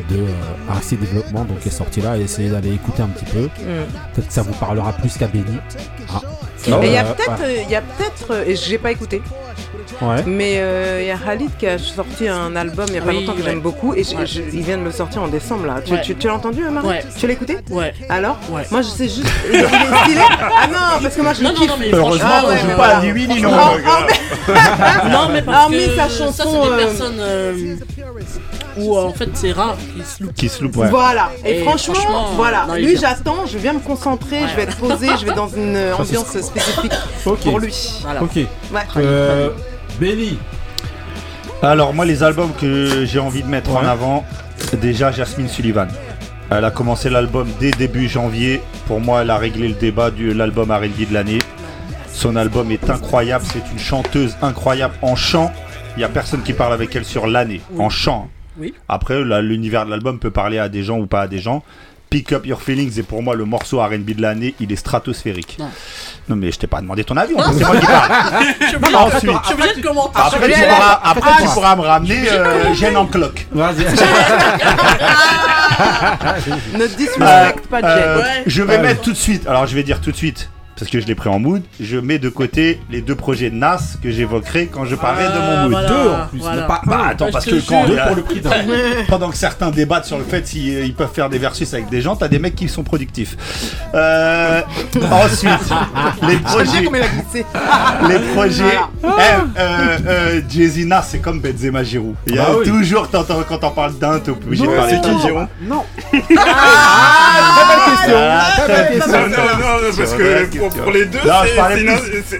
[0.10, 2.18] de euh, RC Développement donc, est sorti là.
[2.18, 3.50] Essayez d'aller écouter un petit peu.
[4.14, 5.58] Peut-être que ça vous parlera plus qu'à Benny.
[6.14, 6.22] Ah.
[6.68, 7.46] Et il y a Euh, peut-être, ouais.
[7.46, 9.20] euh, il y a peut-être, euh, et j'ai pas écouté,
[10.02, 10.24] Ouais.
[10.26, 13.10] mais euh, il y a Khalid qui a sorti un album il y a pas
[13.10, 13.44] Oui, longtemps que ouais.
[13.46, 14.26] j'aime beaucoup, et je- Ouais.
[14.26, 15.76] je- il vient de le sortir en décembre là.
[15.86, 16.02] Tu, Ouais.
[16.02, 17.06] tu- tu l'as entendu, Marie Ouais.
[17.18, 17.94] Tu l'as écouté Ouais.
[18.10, 18.64] Alors Ouais.
[18.72, 19.26] Moi je sais juste.
[19.52, 19.64] Il est
[20.04, 21.70] stylé Ah non, parce que moi je Non, non, kiffe.
[21.70, 23.02] non, mais Heureusement Ah qu'on ouais, joue mais pas à voilà.
[23.06, 23.50] ni oui ni non.
[23.52, 25.10] Le gars.
[25.12, 27.76] Non, mais parce Hormis que sa ça, chanson, c'est des euh, personnes euh,
[28.78, 30.34] où en fait c'est rare qu'ils se loupent.
[30.34, 30.90] Qui se loupe, ouais.
[30.90, 34.64] Voilà, et, Et franchement, franchement, voilà, non, lui j'attends, je viens me concentrer, je vais
[34.64, 36.92] être posé, je vais dans une ambiance spécifique
[37.44, 37.74] pour lui.
[38.04, 38.24] Voilà.
[38.24, 38.36] Ok.
[38.36, 38.48] Ouais.
[38.98, 39.50] Euh,
[40.02, 40.40] Benny.
[41.62, 44.26] Alors moi les albums que j'ai envie de mettre en avant,
[44.82, 45.90] déjà Jasmine Sullivan.
[46.50, 48.64] Elle a commencé l'album dès début janvier.
[48.88, 51.38] Pour moi, elle a réglé le débat de l'album R&B de l'année.
[52.12, 53.46] Son album est incroyable.
[53.48, 55.54] C'est une chanteuse incroyable en chant.
[55.96, 58.28] Il n'y a personne qui parle avec elle sur l'année en chant.
[58.58, 58.74] Oui.
[58.90, 61.64] Après, l'univers de l'album peut parler à des gens ou pas à des gens.
[62.12, 64.54] Pick Up Your Feelings est pour moi le morceau R&B de l'année.
[64.60, 65.56] Il est stratosphérique.
[65.60, 65.70] Non.
[66.28, 67.34] Non mais je t'ai pas demandé ton avis.
[67.36, 68.12] en fait, C'est moi qui parle.
[68.60, 70.20] Je suis obligé- de commenter.
[70.20, 73.48] Après, tu pourras, après, tu pourras me ramener euh, Gêne en cloque.
[73.52, 73.86] Vas-y.
[76.78, 78.24] Ne disrespect pas Euh, Jen.
[78.24, 78.44] Ouais.
[78.46, 78.82] Je vais Ouais.
[78.82, 81.16] mettre tout de suite, alors je vais dire tout de suite, parce que je l'ai
[81.16, 84.86] pris en mood, je mets de côté les deux projets de Nas que j'évoquerai quand
[84.86, 85.72] je parlerai de mon Ah, mood.
[85.72, 86.62] voilà, Deux en plus, voilà.
[86.64, 88.50] pas Bah attends, Ouais, parce que quand Deux pour le prix d'un.
[89.08, 92.02] pendant que certains débattent sur le fait s'ils ils peuvent faire des versus avec des
[92.02, 93.38] gens, t'as des mecs qui sont productifs.
[93.94, 94.62] Euh,
[95.12, 95.52] ensuite,
[96.28, 96.82] les projets,
[98.10, 98.64] les projets.
[99.04, 99.08] Eh,
[99.60, 102.16] euh, euh, Jay-Z Nas, c'est comme Benzema Giroud.
[102.28, 102.66] Il y a Bah oui.
[102.66, 105.48] toujours t'entends- quand on parle d'un, t'es obligé de Non, parler c'est de qui, Giroud
[105.62, 105.84] Non.
[108.14, 109.20] Ah, Très très belle belle question.
[109.22, 111.86] Non, non, non, parce que pour, les deux, Non, je parlais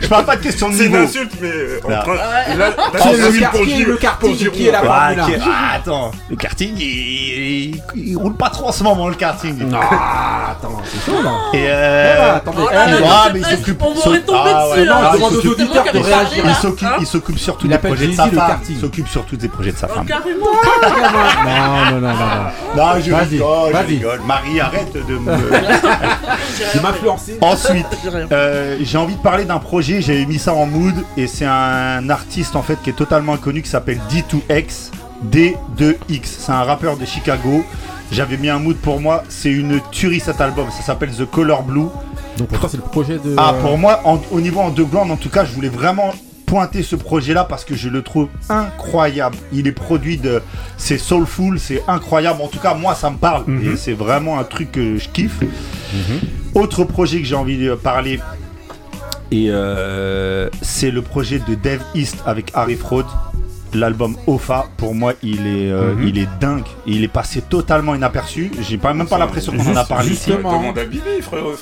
[0.02, 1.04] Je parle pas de question de c'est une niveau.
[1.04, 1.80] insulte, mais euh.
[1.90, 2.04] Là,
[2.58, 3.88] là, c'est une le insulte karting, Giroud.
[3.88, 4.56] le karting, pour Giroud.
[4.56, 5.12] qui est la Ah.
[5.44, 9.58] Ah, attends, le karting, il, il, il roule pas trop en ce moment, le karting.
[9.74, 11.32] Ah, attends, c'est chaud là.
[11.54, 12.36] Et euh...
[12.36, 12.58] attendez.
[12.62, 15.12] Oh là là, il s'occupe- On m'aurait tombé Ah, dessus là.
[16.36, 16.54] il là.
[16.56, 18.60] s'occupe, il s'occupe surtout des projets de sa le femme.
[18.70, 20.06] Il s'occupe surtout des projets de sa Oh, femme.
[20.06, 20.46] Carrément.
[21.44, 22.16] Non, non, non, non,
[22.76, 23.02] non.
[23.02, 23.86] Je Vas-y, rigole, je vas-y.
[23.88, 24.22] rigole.
[24.26, 25.32] Marie, arrête de me.
[25.36, 27.38] De m'influencer.
[27.42, 27.86] Ensuite,
[28.16, 28.28] rien.
[28.32, 32.10] euh, j'ai envie de parler d'un projet, j'avais mis ça en mood, et c'est un
[32.10, 34.92] artiste en fait qui est totalement inconnu qui s'appelle D2X.
[35.32, 37.64] D2X, c'est un rappeur de Chicago.
[38.12, 41.64] J'avais mis un mood pour moi, c'est une tuerie cet album, ça s'appelle The Color
[41.64, 41.86] Blue.
[42.38, 43.36] Donc pour toi, c'est le projet de.
[43.38, 46.12] Ah, pour moi, en- au niveau underground, en tout cas, je voulais vraiment
[46.52, 49.38] pointer ce projet-là parce que je le trouve incroyable.
[49.54, 50.42] Il est produit de.
[50.76, 52.42] C'est soulful, c'est incroyable.
[52.42, 53.46] En tout cas, moi, ça me parle.
[53.48, 53.72] Mhm.
[53.72, 55.40] Et c'est vraiment un truc que je kiffe.
[56.54, 58.20] Autre projet que j'ai envie de parler.
[59.32, 63.06] Et euh, c'est le projet de Dave East avec Harry Fraud.
[63.74, 66.08] L'album Ofa, pour moi, il est, euh, Mhm.
[66.08, 66.64] il est dingue.
[66.86, 68.52] Il est passé totalement inaperçu.
[68.68, 70.26] J'ai pas, même pas l'impression qu'on en a parlé ici.
[70.32, 70.60] justement.
[70.60, 71.54] Demande à Bibi, frérot.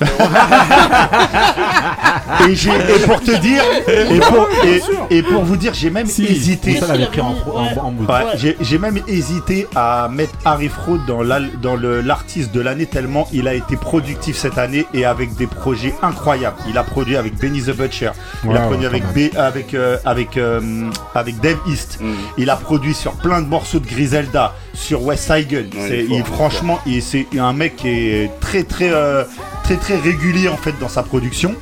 [2.48, 6.76] Et, pour te dire, et pour, et, et pour vous dire, j'ai même Si, hésité.
[6.76, 8.08] Ça l'avait pris en, en, en mood.
[8.08, 13.52] Ouais, j'ai- même hésité à mettre Harry Fraud dans l'artiste de l'année tellement il a
[13.54, 16.56] été productif cette année et avec des projets incroyables.
[16.68, 18.10] Il a produit avec Benny the Butcher,
[18.44, 21.99] il a produit avec B- avec euh, avec euh, avec Dave East.
[22.38, 25.58] Il a produit sur plein de morceaux de Griselda, sur West Side Gun.
[25.78, 29.24] Ouais, C'est- il il- franchement, il- c'est un mec qui est très très euh,
[29.64, 31.54] très très régulier en fait dans sa production.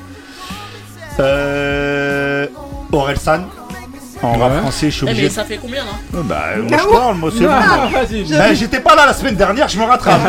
[1.21, 2.47] Euh,
[2.93, 3.41] Orelsan.
[4.23, 4.59] En rap Ouais.
[4.61, 5.23] français, je suis Eh, obligé.
[5.25, 5.91] mais ça fait combien là
[6.25, 6.37] Bah,
[6.69, 7.51] moi je parle, moi c'est bon.
[7.53, 7.89] Ah.
[8.31, 10.21] Ben, j'étais pas là la semaine dernière, je me rattrape.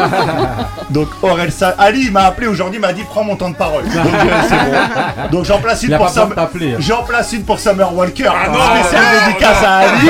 [0.92, 3.84] Donc Orelsan, Ali il m'a appelé aujourd'hui, il m'a dit prends mon temps de parole.
[3.86, 5.28] Donc euh, c'est bon.
[5.32, 6.74] Donc j'en place une pour t'appeler.
[6.74, 6.78] hein.
[6.80, 8.28] J'en place une pour Summer Walker.
[8.30, 10.10] Ah un non, spécial non, dédicace à Ali.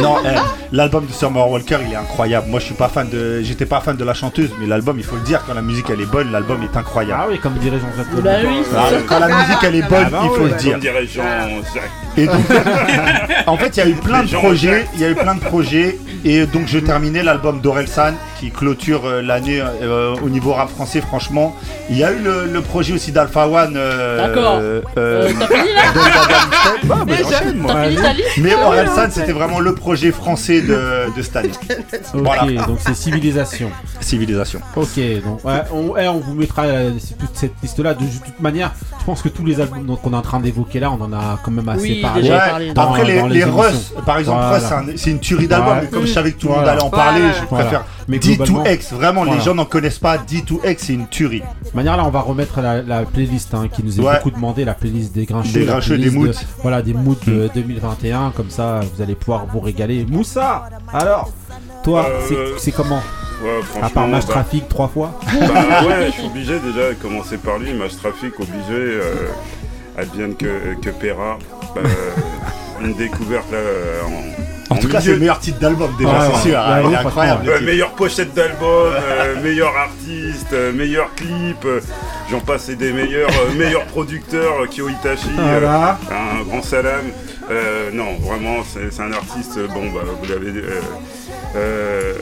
[0.02, 0.38] non, eh,
[0.72, 2.48] l'album de Summer Walker il est incroyable.
[2.48, 5.04] Moi je suis pas fan de, j'étais pas fan de la chanteuse, mais l'album il
[5.04, 7.20] faut le dire quand la musique elle est bonne, l'album est incroyable.
[7.24, 9.02] Ah oui, comme dirait Jean-Jacques Bah oui, Ah, c'est ça.
[9.08, 10.50] Quand la musique elle est bonne, Ah bah il faut ouais.
[10.50, 10.72] le dire.
[10.72, 11.90] Comme dirait Jean-Jacques.
[13.46, 15.34] En fait, il y a eu plein de Les projets, il y a eu plein
[15.34, 20.52] de projets, et donc je terminais l'album d'Orelsan, qui clôture euh, l'année euh, au niveau
[20.54, 21.54] rap français, franchement.
[21.90, 23.74] Il y a eu le, le projet aussi d'Alpha One.
[23.76, 24.58] euh, D'accord.
[24.60, 25.82] euh, Euh, t'as fini, là.
[26.96, 27.72] Ouais, mais j'enchaîne, moi.
[27.74, 29.10] T'as fini ta liste Mais Ouais, Orelsan, ouais.
[29.10, 31.50] c'était vraiment le projet français de, de cette année.
[32.14, 32.62] Ok, Voilà.
[32.66, 33.70] donc c'est civilisation.
[34.00, 34.60] Civilisation.
[34.76, 37.94] Ok, donc ouais, on, eh, on vous mettra euh, toute cette liste-là.
[37.94, 40.40] De, de toute manière, je pense que tous les albums dont on est en train
[40.40, 42.22] d'évoquer là, on en a quand même assez Oui, parlé.
[42.22, 42.72] déjà Ouais, parlé.
[42.72, 43.56] dans- Après, les, les émissions.
[43.58, 44.54] Russ, par exemple, Voilà.
[44.56, 45.78] Russ, c'est un- c'est une tuerie d'album, Ouais.
[45.82, 47.34] mais comme je savais que tout le monde allait en parler, Voilà.
[47.34, 47.64] je Voilà.
[47.64, 48.92] préfère Mais globalement- D2X.
[48.94, 49.38] Vraiment, Voilà.
[49.38, 50.16] les gens n'en connaissent pas.
[50.18, 51.40] D2X, c'est une tuerie.
[51.40, 54.14] De toute manière, là, on va remettre la, la playlist hein, qui nous est Ouais.
[54.16, 55.60] beaucoup demandé, la playlist des grincheux.
[55.60, 56.28] Des grincheux, des moods.
[56.28, 58.32] de- voilà, des moods de 2021.
[58.36, 60.04] Comme ça, vous allez pouvoir vous régaler.
[60.08, 61.30] Moussa, alors,
[61.84, 63.02] toi, Euh, c'est- comment?
[63.42, 65.18] Ouais, À part Match bah- Traffic trois fois?
[65.24, 67.72] Bah ouais, je suis obligé déjà de commencer par lui.
[67.72, 68.60] Match Traffic, obligé.
[68.72, 69.28] Euh,
[69.96, 71.38] advienne que, que Pera.
[71.76, 71.80] Euh,
[72.84, 74.00] une découverte là euh,
[74.70, 76.58] en, En tout cas, c'est le meilleur titre d'album, déjà, c'est sûr.
[76.58, 77.46] hein, il est franchement, incroyable.
[77.46, 81.80] le Euh, meilleure pochette d'album, euh, meilleur artiste, euh, meilleur clip, euh,
[82.30, 85.98] j'en passe et des meilleurs, euh, meilleurs producteurs, Kyo Itachi, euh, Voilà.
[86.10, 87.00] un grand salam.
[87.50, 90.50] Euh, non, vraiment, c'est un artiste, bon, bah, vous l'avez.
[90.50, 90.80] Euh,
[91.56, 92.12] euh,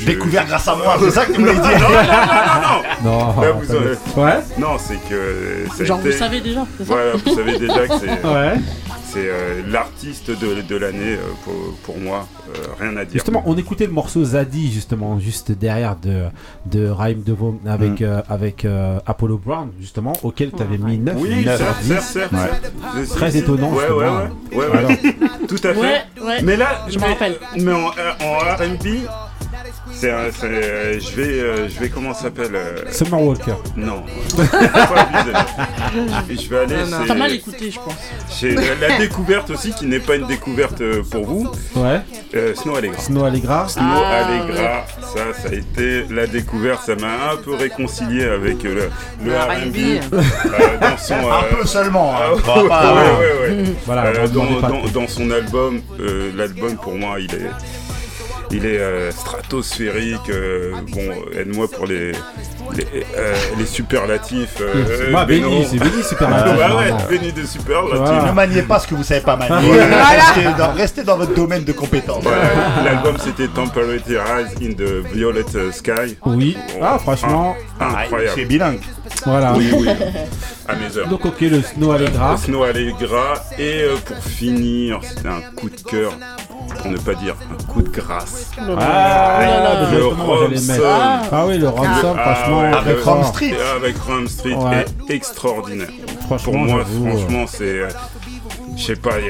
[0.00, 3.34] je- Découvert grâce à moi, c'est ça que tu voulais dire non, non, non, non,
[3.34, 5.84] Non, Là, vous pas aurez- de- Ouais non, c'est que.
[5.84, 8.54] Genre, été- vous savez déjà, c'est ça Voilà, vous savez déjà que c'est Ouais.
[9.14, 11.54] C'est, euh, l'artiste de, de l'année euh, pour,
[11.84, 13.14] pour moi, euh, rien à dire.
[13.14, 16.24] Justement, on écoutait le morceau Zadie, justement, juste derrière de,
[16.66, 18.04] de Raïm Devon avec, Mm.
[18.04, 21.14] euh, avec euh, Apollo Brown, justement, auquel tu avais mis 9.
[21.18, 21.88] Oui, 9 certes, 10.
[21.88, 22.32] certes, certes.
[22.32, 23.04] Ouais.
[23.04, 24.78] Je- Très étonnant, Ouais, ouais, ouais, ouais, ouais.
[24.78, 24.90] Alors.
[25.48, 25.80] Tout à fait.
[25.80, 26.42] Ouais, ouais.
[26.42, 27.36] Mais là, Je me rappelle.
[27.58, 28.86] Mais en, en RB,
[29.96, 33.54] c'est, un- c'est, euh, je vais, euh, je vais comment ça s'appelle euh, Summer Walker.
[33.76, 34.02] Non.
[36.28, 36.76] Je vais aller.
[36.76, 36.96] Non, non.
[37.02, 37.94] c'est- T'as mal écouté, je pense.
[38.30, 42.00] Chez la, la découverte aussi, qui n'est pas une découverte euh, pour vous, Ouais.
[42.34, 43.00] euh, Snow Allegra.
[43.00, 43.68] Snow Allegra.
[43.68, 46.82] Snow Ah, Allegra, ça, ça a été la découverte.
[46.86, 48.80] Ça m'a un peu réconcilié avec le, le
[49.24, 50.14] Le R&B R&B.
[50.14, 50.20] euh,
[50.80, 51.14] dans son.
[51.14, 52.14] Un euh, peu seulement.
[52.14, 52.36] hein.
[52.70, 53.00] ah, ouais,
[53.50, 53.64] ouais, ouais.
[53.86, 54.12] Voilà,
[54.92, 57.50] dans, son album, euh, l'album pour moi, il est,
[58.54, 60.30] il est euh, stratosphérique.
[60.30, 62.12] euh, bon, aide-moi pour les,
[62.76, 62.86] les,
[63.16, 64.56] euh, les superlatifs.
[64.60, 65.48] euh, Moi, Beno.
[65.50, 66.98] Béni, c'est Béni, super Ouais, Latif, ouais, normalement.
[67.08, 67.98] béni de superlatifs.
[67.98, 68.22] Voilà.
[68.28, 69.66] Ne maniez pas ce que vous savez pas manier.
[69.68, 70.04] Voilà.
[70.04, 72.22] Restez, dans, restez dans votre domaine de compétence.
[72.22, 72.42] Voilà,
[72.84, 76.16] L'album c'était Temporary Rise in the Violet Sky.
[76.26, 76.56] Oui.
[76.82, 78.44] Ah, franchement, Ah, C'est incroyable.
[78.46, 78.80] bilingue.
[79.26, 79.52] voilà.
[79.56, 79.88] Oui, oui.
[80.66, 81.08] À mes heures.
[81.08, 82.38] Donc, ok, le Snow Allegra.
[82.38, 83.34] Snow Allegra.
[83.58, 86.12] Et euh, pour finir, c'était un coup de cœur,
[86.78, 88.46] pour ne pas dire un coup de grâce.
[88.56, 89.88] Ah, Oh là là.
[89.90, 90.06] mais Le le.
[90.08, 91.28] Ransom.
[91.30, 93.20] Ah oui, le ransom, Ah, franchement.
[93.20, 93.54] ouais, Street.
[93.76, 94.84] Avec Ram Street Ouais.
[95.08, 95.88] est extraordinaire.
[96.44, 97.64] Pour moi, franchement, c'est.
[97.80, 97.88] euh,
[98.76, 99.26] Je sais pas, il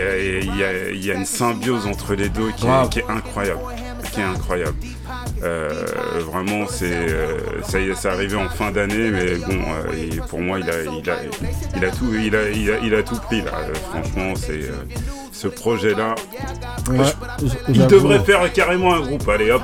[0.59, 2.87] y a, y y une symbiose entre les deux qui Grave.
[2.87, 3.61] est, qui est incroyable.
[4.13, 4.75] Qui est incroyable.
[5.43, 5.71] Euh,
[6.21, 10.17] vraiment, c'est euh, ça y est, c'est arrivé en fin d'année, mais bon, euh, et
[10.29, 11.15] pour moi, il a, il a,
[11.77, 13.51] il a tout, il a, il a, il a tout pris là.
[13.69, 14.73] Euh, franchement, c'est euh,
[15.33, 16.15] ce projet-là.
[16.91, 17.05] ouais,
[17.69, 19.29] Il devrait faire carrément un groupe.
[19.29, 19.63] Allez, hop.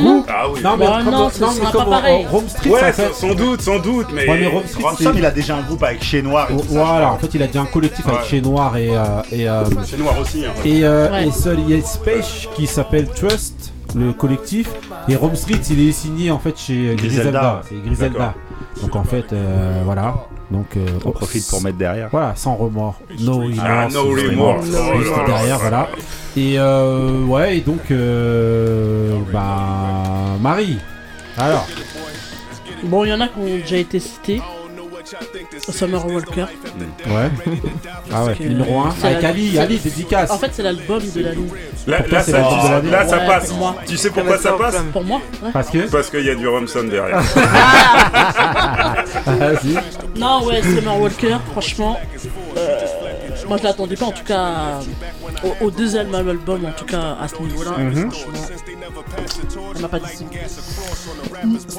[0.00, 0.60] Groupe Ah oui.
[0.64, 2.26] Non, mais Bah non, ce non, sera pas pareil.
[2.28, 3.12] Rome Street, Ouais, fait.
[3.12, 4.26] sans doute, sans doute, mais.
[4.28, 6.62] Ouais, mais Rome Street, Ransom, il a déjà un groupe avec Chez Noir et tout
[6.62, 6.66] ça.
[6.70, 8.24] Voilà, en fait, il a déjà un collectif avec.
[8.24, 10.44] Chez Noir et, euh, et, euh, C'est noir aussi.
[10.46, 10.52] Hein.
[10.64, 11.28] et, euh, Ouais.
[11.28, 14.70] et seul, il y a Space qui s'appelle Trust, le collectif.
[15.08, 17.62] Et Rome Street, il est signé en fait chez Griselda.
[17.68, 18.82] C'est.
[18.82, 20.14] Donc en fait, euh, voilà.
[20.50, 22.08] Donc euh, On profite pour mettre derrière.
[22.10, 23.00] Voilà, sans remords.
[23.20, 23.58] No remorse.
[23.62, 24.66] Ah, no remorse.
[24.66, 25.88] Juste derrière, voilà.
[26.36, 30.78] Et euh, ouais, et donc, euh, bah, Marie.
[31.36, 31.66] Alors,
[32.84, 34.40] Bon, il y en a qui ont déjà été cités.
[35.70, 36.44] Summer Walker.
[37.06, 37.30] ouais.
[38.12, 38.94] Ah ouais, que numéro 1.
[39.00, 40.30] c'est Avec Ali, c'est- Ali, dédicace.
[40.30, 41.46] En fait, c'est l'album de l'année.
[41.86, 42.90] Là, là, ça, l'année.
[42.90, 43.48] là, ça passe.
[43.48, 43.76] pour moi.
[43.86, 45.50] Tu sais pourquoi ça passe Pour moi, ouais.
[45.52, 45.78] Parce que.
[45.90, 47.20] Parce qu'il y a du Romson derrière.
[49.26, 49.78] Vas-y.
[50.18, 51.98] Non, ouais, Summer Walker, franchement,
[52.56, 52.78] euh,
[53.48, 54.80] moi je l'attendais pas, en tout cas,
[55.44, 57.70] au, au deuxième album, en tout cas, à ce niveau-là.
[57.78, 58.10] Mhm.
[59.80, 59.98] M'a pas.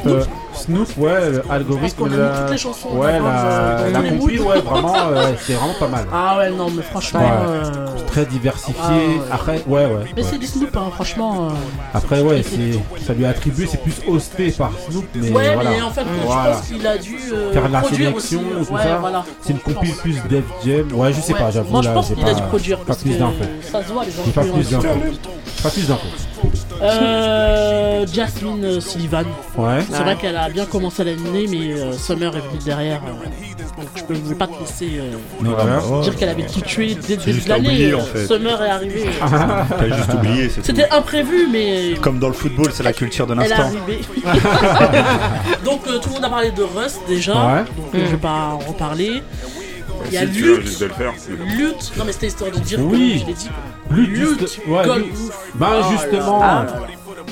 [0.05, 1.11] Euh, Snoop, ouais,
[1.49, 2.07] algorithme.
[2.15, 6.05] La- toutes les chansons Ouais, la, la ouais, vraiment, euh, c'est vraiment pas mal.
[6.13, 7.20] Ah ouais, non, mais franchement.
[7.20, 7.47] Ouais.
[7.49, 8.74] euh, Très diversifié.
[8.84, 9.22] Ah ouais.
[9.32, 9.91] Après, ouais, ouais.
[10.15, 10.28] Mais ouais.
[10.30, 11.49] c'est du Snoop, hein, franchement.
[11.93, 15.70] Après, ouais, c'est, ça lui a attribué, c'est plus hosté par Snoop, mais Ouais, voilà.
[15.72, 16.51] mais en fait, Voilà.
[16.51, 17.17] je pense qu'il a dû
[17.53, 19.13] Faire de la sélection, tout ça.
[19.41, 19.97] C'est une pense.
[20.01, 20.91] plus Def Jam.
[20.93, 21.72] Ouais, je sais pas, j'avoue.
[21.72, 22.78] Moi, je là, pense qu'il a pas- dû produire.
[22.80, 23.34] Pas parce plus que d'infos.
[23.72, 24.88] Ça se voit, les J'ai pas plus d'infos.
[25.64, 26.07] Pas plus d'infos.
[26.81, 29.26] Euh, Jasmine Sullivan.
[29.57, 29.80] Ouais.
[29.91, 33.02] C'est vrai qu'elle a bien commencé l'année, mais euh, Summer est venue derrière.
[33.06, 37.15] euh, donc je ne veux pas te laisser euh, dire qu'elle avait tout tué dès
[37.18, 37.68] le début de l'année.
[37.69, 38.26] oublié, en fait.
[38.27, 39.10] Summer est arrivée.
[39.19, 40.49] T'as juste oublié.
[40.64, 43.64] C'était imprévu, mais Comme dans le football, c'est la culture de elle est l'instant.
[43.64, 43.99] arrivée.
[45.65, 47.34] donc euh, tout le monde a parlé de Rust déjà.
[47.34, 47.64] Ouais.
[47.77, 49.22] Donc je vais pas en reparler.
[50.07, 50.27] Il y a Si
[50.80, 51.13] vais le faire.
[51.57, 51.91] Lutte.
[51.97, 53.13] Non mais c'était histoire de dire Oui.
[53.15, 53.49] que je l'ai dit.
[53.91, 54.39] Lutte, Lutte.
[54.39, 55.17] juste- ouais, Lutte.
[55.17, 55.49] Roof.
[55.55, 56.88] Ben Oh justement, là là.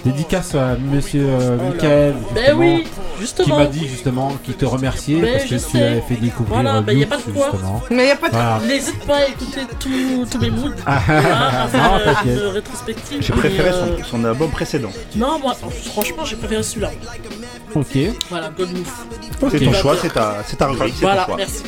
[0.06, 1.58] Dédicace à monsieur euh.
[1.58, 3.58] Michael, Ben justement, oui, qui justement.
[3.58, 5.82] m'a dit justement qu'il te remerciait Ben, parce que tu sais.
[5.84, 7.50] avais fait découvrir Voilà, euh, ben, y a Lutte, pas de quoi.
[7.52, 7.84] justement.
[7.90, 8.34] Mais y a pas de.
[8.34, 8.60] Voilà.
[8.68, 10.72] N'hésite pas à écouter tous mes moods.
[10.86, 11.98] Ah, faire non,
[12.32, 13.18] euh, une rétrospective.
[13.22, 14.92] J'ai préféré euh, son, son album précédent.
[15.16, 15.56] Non, moi,
[15.92, 16.92] franchement, j'ai préféré celui-là.
[17.76, 17.98] Ok.
[18.30, 19.50] Voilà, God Move.
[19.52, 21.36] C'est ton choix, c'est ta, c'est ta rubrique, ton Voilà, choix.
[21.38, 21.64] merci.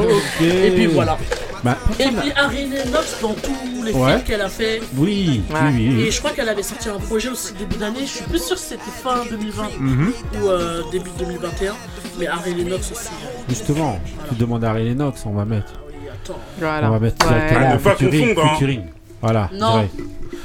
[0.00, 0.40] Ok.
[0.42, 1.16] Et puis voilà.
[1.64, 4.10] Bah, Et puis Harry Lennox dans tous les Ouais.
[4.10, 4.82] films qu'elle a fait.
[4.96, 5.56] oui, Ouais.
[5.72, 8.00] oui, oui, Et je crois qu'elle avait sorti un projet aussi début d'année.
[8.00, 10.12] Je suis plus sûr que c'était fin 2020 Mhm.
[10.42, 11.74] ou euh, début 2021.
[12.18, 13.08] Mais Harry Lennox aussi.
[13.48, 15.72] Justement, tu demandes à Ray Lennox, on va mettre.
[15.88, 16.38] oui, attends.
[16.58, 16.88] Voilà.
[16.88, 17.54] On va mettre Ouais.
[17.56, 18.80] À ne pas featuring, confondre, hein.
[19.22, 19.72] Voilà, Non.
[19.72, 19.94] direct.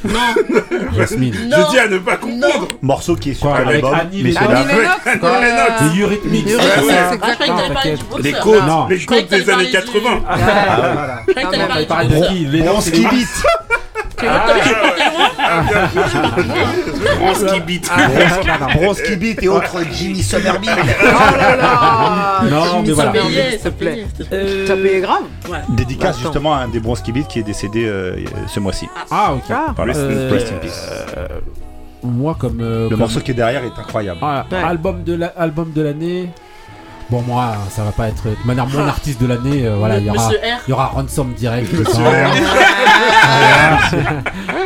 [0.03, 1.35] Non, Jasmine.
[1.47, 1.57] non.
[1.67, 2.67] Je dis à ne pas confondre.
[2.81, 5.93] Morceau qui est sur Quoi, quel avec album Annie Lennox.
[5.93, 6.45] Des Eurythmics.
[8.21, 10.09] Les côtes, les côtes des années parler du- 80.
[10.27, 11.21] Ah, voilà.
[11.27, 13.25] Je croyais que t'allais On parler parle de qui qui les-
[14.27, 15.31] fait loin.
[17.19, 17.91] Bronze qui beat.
[18.75, 20.69] Bronze qui beat et autres Jimmy Somerville.
[20.75, 23.13] Oh là là Non, Jimmy mais voilà.
[23.13, 24.05] S'il te ça plaît.
[24.17, 25.23] te Euh, Ça payait grave.
[25.69, 26.19] Dédicace Attends.
[26.21, 28.15] justement à un des Bronze qui beat qui est décédé euh,
[28.47, 28.87] ce mois-ci.
[29.09, 29.43] Ah, ok.
[29.49, 29.73] Ah.
[29.79, 31.27] Euh.
[32.03, 32.59] Moi, comme.
[32.61, 34.19] euh, Le morceau qui est derrière est incroyable.
[34.23, 36.29] Ah, album de l'année.
[37.11, 38.23] Bon, moi, ça va pas être.
[38.23, 40.29] De manière, mon artiste de l'année, euh, voilà, il y aura.
[40.65, 41.69] Il y aura Ransom direct.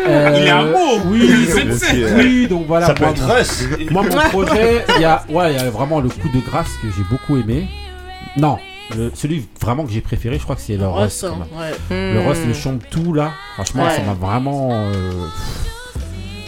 [0.07, 0.99] Euh, Il est un mot.
[1.07, 2.87] Oui, C'est- donc- c'est- oui, donc voilà.
[2.87, 3.63] Ça peut moi, être mon- Russ.
[3.91, 6.69] Moi, mon projet, il y a, ouais, il y a vraiment le coup de grâce
[6.81, 7.67] que j'ai beaucoup aimé.
[8.37, 8.57] Non,
[8.95, 11.23] le- celui vraiment que j'ai préféré, je crois que c'est le Rust.
[11.23, 11.73] Russ, hein, ouais.
[12.13, 12.27] Le Hmm.
[12.27, 13.31] Rust, le chante tout là.
[13.55, 13.95] Franchement, Ouais.
[13.95, 14.69] ça m'a vraiment.
[14.73, 14.91] euh,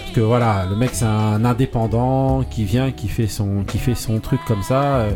[0.04, 3.94] Parce que voilà, le mec c'est un indépendant qui vient, qui fait son, qui fait
[3.96, 4.82] son truc comme ça.
[4.82, 5.12] euh,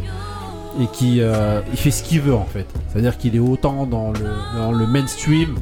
[0.80, 2.65] Et qui euh, il fait ce qu'il veut en fait.
[2.89, 5.56] C'est-à-dire qu'il est autant dans le, dans le mainstream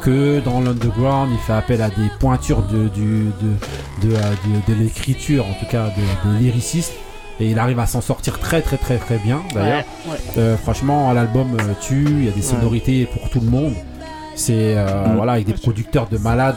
[0.00, 1.30] que dans l'underground.
[1.32, 4.18] Il fait appel à des pointures de, du, de, de, euh,
[4.66, 6.92] de- de l'écriture, en tout cas de, de lyriciste.
[7.38, 9.84] Et il arrive à s'en sortir très très très très bien d'ailleurs.
[10.06, 10.18] Ouais, ouais.
[10.38, 13.74] Euh, franchement, l'album euh, tue, il y a des sonorités pour tout le monde.
[14.36, 15.16] C'est euh, Mm.
[15.16, 16.56] voilà avec des producteurs de malades.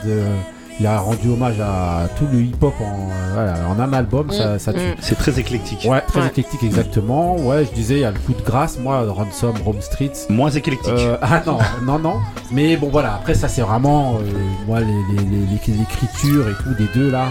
[0.80, 4.58] Il a rendu hommage à tout le hip-hop en, euh, voilà, en un album, ça,
[4.60, 4.80] ça tue.
[4.80, 4.96] Mm.
[5.02, 5.86] C'est très éclectique.
[5.90, 6.28] Ouais, très Ouais.
[6.28, 7.36] éclectique exactement.
[7.36, 8.80] Ouais, je disais, il y a le coup de grâce.
[8.80, 10.28] Moi, Ransom, Rome Streets.
[10.30, 10.94] Moins éclectique.
[10.96, 12.16] Euh, ah non, non, non.
[12.52, 13.16] Mais bon, voilà.
[13.16, 14.22] Après, ça, c'est vraiment, euh,
[14.68, 17.26] moi, les, les- les- les- l'écriture et tout des deux là,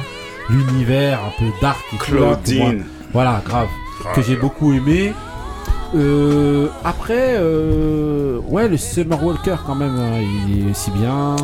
[0.51, 2.19] l'univers un peu dark et tout là.
[2.21, 2.37] pour moi.
[2.45, 2.85] Claudine.
[3.13, 3.69] Voilà, grave.
[4.15, 5.13] Que j'ai beaucoup aimé.
[5.97, 11.35] Euh, après, euh, ouais, le Summer Walker quand même, hein, il est aussi bien.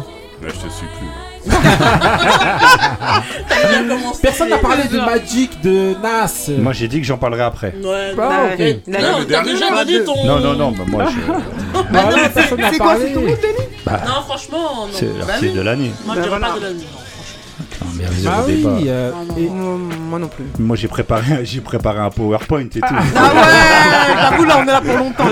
[0.42, 1.33] Là, je te suis plus.
[4.22, 6.50] Personne n'a parlé de Magic de Nas.
[6.58, 7.74] Moi j'ai dit que j'en parlerai après.
[7.82, 8.60] Ouais, Ah, ok.
[8.60, 9.66] eh, La- non, le t'as dernier, déjà
[10.04, 10.24] ton.
[10.26, 11.32] Non, non, non, bah moi je.
[11.92, 13.32] Bah non, personne n'a C'est quoi, c'est ton parlé.
[13.32, 13.68] goût, Denis
[14.06, 14.92] Non, franchement, non.
[14.92, 15.90] C'est Bah l'artiste de l'année.
[16.06, 16.86] Moi, je Bah dirais pas de l'année.
[18.06, 18.70] Ah, mais Ah débat.
[18.76, 18.84] oui.
[18.88, 19.78] euh, Non, et- non.
[20.10, 20.44] Moi, non plus.
[20.58, 22.80] Moi j'ai préparé, j'ai préparé un PowerPoint et tout.
[22.82, 25.24] Ah ouais J'avoue, là, on est là pour longtemps.
[25.24, 25.30] non,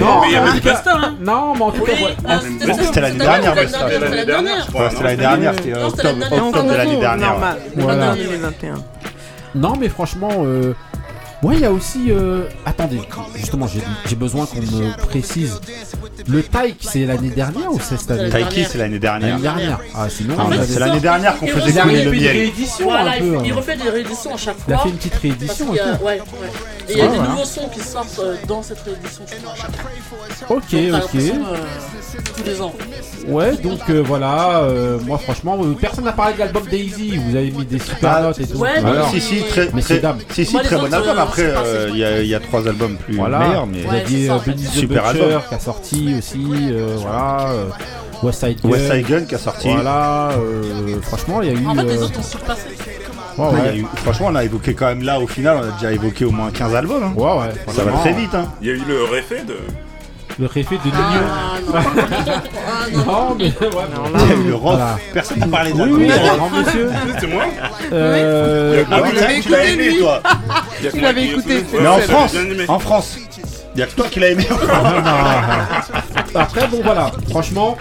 [0.00, 0.20] bon.
[0.22, 1.14] Mais il y avait en du tout cas- Basta, hein.
[1.20, 2.38] Non, mais en tout cas, Oui, ah,
[2.82, 7.30] c'était l'année dernière, c'était l'année L'année dernière, c'était l'année dernière, c'était octobre, de l'année dernière.
[7.30, 7.56] Normal.
[7.76, 8.06] Voilà.
[8.06, 8.74] Normal, 2021.
[9.54, 10.74] Non, mais franchement, euh,
[11.42, 12.06] moi, il y a aussi.
[12.10, 13.00] euh, Attendez,
[13.36, 13.66] justement,
[14.06, 15.60] j'ai besoin qu'on me précise.
[16.26, 18.48] Le Taïk, c'est l'année dernière ou c'est cette année Taïk.
[18.48, 19.30] Taiki c'est l'année dernière.
[19.38, 19.80] L'année dernière.
[19.94, 22.50] Ah, sinon, Ah, c'est l'année dernière qu'on faisait couler le miel.
[22.82, 23.38] Voilà, un il, peu.
[23.44, 23.54] il hein.
[23.54, 24.84] refait des rééditions à chaque Il a fois.
[24.84, 26.20] fait une petite Parce réédition ouais, ouais.
[26.88, 27.30] Et il y a Ah, des voilà.
[27.32, 29.36] nouveaux sons qui sortent euh, dans cette réédition je
[30.44, 30.56] crois.
[30.56, 30.74] Ok, ok.
[30.74, 31.56] euh,
[32.36, 32.72] tous les ans.
[33.26, 34.60] Ouais, donc euh, voilà.
[34.60, 37.16] euh, moi, franchement, euh, personne n'a parlé de l'album Daisy.
[37.18, 38.56] Vous avez mis des super Ah, notes et tout.
[38.58, 41.18] ouais, mais Alors, Si, si, très, Messieurs, très, si, si, Moi, très bon autres, album.
[41.18, 43.38] euh, Après, euh, il y, a- il y a trois albums plus Voilà.
[43.40, 44.50] meilleurs, mais Ouais, euh, en fait.
[44.52, 46.46] Benny the Super Butcher qui a sorti aussi.
[46.70, 47.50] euh, voilà.
[47.50, 47.64] euh,
[48.22, 48.68] West Side Gun.
[48.70, 49.68] West Side Gun qui a sorti.
[49.68, 50.30] Voilà.
[50.30, 51.66] euh, franchement, il y a eu.
[51.66, 52.62] En fait, les autres ont surpassé.
[53.38, 55.92] Ouais, Ouais, eu- franchement, on a évoqué quand même là, au final, on a déjà
[55.92, 57.02] évoqué au moins 15 albums.
[57.04, 57.12] hein.
[57.16, 57.72] Ouais, ouais.
[57.74, 58.34] Ça va très vite.
[58.34, 58.46] Hein.
[58.60, 59.56] Il y a eu le réfé de.
[60.40, 60.98] Le réfé de Nino.
[61.02, 61.74] Ah, non.
[61.74, 63.04] Ah, non.
[63.04, 63.52] Non, mais ouais.
[64.14, 64.74] Il y a eu le rock.
[64.76, 64.98] Voilà.
[65.12, 66.90] Personne n'a parlé de Oui, la oui, grand monsieur.
[67.18, 67.42] C'est moi
[67.92, 70.22] Euh, Ah oui, Il l'avait tu l'as écouté, aimé, toi.
[70.80, 72.36] Tu moi l'avais écouté, Mais en France,
[72.68, 73.18] en France,
[73.74, 74.46] il y a que toi qui l'as aimé.
[76.34, 77.10] Après, bon, voilà.
[77.30, 77.76] Franchement,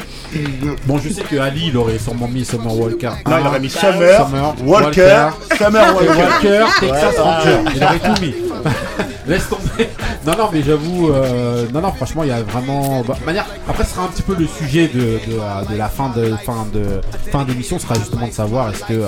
[0.86, 3.10] Bon, je sais que Ali, il aurait sûrement mis Summer Walker.
[3.28, 4.28] Non, il un, aurait mis Summer,
[4.66, 5.28] Walker,
[5.58, 6.10] Summer Walker.
[6.20, 7.50] Walker, Texas Ouais, Ranger.
[7.50, 7.72] ouais.
[7.76, 8.34] Il aurait tout mis.
[9.28, 9.90] Laisse tomber.
[10.26, 13.02] Non, non, mais j'avoue, euh, non, non, franchement, il y a vraiment.
[13.06, 13.46] bah, manière...
[13.68, 16.66] Après, ce sera un petit peu le sujet de, de, de la fin de fin
[16.74, 17.02] de
[17.32, 19.08] fin d'émission, sera justement de savoir est-ce que euh,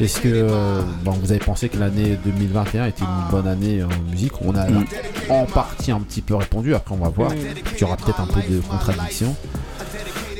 [0.00, 4.10] est-ce que euh, bon, vous avez pensé que l'année 2021 était une bonne année en
[4.10, 4.84] musique On a Mm.
[5.28, 6.74] en partie un petit peu répondu.
[6.74, 7.30] Après, on va voir.
[7.34, 9.36] Il y aura peut-être un peu de contradiction.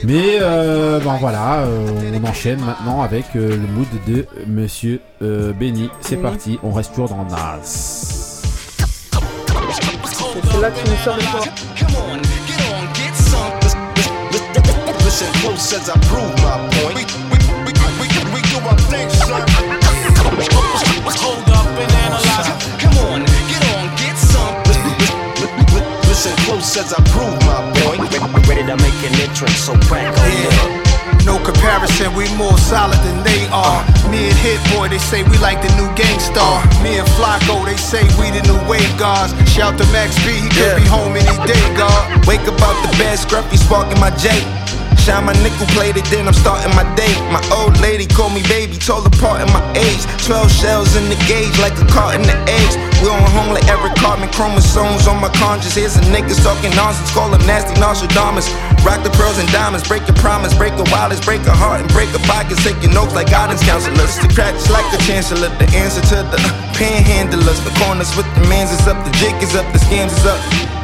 [0.06, 5.55] Mais euh, bon voilà, euh, on enchaîne maintenant avec euh, le mood de Monsieur euh,
[5.55, 5.89] Benny.
[6.01, 7.60] C'est parti, on reste toujours dans Nas.
[7.62, 8.44] C'est
[10.60, 11.43] là que tu nous sors le soir.
[26.14, 27.73] Listen close as I prove my
[28.24, 33.46] Ready to make an entrance, so crack on No comparison, we more solid than they
[33.52, 33.84] are.
[34.09, 36.64] Me and Hit Boy, they say we like the new gangstar.
[36.82, 39.32] Me and Flacco, they say we the new wave guards.
[39.52, 42.14] Shout to Max B, he could be home any day, God.
[42.26, 44.32] Wake up out the bed, scruffy sparking my J.
[45.05, 47.12] Shine my nickel plated, then I'm starting my day.
[47.28, 50.01] My old lady called me baby, told apart in my age.
[50.24, 52.80] 12 shells in the gauge, like a carton of eggs.
[53.05, 55.76] We on home like Eric Cartman, chromosomes on my conscience.
[55.76, 58.48] Here's a niggas talking nonsense, call them nasty Nostradamus.
[58.80, 61.88] Rock the pearls and diamonds, break your promise, break your wildest, break a heart and
[61.92, 62.56] break a pocket.
[62.64, 64.16] Take your notes like guidance counselors.
[64.24, 66.40] The cracks like the chancellor, the answer to the
[66.72, 67.60] panhandlers.
[67.60, 70.84] The corners with the mans is up, the jig is up, the scams is up.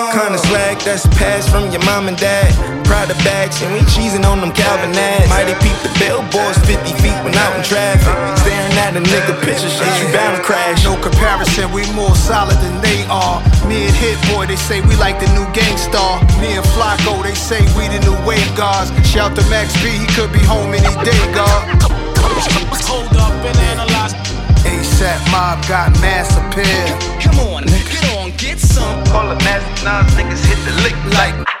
[0.11, 2.51] Kinda swag that's passed from your mom and dad.
[2.83, 5.29] Prada bags, and we cheesing on them Calvin ads.
[5.29, 8.03] Mighty peep the billboards 50 feet when out in traffic.
[8.43, 10.83] Staring at a nigga picture, shit, you bound to crash.
[10.83, 13.39] No comparison, we more solid than they are.
[13.63, 16.19] Me and Hit Boy, they say we like the new gangstar.
[16.41, 18.91] Me and Flacco, they say we the new wave guards.
[19.07, 21.63] Shout to Max B, he could be home any day, God.
[22.83, 24.00] Hold up and analyze.
[25.01, 26.85] ASAP Mob got mass appeal.
[27.19, 29.03] Come on, get on, get some.
[29.05, 31.60] Call the nasty Nas niggas hit the lick like.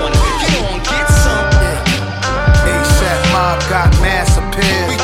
[3.69, 4.87] Got mass appeal.
[4.87, 5.00] We,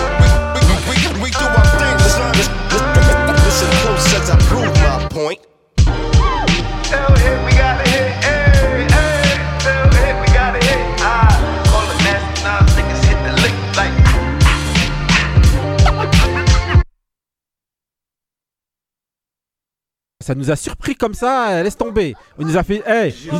[20.27, 22.13] Ça nous a surpris comme ça, euh, laisse tomber.
[22.37, 22.83] On nous a fait.
[22.85, 23.31] yeux,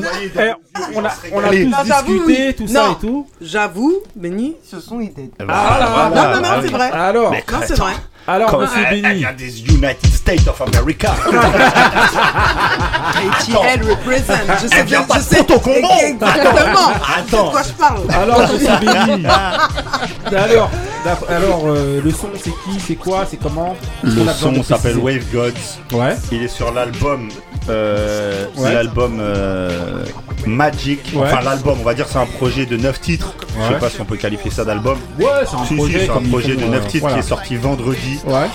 [0.96, 2.56] on a, on tous discuté, oui.
[2.56, 3.28] tout ça et tout.
[3.42, 5.30] J'avoue, Benny, ce son il était.
[5.38, 6.90] Eh ben, Ah, non, non, non, c'est vrai.
[6.92, 7.92] Alors, Mais Non, c'est vrai.
[8.28, 9.20] Alors, Comme monsieur il Benny.
[9.22, 11.14] y a des United States of America.
[13.16, 14.34] ATL represent.
[14.62, 15.44] Je sais bien, pas je sais.
[15.44, 15.88] ton combo.
[16.02, 16.88] Exactement.
[16.90, 17.52] Sais de Attends.
[17.52, 18.02] quoi je parle.
[18.12, 19.26] Alors, monsieur Benny.
[20.36, 20.70] alors,
[21.30, 23.76] alors euh, le son, c'est qui C'est quoi C'est comment?
[24.04, 24.98] Le son s'appelle.
[24.98, 25.96] Wave Gods.
[25.98, 26.16] Ouais.
[26.32, 27.30] Il est sur l'album.
[27.70, 28.64] Euh, Ouais.
[28.68, 30.04] C'est l'album euh,
[30.46, 31.00] Magic.
[31.14, 31.22] Ouais.
[31.24, 33.34] Enfin, l'album, on va dire, c'est un projet de 9 titres.
[33.56, 33.68] Je Ouais.
[33.74, 34.98] sais pas si on peut qualifier ça d'album.
[35.20, 36.00] Ouais, c'est un Si, si, projet.
[36.06, 37.16] c'est un projet de 9 euh, titres voilà.
[37.16, 38.20] qui est sorti vendredi.
[38.26, 38.48] Ouais.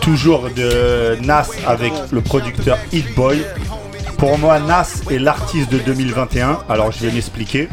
[0.00, 3.44] Toujours de Nas avec le producteur Hit Boy.
[4.22, 6.60] Pour moi, Nas est l'artiste de 2021.
[6.68, 7.68] Alors, je vais m'expliquer.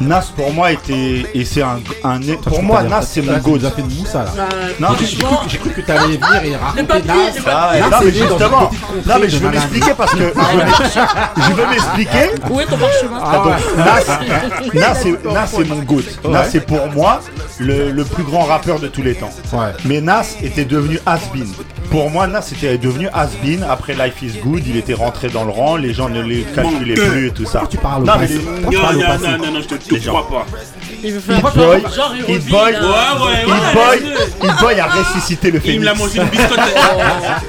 [0.00, 3.52] Nas pour moi était et c'est un, un pour moi Nas c'est mon go.
[3.52, 3.58] go.
[3.70, 4.48] fait de moussa là.
[4.80, 7.14] Non, J'ai j'ai cru, que t'allais venir et raconter Nas.
[7.46, 8.70] Ah, Nas, non, c'est mais justement,
[9.06, 10.98] non mais je de veux m'expliquer parce que je veux m'ex-
[11.36, 12.30] je veux m'expliquer.
[12.50, 14.74] Où est ton parchemin Ah ouais.
[14.74, 14.74] Nas,
[15.32, 16.02] Nas, c'est- mon goat.
[16.28, 17.20] Nas c'est pour moi
[17.60, 19.30] le, le plus grand rappeur de tous les temps.
[19.52, 19.72] Ouais.
[19.84, 21.48] Mais Nas était devenu has-been.
[21.90, 23.62] Pour moi, Nas était devenu has-been.
[23.62, 26.94] Après Life is Good, il était rentré dans le rang, les gens ne les calculaient
[26.94, 27.62] plus et tout ça.
[27.70, 30.46] Tu parles au Non, mais Non, non, non, non, je te, crois pas.
[31.02, 32.72] Il veut Hit Boy, genre il Hit Boy,
[34.42, 34.60] Hit.
[34.60, 35.80] Boy, a ressuscité le Il phénix.
[35.80, 36.60] me l'a mangé une biscotte.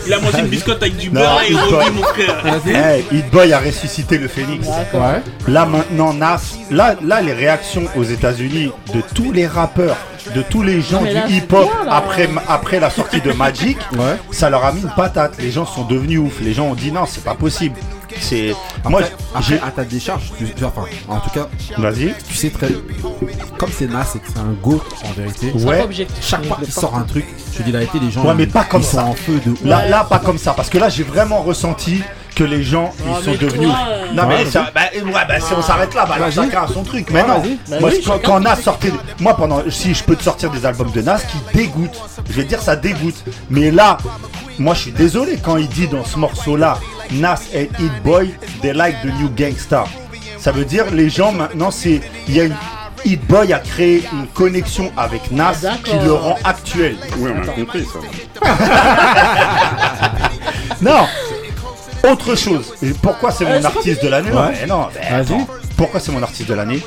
[0.05, 1.85] il a mangé une biscotte avec du beurre et revit, Boy.
[1.95, 2.43] mon frère.
[3.11, 4.67] Eh, Hit Boy a ressuscité le phénix.
[4.67, 5.21] Ouais.
[5.47, 9.97] Là maintenant Nas, là, là les réactions aux États-Unis de tous les rappeurs,
[10.33, 14.17] de tous les gens du hip-hop après, après la sortie de Magic, Ouais.
[14.31, 15.33] ça leur a mis une patate.
[15.39, 16.39] Les gens sont devenus ouf.
[16.41, 17.75] Les gens ont dit non, c'est pas possible.
[18.21, 18.53] C'est
[18.85, 19.01] moi
[19.41, 22.13] j'ai à ta décharge, tu, tu- enfin, en tout cas, vas-y.
[22.27, 22.69] tu sais très
[23.57, 25.51] comme c'est Nas et que c'est un goat en vérité.
[25.57, 25.85] C'est Ouais.
[26.21, 28.47] Chaque fois qu'il sort un truc, je te dis la vérité, les gens Ouais, mais
[28.47, 29.01] pas comme ils ça.
[29.01, 29.59] sont en feu de ouf.
[29.65, 32.01] Là, là pas comme ça parce que là j'ai vraiment ressenti
[32.35, 35.11] que les gens ils Ah, sont devenus toi, euh, Non mais Ouais, ça, bah, ouais,
[35.27, 36.33] bah, si on s'arrête là, bah, Vas-y.
[36.33, 37.07] chacun a son truc.
[37.11, 37.41] Mais Ouais, non.
[37.69, 40.91] Bah moi oui, quand, Nas sortait, moi pendant, si je peux te sortir des albums
[40.91, 41.99] de Nas qui dégoûtent,
[42.29, 43.23] je vais te dire ça dégoûte.
[43.49, 43.97] Mais là,
[44.59, 46.77] moi je suis désolé quand il dit dans ce morceau là,
[47.11, 49.85] Nas et Hit Boy, they like the new gangsta.
[50.37, 52.55] Ça veut dire les gens maintenant c'est, il y a une
[53.05, 55.53] Hit Boy a créé une connexion avec Nas
[55.83, 56.97] qui le rend actuel.
[57.17, 57.99] Oui, on a compris ça.
[60.81, 61.07] Non
[62.11, 62.73] Autre chose.
[63.01, 64.51] Pourquoi c'est Euh, mon pas artiste de l'année Ouais.
[64.61, 65.47] Mais non, attends.
[65.77, 66.81] Pourquoi c'est mon artiste de l'année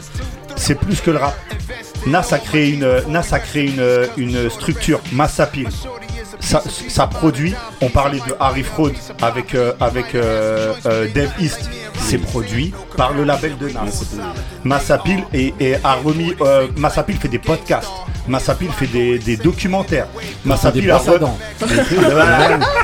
[0.57, 1.35] C'est plus que le rap.
[2.07, 5.69] Nas a créé une, Nas a créé une, une structure, Massapil.
[6.41, 11.69] Ça, ça produit, on parlait de Harry Fraud avec, euh, avec euh, euh, Dave East,
[11.99, 14.05] c'est produit par le label de Nas.
[14.65, 17.91] Massapil et, et a remis, euh, Massapil fait des podcasts,
[18.29, 20.07] Massapil fait des, des documentaires,
[20.45, 21.19] Massapil a re-.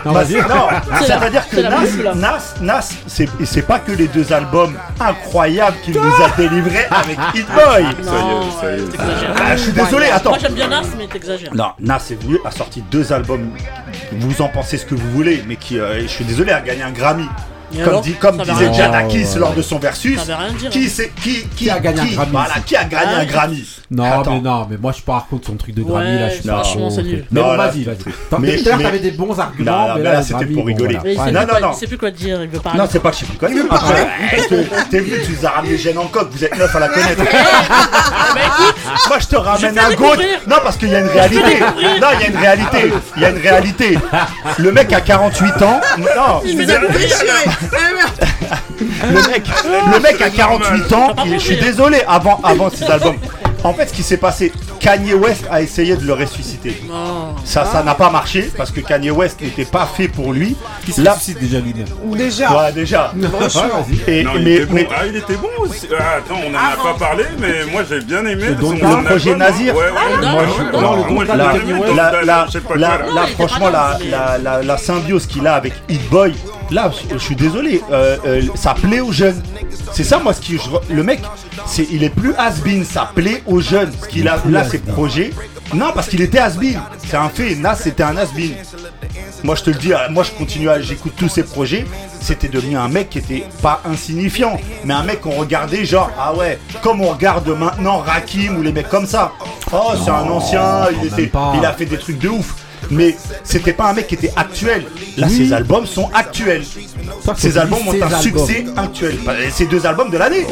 [0.05, 0.41] Non, Mas- vas-y.
[0.43, 0.69] non,
[1.01, 2.15] C'est ça veut dire que Nas.
[2.15, 7.47] Nas, Nas, c'est pas que les deux albums incroyables qu'il nous a délivrés avec Hit
[7.47, 7.65] Boy.
[7.65, 8.89] Ça y est, ça y est.
[8.91, 9.35] T'exagères.
[9.37, 10.31] Ah, je suis désolé, attends.
[10.31, 11.55] Moi j'aime bien Nas, mais t'exagères.
[11.55, 13.51] Non, Nas est venu, a sorti deux albums.
[14.13, 16.83] Vous en pensez ce que vous voulez, mais qui, euh, je suis désolé, a gagné
[16.83, 17.27] un Grammy.
[17.83, 18.75] Comme, dit, veut disait.
[18.75, 20.71] Janakis Oh, lors de son versus, veut dire.
[20.71, 23.25] qui, c'est- qui, qui, a gagné un Grammy Voilà, ici qui a gagné Ah, un
[23.25, 24.35] Grammy Non, Attends.
[24.35, 26.29] mais non, mais moi je pars contre son truc de Grammy Ouais, là.
[26.29, 27.25] Je suis pas franchement, c'est nul.
[27.31, 27.97] Mais vas-y, vas-y.
[28.41, 29.95] Mais- que t'avais des bons arguments.
[29.97, 30.99] Mais là, c'était pour rigoler.
[31.05, 31.71] Il Non, plus non, quoi, non.
[31.73, 32.79] il sait plus quoi dire, il veut parler.
[32.79, 33.49] Non, c'est pas le chiffre quoi.
[33.71, 34.07] Après,
[34.49, 36.89] t'es- t'es venu, tu nous as ramené Gêne en coque, vous êtes neuf à la
[36.89, 37.23] connaître.
[38.35, 38.75] Bah écoute,
[39.09, 40.17] Moi je te ramène un goat.
[40.49, 41.61] Non parce qu'il y a une réalité.
[42.01, 42.93] Non, il y a une réalité.
[43.17, 43.99] Il y a une réalité.
[44.59, 45.81] Le mec a 48 ans.
[45.99, 46.85] Non, il c'est- donne
[47.73, 49.43] le mec,
[49.95, 51.09] le mec a 48 ans.
[51.27, 52.03] il- je suis désolé.
[52.07, 53.17] Avant, avant ses albums.
[53.63, 56.83] En fait, ce qui s'est passé, Kanye West a essayé de le ressusciter.
[57.47, 60.55] Ça, ça n'a pas marché parce que Kanye West n'était pas fait pour lui.
[60.85, 62.51] Qui se Là, suscite déjà lui-même Déjà.
[62.55, 63.11] ouais, déjà.
[63.17, 63.29] Ouais.
[64.07, 64.75] Et, Non, il mais, était bon.
[64.75, 65.89] mais- Ah, il était bon aussi.
[65.99, 68.49] Ah, attends, on en a pas parlé, mais moi j'ai bien aimé.
[68.49, 69.51] Le Don son Juan, le projet album, hein.
[69.51, 69.75] Nazir.
[69.75, 71.37] Ouais, ouais, Ah, ouais, non, ouais, non, ouais, non, ouais, le moi, Don j'ai Juan,
[71.37, 71.87] bien Kanye aimé West.
[71.89, 73.71] Don là, Juan, là, je sais pas là, quoi, là, Non, il était franchement, pas
[73.71, 76.35] la, la, la, la symbiose qu'il a avec Hit Boy,
[76.71, 79.43] là, je, suis désolé, euh, euh, ça plaît aux jeunes.
[79.93, 81.21] C'est ça, moi, ce qui, je le mec,
[81.67, 83.93] c'est, il est plus has-been, ça plaît aux jeunes.
[84.03, 85.31] Ce qu'il a, là, ses projets.
[85.73, 86.81] Non, parce qu'il était has-been.
[87.07, 87.55] C'est un fait.
[87.55, 88.55] Nas, c'était un has-been.
[89.43, 91.85] Moi, je te le dis, euh, moi, je continue à, j'écoute tous ses projets.
[92.21, 96.35] C'était devenu un mec qui était pas insignifiant, mais un mec qu'on regardait genre, ah
[96.35, 99.33] ouais, comme on regarde maintenant Rakim ou les mecs comme ça.
[99.71, 102.55] Oh, c'est un ancien, était, il a fait des trucs de ouf.
[102.91, 104.85] Mais c'était pas un mec qui était actuel.
[105.17, 105.37] Là, Oui.
[105.37, 106.65] ses albums sont actuels.
[107.25, 108.21] Faut Ses albums ont ses un albums.
[108.21, 109.19] succès actuel.
[109.25, 110.47] Bah, Ces deux albums de l'année.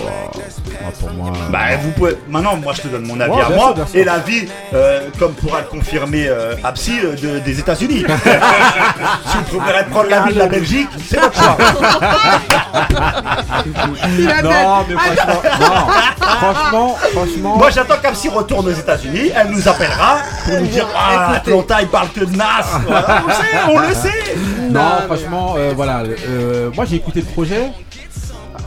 [0.84, 1.32] Ah, pour moi.
[1.50, 2.16] Bah vous pouvez.
[2.28, 5.60] Maintenant moi je te donne mon avis à moi sûr, et l'avis euh, comme pourra
[5.60, 8.04] le confirmer euh, Absi euh, de- des États-Unis.
[9.26, 11.56] si vous préférez prendre l'avis de la Belgique, c'est votre choix.
[14.42, 16.26] Non, mais franchement, non.
[16.26, 17.56] franchement, franchement.
[17.56, 21.88] Moi j'attends qu'Absi retourne aux États-Unis, elle nous appellera pour nous dire ah Atlanta il
[21.88, 22.62] parle que de Nas.
[22.86, 24.36] Voilà, on le sait, on le sait.
[24.70, 26.02] Non, franchement, euh, voilà.
[26.28, 27.70] euh, moi, j'ai écouté le projet.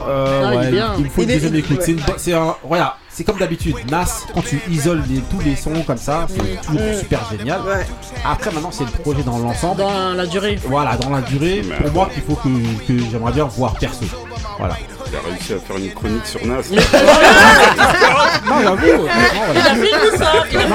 [0.07, 1.79] Euh, Ah, il ouais, il me faut une Il deuxième écoute.
[1.87, 1.95] ouais.
[2.17, 2.55] C'est un.
[2.63, 2.97] Voilà.
[3.09, 3.75] C'est comme d'habitude.
[3.89, 7.61] Nas, quand tu isoles les- tous les sons comme ça, c'est toujours super génial.
[7.61, 7.85] Ouais.
[8.29, 9.77] Après, maintenant, c'est le projet dans l'ensemble.
[9.77, 10.59] Dans la durée.
[10.67, 12.49] Voilà, dans la durée, pour moi, qu'il faut que,
[12.85, 14.03] que j'aimerais bien voir perso.
[14.59, 14.75] Voilà.
[15.07, 16.61] Il a réussi à faire une chronique sur Nas.
[18.47, 19.07] Non, j'avoue.
[19.53, 20.67] Il a fait ça, il a fait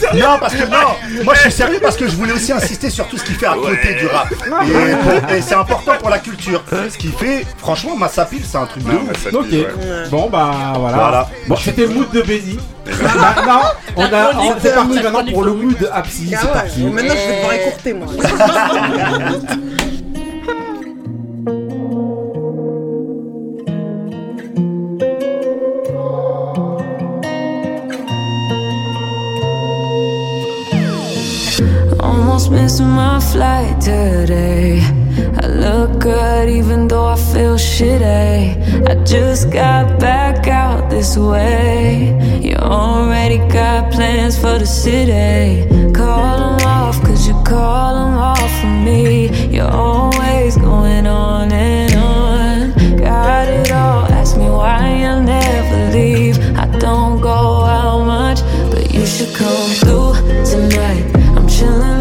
[0.00, 0.12] ça.
[0.14, 3.06] Non, parce que non, moi je suis sérieux parce que je voulais aussi insister sur
[3.08, 4.28] tout ce qu'il fait à côté du rap.
[5.30, 6.62] Et, c'est important pour la culture.
[6.90, 9.26] Ce qu'il fait, franchement, Massapil, c'est un truc de ouf.
[9.32, 9.46] Ok.
[9.50, 9.66] ouais.
[10.10, 10.96] Bon bah voilà.
[10.96, 11.28] Voilà.
[11.48, 12.58] Bon, c'était le mood de Benny.
[12.86, 13.62] maintenant,
[13.96, 14.30] on a,
[14.60, 16.32] c'est parti maintenant pour le de- mood Apsi.
[16.34, 16.82] Ah C'est ouais, parti.
[16.84, 18.06] Maintenant, je vais devoir écourter, moi.
[32.34, 34.80] Almost missing my flight today.
[35.40, 38.88] I look good even though I feel shitty.
[38.88, 42.10] I just got back out this way.
[42.42, 45.62] You already got plans for the city.
[45.92, 49.28] Call them off, cause you call them off for me.
[49.54, 52.96] You're always going on and on.
[52.96, 56.36] Got it all, ask me why I never leave.
[56.56, 58.40] I don't go out much,
[58.72, 61.04] but you should come through tonight.
[61.36, 61.93] I'm chillin'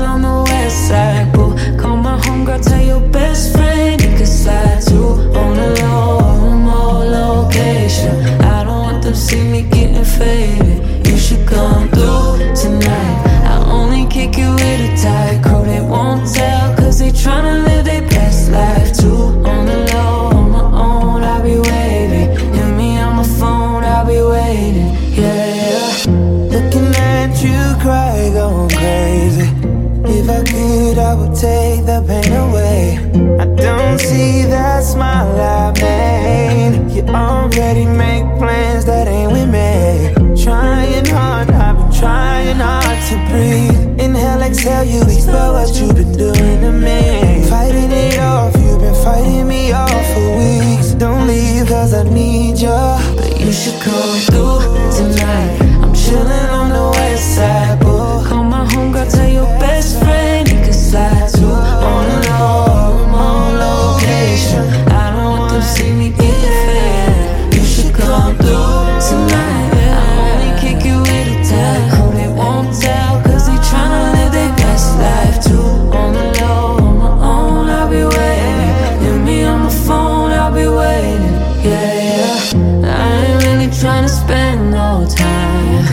[1.34, 1.56] boo.
[1.78, 7.06] Call my homegirl, tell your best friend you can slide through on the low, remote
[7.08, 8.16] location.
[8.42, 11.08] I don't want them see me getting faded.
[11.08, 13.18] You should come through tonight.
[13.46, 15.64] I only kick you with a tight crew.
[15.64, 16.53] They won't tell,
[31.14, 32.98] I would take the pain away.
[33.40, 36.90] I don't see that smile I made.
[36.92, 40.10] You already make plans that ain't with me.
[40.44, 44.02] Trying hard, I've been trying hard to breathe.
[44.02, 47.46] Inhale, exhale, you explore what you've been doing to me.
[47.48, 50.96] Fighting it off, you've been fighting me off for weeks.
[50.96, 52.82] Don't leave, cause I need you.
[53.18, 54.66] But you should come through
[54.98, 55.62] tonight.
[55.84, 58.03] I'm chillin' on the west side, boo.
[61.44, 64.64] Slide on the low, remote location.
[64.92, 67.54] I don't want them see me getting fed.
[67.54, 69.72] You should come through tonight.
[69.92, 71.04] I only kick you
[72.36, 75.70] won't tell, cause they tryna live their best life too.
[76.00, 79.04] On the low, on my own, I'll be waiting.
[79.04, 81.34] Hit me on phone, I'll be waiting.
[81.68, 82.98] Yeah, yeah.
[83.00, 85.86] I ain't really tryna spend no time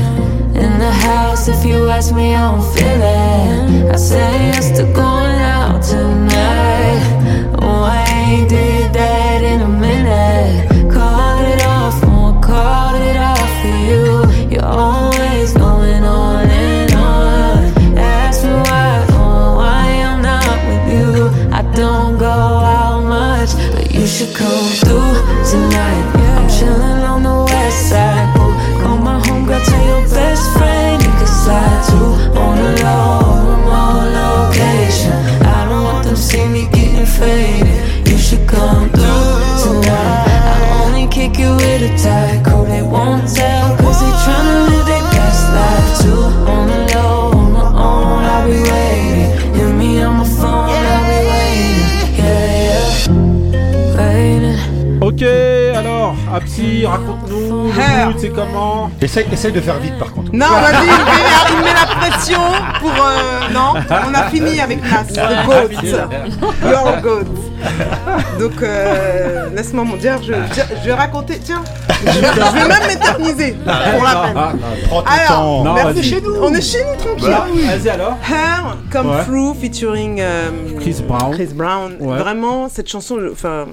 [0.63, 1.49] in the house.
[1.49, 3.95] If you ask me, I don't feel it.
[3.95, 5.10] I say yes to going
[42.03, 42.65] tight crew.
[42.67, 46.50] They won't tell, cause they tryna live their best life too.
[56.31, 57.65] Alors, Apsi, raconte-nous.
[57.73, 58.07] Le Her.
[58.07, 60.31] mood, c'est comment Essaye, essaye de faire vite par contre.
[60.33, 62.41] Non, vas-y, il met, il met la pression
[62.81, 62.91] pour.
[62.91, 63.75] euh, non,
[64.09, 66.71] on a fini avec Nas, le GOAT.
[66.71, 68.39] Your GOAT.
[68.39, 71.39] Donc, euh, laisse-moi mon dire, je, je, je vais raconter.
[71.45, 71.63] Tiens,
[72.01, 74.37] je vais, je vais même m'éterniser pour la peine.
[74.37, 74.53] Ah,
[74.89, 75.65] Prends ton Alors, temps.
[75.65, 76.35] Non, chez nous.
[76.43, 77.29] On est chez nous tranquille.
[77.31, 77.47] Bah,
[77.77, 78.17] Vas-y alors.
[78.29, 79.25] Her Come Ouais.
[79.25, 80.51] Through featuring euh,
[80.81, 81.33] Chris Brown.
[81.35, 81.97] Chris Brown.
[82.01, 82.17] Ouais.
[82.19, 83.67] Vraiment, cette chanson, je- enfin.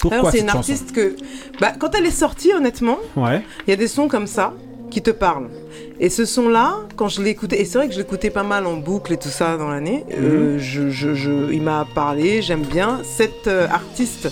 [0.00, 1.16] Pourquoi c'est cette une artiste que,
[1.60, 3.42] bah, quand elle est sortie, honnêtement, Ouais.
[3.66, 4.52] il y a des sons comme ça
[4.90, 5.48] qui te parlent.
[6.00, 8.74] Et ce son-là, quand je écouté, et c'est vrai que je l'écoutais pas mal en
[8.76, 10.58] boucle et tout ça dans l'année, euh, Mhm.
[10.58, 13.00] je, je- je- il m'a parlé, j'aime bien.
[13.04, 14.28] Cette euh, artiste,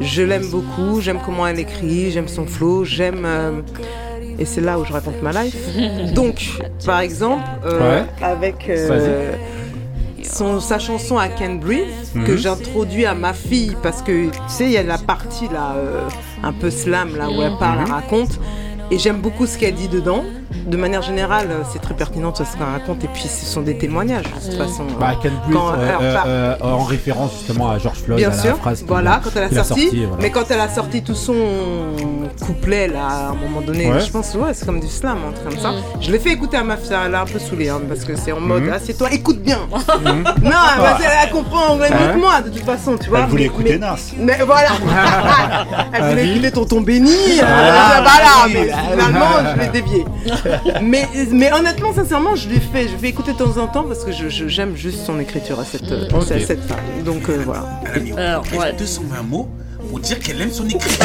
[0.00, 3.24] je l'aime beaucoup, j'aime comment elle écrit, j'aime son flow, j'aime.
[3.24, 3.60] euh,
[4.38, 5.56] et c'est là où je raconte ma life.
[6.14, 6.50] Donc,
[6.84, 8.04] par exemple, euh, Ouais.
[8.22, 9.32] avec euh,
[10.24, 11.86] son, sa chanson I Can Breathe,
[12.26, 12.36] que Mhm.
[12.38, 16.00] j'introduis à ma fille, parce que tu sais, il y a la partie là, euh,
[16.42, 18.38] un peu slam, là où elle parle, elle raconte.
[18.90, 20.24] Et j'aime beaucoup ce qu'elle dit dedans.
[20.66, 23.02] De manière générale, euh, c'est très pertinent ce qu'elle raconte.
[23.04, 24.84] Et puis, ce sont des témoignages, de toute façon.
[24.98, 28.42] Bah, Ken Quand euh, euh, euh, en référence justement à George Floyd, Bien à la
[28.42, 29.88] sûr, phrase voilà, a- quand elle a sorti.
[30.06, 30.16] voilà.
[30.22, 31.34] Mais quand elle a sorti tout son
[32.44, 34.00] couplet, là, à un moment donné, Ouais.
[34.00, 35.72] je pense, ouais, c'est comme du slam, un truc comme ça.
[36.00, 38.16] Je l'ai fait écouter à ma fille, elle a un peu saoulé, hein, parce que
[38.16, 38.72] c'est en mode, Mhm.
[38.72, 39.58] assieds-toi, écoute bien.
[39.70, 40.24] Mhm.
[40.42, 42.12] Non, parce qu'elle elle comprend anglais mieux Ouais.
[42.14, 43.20] que moi, de toute façon, tu vois.
[43.20, 43.96] Elle voulait mais- écouter mais- Nas.
[44.18, 44.68] Mais voilà.
[45.92, 46.30] elle Ah, voulait oui.
[46.32, 47.10] écouter Tonton Béni.
[47.42, 50.04] Ah, voilà, mais bah, finalement, je l'ai dévié.
[50.82, 54.04] mais, mais honnêtement, sincèrement, je lui fais, je vais écouter de temps en temps parce
[54.04, 56.26] que je- je- j'aime juste son écriture à cette, à Ok.
[56.46, 56.78] cette femme.
[57.04, 57.62] Donc euh, voilà.
[57.86, 58.72] Elle a mis Alors, ouais.
[58.78, 59.48] 220 mots
[59.90, 61.04] pour dire qu'elle aime son écriture?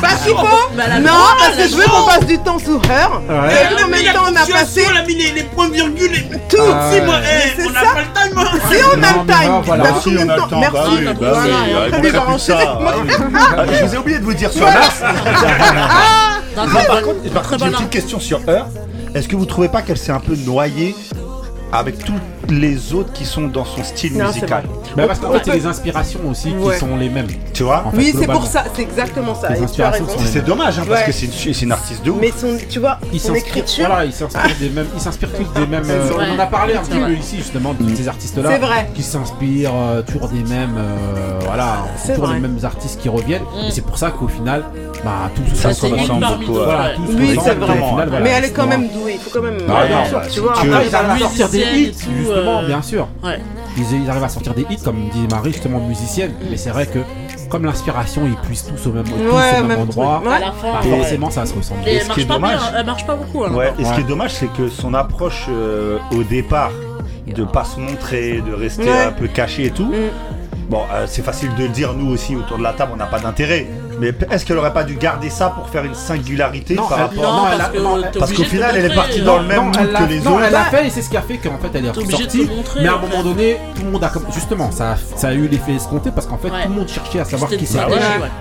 [0.00, 0.46] Parce qu'il faut
[0.76, 3.08] Mais elle a le Non, parce que je veux qu'on passe du temps sur Her.
[3.28, 3.52] Ouais.
[3.80, 6.14] Et mis de la temps on a passé Elle a mis les, les points virgules
[6.14, 8.38] et Tout Si, moi, Mais eh, c'est on n'a pas le time.
[8.38, 8.44] hein.
[8.70, 9.84] Si on a Non, le time, non, voilà.
[9.84, 10.72] t'as Si, combien on a le temps Merci.
[10.74, 12.64] bah oui, bah Voilà, après, il va enchaîner.
[13.56, 13.64] ah.
[13.80, 14.80] Je vous ai oublié de vous dire sur Voilà.
[16.54, 18.68] Par contre, par contre, j'ai une petite question sur Heure.
[19.14, 20.94] Est-ce que vous trouvez pas qu'elle s'est un peu noyée
[21.72, 22.14] avec tous
[22.60, 24.64] les autres qui sont dans son style Non, musical.
[24.96, 26.74] Bah, parce qu'en fait, c'est les inspirations aussi Ouais.
[26.74, 27.26] qui sont les mêmes.
[27.52, 29.48] Tu vois En fait, Oui, c'est pour ça, c'est exactement ça.
[30.24, 32.18] C'est dommage, hein, parce que c'est une, artiste de ouf.
[32.20, 33.86] Mais son, tu vois, Ils son s'inspirent, écriture.
[33.86, 35.82] voilà, ils s'inspirent des mêmes, ils s'inspirent tous des mêmes.
[35.88, 38.50] euh, on en a parlé un petit peu ici justement de ces artistes-là.
[38.50, 38.90] C'est vrai.
[38.94, 42.34] Qui s'inspirent euh, toujours des mêmes, euh, voilà, C'est toujours vrai.
[42.36, 43.42] les mêmes artistes qui reviennent.
[43.42, 43.68] Mm.
[43.68, 44.64] Et c'est pour ça qu'au final,
[45.04, 48.20] bah tout Ça se se ressemble Voilà, tout Oui, c'est vrai.
[48.22, 49.58] mais elle est quand même douée, il faut quand même.
[50.32, 51.94] Tu vois, à sortir des hits,
[52.48, 53.08] euh, bien sûr.
[53.22, 53.40] Ouais.
[53.76, 56.32] Ils, ils arrivent à sortir des hits, comme dit Marie, justement musicienne.
[56.50, 56.98] Mais c'est vrai que
[57.48, 60.22] comme l'inspiration, ils puissent tous au même, tous Ouais, au même même endroit.
[60.24, 60.40] Ouais.
[60.40, 60.96] Bah, ouais.
[60.98, 61.86] forcément ça se ressemble.
[61.86, 63.44] Et ce qui est dommage- bien, elle marche pas beaucoup.
[63.44, 63.52] hein.
[63.52, 66.70] Ouais, et ce qui est dommage, c'est que son approche euh, au départ,
[67.26, 69.04] de pas se montrer, de rester Ouais.
[69.08, 70.68] un peu caché et tout, Mm.
[70.68, 73.06] bon, euh, c'est facile de le dire, nous aussi, autour de la table, on n'a
[73.06, 73.66] pas d'intérêt.
[74.02, 77.04] Mais est-ce qu'elle aurait pas dû garder ça pour faire une singularité Non, par elle-
[77.18, 79.64] rapport Non, elle parce Parce qu'au final, elle est partie euh, dans le même Non,
[79.66, 80.42] mood elle l'a- que les non, autres.
[80.46, 82.50] elle l'a fait et c'est ce qui a fait qu'en fait elle est ressortie.
[82.80, 83.22] Mais à un en moment fait.
[83.22, 86.36] donné, tout le monde a comme justement ça, ça a eu l'effet escompté parce qu'en
[86.38, 86.62] fait Ouais.
[86.64, 87.82] tout le monde cherchait à savoir qui c'était.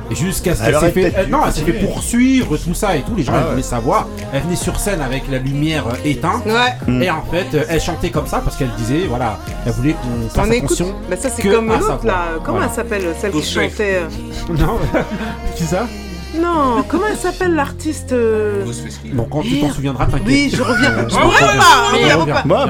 [0.09, 2.95] Et jusqu'à ce Elle qu'elle s'est fait, dû non, elle s'est fait poursuivre tout ça
[2.95, 3.15] et tout.
[3.15, 4.07] Les gens Ah ils voulaient savoir.
[4.33, 6.43] Elle venait sur scène avec la lumière euh, éteinte.
[6.45, 7.03] Ouais.
[7.05, 10.29] Et en fait, euh, elle chantait comme ça parce qu'elle disait, voilà, elle voulait qu'on
[10.29, 10.65] fasse On écoute.
[10.71, 10.95] attention.
[11.09, 12.15] Bah, ça, c'est comme à l'autre ça, là.
[12.43, 14.01] Comment elle s'appelle Celle qui chantait.
[14.01, 14.79] euh, Non,
[15.55, 15.87] qui ça
[16.39, 18.63] Non, comment elle s'appelle l'artiste euh,
[19.13, 20.27] Bon, quand tu t'en souviendras, t'inquiète.
[20.27, 20.91] Oui, je reviens.
[20.91, 22.67] Euh, Je on reviens pas,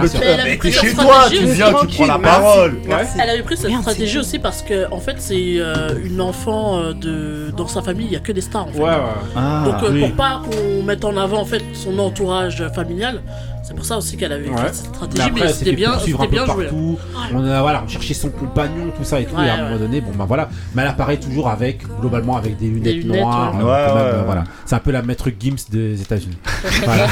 [0.60, 2.74] t'es chez toi, stratégie tu aussi, viens, tu prends la parole.
[2.88, 3.12] Merci.
[3.22, 7.52] Elle avait pris cette stratégie aussi parce que en fait c'est euh, une enfant de
[7.56, 8.80] dans sa famille il y a que des stars en fait.
[8.80, 9.32] Ouais, ouais.
[9.36, 10.02] Ah, Donc euh, oui.
[10.02, 13.22] pour pas qu'on mette en avant en fait son entourage familial,
[13.64, 14.58] c'est pour ça aussi qu'elle avait Ouais.
[14.58, 16.66] fait cette stratégie, mais c'était bien, c'était bien joué.
[16.66, 16.98] partout.
[17.34, 19.36] On a voilà, on cherchait son compagnon, tout ça et tout.
[19.36, 20.50] Ouais, et à un moment donné, bon bah voilà.
[20.76, 23.54] Mais elle apparaît toujours avec, globalement, avec des lunettes, lunettes, noires.
[23.56, 23.62] ouais.
[23.62, 24.24] euh, Ouais, quand même, ouais, ouais.
[24.26, 24.44] Voilà.
[24.66, 26.38] C'est un peu la maître Gims des États-Unis.
[26.86, 27.08] voilà.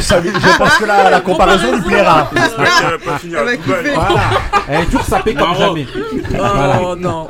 [0.00, 2.30] Ça lui- je pense que la, la comparaison lui plaira.
[3.94, 4.20] Voilà.
[4.68, 5.86] Elle est toujours sapée comme jamais.
[6.38, 7.26] Oh non.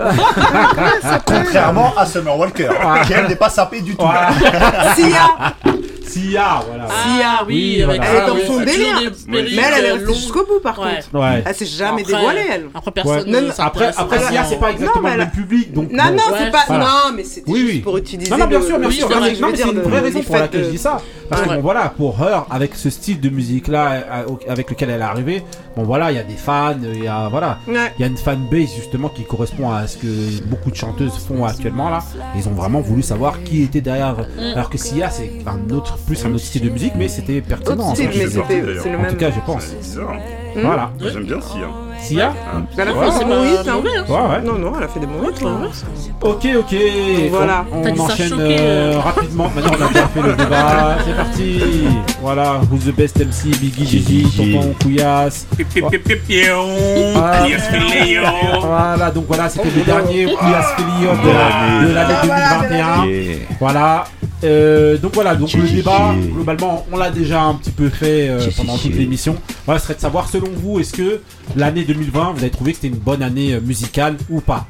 [1.26, 2.68] Contrairement à Summer Walker,
[3.06, 4.06] qui elle n'est pas sapée du tout.
[4.96, 5.54] Sia,
[6.08, 6.86] Sia, voilà.
[6.90, 8.10] Ah oui, Oui, avec voilà.
[8.12, 9.12] elle est dans son c'est toujours délire.
[9.28, 11.00] Mais elle, elle est euh, restée jusqu'au bout par Ouais.
[11.10, 11.20] contre.
[11.22, 11.42] Ouais.
[11.46, 12.66] Elle s'est jamais Après- dévoilée elle.
[12.74, 13.92] Après personne ne Après.
[14.28, 15.72] Sia, c'est pas exactement mais le elle même public.
[15.72, 16.10] Donc Non, bon.
[16.14, 16.64] non, c'est pas.
[16.68, 16.84] Voilà.
[16.84, 17.78] Non, mais c'était Oui, juste oui.
[17.80, 18.30] pour utiliser.
[18.30, 19.08] Non, non, bien sûr, bien sûr.
[19.08, 19.20] c'est Non,
[19.50, 21.00] mais- c'est une vraie raison pour laquelle je dis ça.
[21.28, 25.00] Parce que bon, voilà, pour Her, avec ce style de musique-là, euh, avec lequel elle
[25.00, 25.42] est arrivée,
[25.76, 28.16] bon, voilà, il y a des fans, il y a, voilà, il y a une
[28.16, 30.06] fanbase justement qui correspond à ce que
[30.46, 31.98] beaucoup de chanteuses font actuellement là.
[32.34, 34.16] Ils ont vraiment voulu savoir qui était derrière.
[34.54, 37.92] Alors que Sia, c'est un autre, plus un autre style de musique, mais c'était pertinent.
[37.92, 38.30] Autre style, en mais fait.
[38.30, 39.62] c'était c'est le En tout cas, je pense.
[39.64, 40.14] C'est bizarre.
[40.56, 40.92] Hmm Voilà.
[41.00, 41.58] J'aime bien si.
[41.58, 41.70] Hein.
[42.00, 42.32] Sia
[42.76, 43.68] Elle a fait c'est des bons hits.
[44.08, 44.42] Ouais, ouais.
[44.44, 45.44] Non, non, elle a fait des bons hits.
[45.44, 45.68] hein.
[46.22, 46.76] Ok, ok.
[47.30, 47.64] Voilà.
[47.72, 48.58] On, enchaîne euh,
[48.94, 48.98] euh.
[49.04, 49.50] rapidement.
[49.54, 50.96] Maintenant, on a déjà fait le débat.
[51.04, 51.60] C'est parti.
[52.22, 52.60] Voilà.
[52.70, 55.46] Who's the best MC Biggie, Gigi, Tonton Couillasse.
[57.16, 57.44] Ah.
[58.60, 63.46] Voilà, donc voilà, c'était le dernier Couillasse Félio de la- de l'année 2021.
[63.60, 64.04] Voilà.
[64.44, 68.38] Euh, donc voilà, donc le débat, globalement, on l'a déjà un petit peu fait euh,
[68.56, 69.34] pendant toute l'émission.
[69.66, 71.20] Voilà, ce serait de savoir, selon vous, est-ce que
[71.56, 74.66] l'année 2020, vous avez trouvé que c'était une bonne année euh, musicale ou pas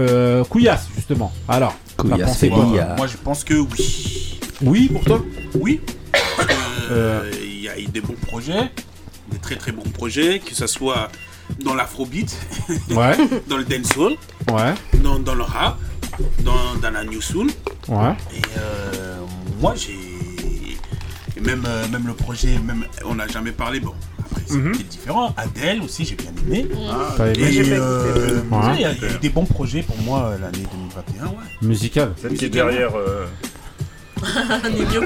[0.00, 1.32] euh, Couillasse, justement.
[1.48, 2.82] Alors, Couillasse pensé quoi Félio.
[2.96, 4.40] Moi, je pense que oui.
[4.62, 5.22] Oui, pour toi
[5.60, 5.80] Oui.
[6.10, 6.42] Euh.
[6.90, 8.70] euh, Il y a eu des bons projets,
[9.30, 11.08] des très très bons projets, que ce soit
[11.64, 12.36] dans l'afrobeat,
[12.90, 13.16] Ouais.
[13.48, 14.14] dans le dancehall,
[14.50, 14.74] Ouais.
[15.02, 15.78] dans, dans le rap,
[16.40, 17.48] dans, dans la new soul.
[17.88, 18.12] Ouais.
[18.34, 19.18] Et euh,
[19.60, 19.92] moi, j'ai.
[21.36, 23.94] et Même, même le projet, même, on n'a jamais parlé, bon,
[24.46, 24.72] c'est Mhm.
[24.72, 25.34] peut-être différent.
[25.36, 26.66] Adèle aussi, j'ai bien aimé.
[27.18, 28.58] Aimé Et euh, Ouais.
[28.76, 31.24] il y, a il y a eu des bons projets pour moi euh, l'année 2021,
[31.26, 31.32] ouais.
[31.62, 32.12] Musical.
[32.20, 32.90] Celle qui est derrière.
[32.96, 33.26] euh,
[34.70, 35.02] Nino.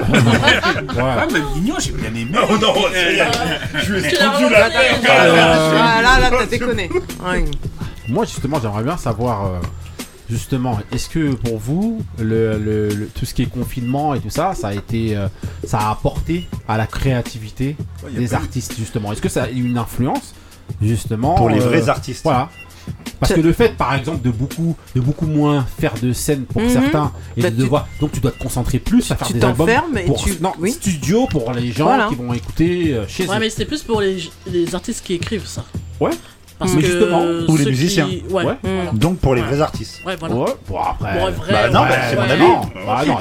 [0.99, 2.31] Ah, même Nino, j'ai bien aimé.
[2.49, 4.67] Oh non, c'est- je lui ai tendu la.
[4.67, 4.71] Euh,
[5.77, 6.89] Ah là, là, t'as déconné.
[7.23, 7.45] Ouais.
[8.07, 9.59] Moi, justement, j'aimerais bien savoir, euh,
[10.31, 14.29] justement, est-ce que pour vous, le, le- le- tout ce qui est confinement et tout
[14.29, 15.27] ça, ça a été, euh,
[15.65, 19.11] ça a apporté à la créativité Ouais, des eu- artistes, justement?
[19.11, 20.33] Est-ce que ça a eu une influence,
[20.81, 22.23] justement Pour les euh, vrais artistes.
[22.23, 22.49] Voilà.
[23.19, 26.63] Parce que le fait, par exemple, de beaucoup, de beaucoup moins faire de scènes pour
[26.63, 26.69] Mhm.
[26.69, 29.33] certains et Bah, de tu- devoir, donc tu dois te concentrer plus à faire tu
[29.33, 30.71] des albums et pour tu- non oui.
[30.71, 32.07] studio pour les gens Voilà.
[32.09, 33.39] qui vont écouter euh, chez Ouais, eux.
[33.39, 34.17] mais c'est plus pour les,
[34.51, 35.63] les artistes qui écrivent ça.
[35.99, 36.09] Ouais.
[36.61, 38.05] Parce Mais que justement, ou les musiciens.
[38.07, 38.43] qui- Ouais.
[38.45, 38.55] Ouais.
[38.63, 38.91] voilà.
[38.93, 39.47] Donc pour les Ouais.
[39.47, 40.01] vrais artistes.
[40.05, 40.35] Ouais, voilà.
[40.35, 41.19] Ouais, bon après.
[41.19, 42.41] Bon, vrai, Bah non, ouais, bah, c'est mon avis.
[42.85, 43.15] Bah non,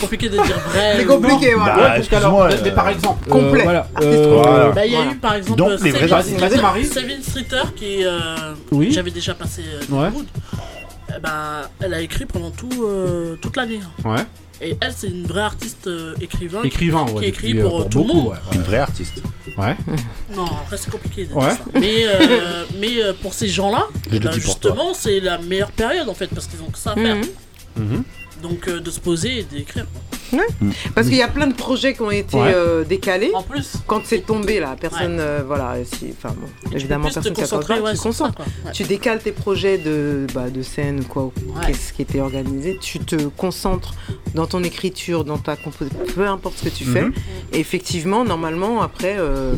[0.00, 0.94] compliqué de dire vrai.
[0.96, 1.90] C'est ou- compliqué, Bah, voilà.
[1.90, 2.08] Parce
[2.48, 3.62] mais, mais euh, par exemple, euh, complet.
[3.62, 4.68] voilà, euh, Voilà.
[4.72, 5.12] Bah, il y a Voilà.
[5.12, 6.40] eu par exemple Donc, euh, les vrais Sevin- artistes.
[6.40, 6.84] Vas-y, Marie.
[6.84, 8.18] Sevin Streeter qui euh,
[8.72, 8.90] Oui.
[8.92, 10.08] j'avais déjà passé euh, Ouais.
[11.22, 11.30] ben,
[11.80, 13.80] elle a écrit pendant tout, euh, toute l'année.
[14.04, 14.16] Ouais.
[14.62, 16.62] Et elle, c'est une vraie artiste euh, écrivain.
[16.62, 17.20] Écrivain, qui, ouais.
[17.22, 18.28] qui écrit euh, pour, tout le beaucoup, monde.
[18.32, 18.54] ouais.
[18.56, 19.22] Une vraie artiste.
[19.56, 19.76] Ouais.
[20.36, 21.26] Non, après c'est compliqué.
[21.26, 21.46] de Ouais.
[21.48, 21.64] dire ça.
[21.74, 24.30] Mais, euh, mais euh, pour ces gens-là, le toi.
[24.32, 27.16] justement, c'est la meilleure période en fait parce qu'ils ont que ça à faire.
[27.16, 27.24] Mhm.
[27.84, 28.02] Mhm.
[28.42, 29.86] Donc euh, de se poser et d'écrire.
[30.94, 32.52] Parce qu'il y a plein de projets qui ont été Ouais.
[32.54, 33.30] euh, décalés.
[33.34, 37.80] En plus, Quand c'est tombé là, personne, euh, voilà, si, enfin bon, évidemment personne ne
[37.82, 38.38] ouais, tu concentres.
[38.64, 38.72] Ouais.
[38.72, 41.66] Tu décales tes projets de, bah, de scène ou quoi, ou Ouais.
[41.66, 42.78] qu'est-ce qui était organisé.
[42.80, 43.94] Tu te concentres
[44.34, 47.02] dans ton écriture, dans ta composition, peu importe ce que tu fais.
[47.02, 47.12] Mhm.
[47.52, 49.54] Et effectivement, normalement, après, euh,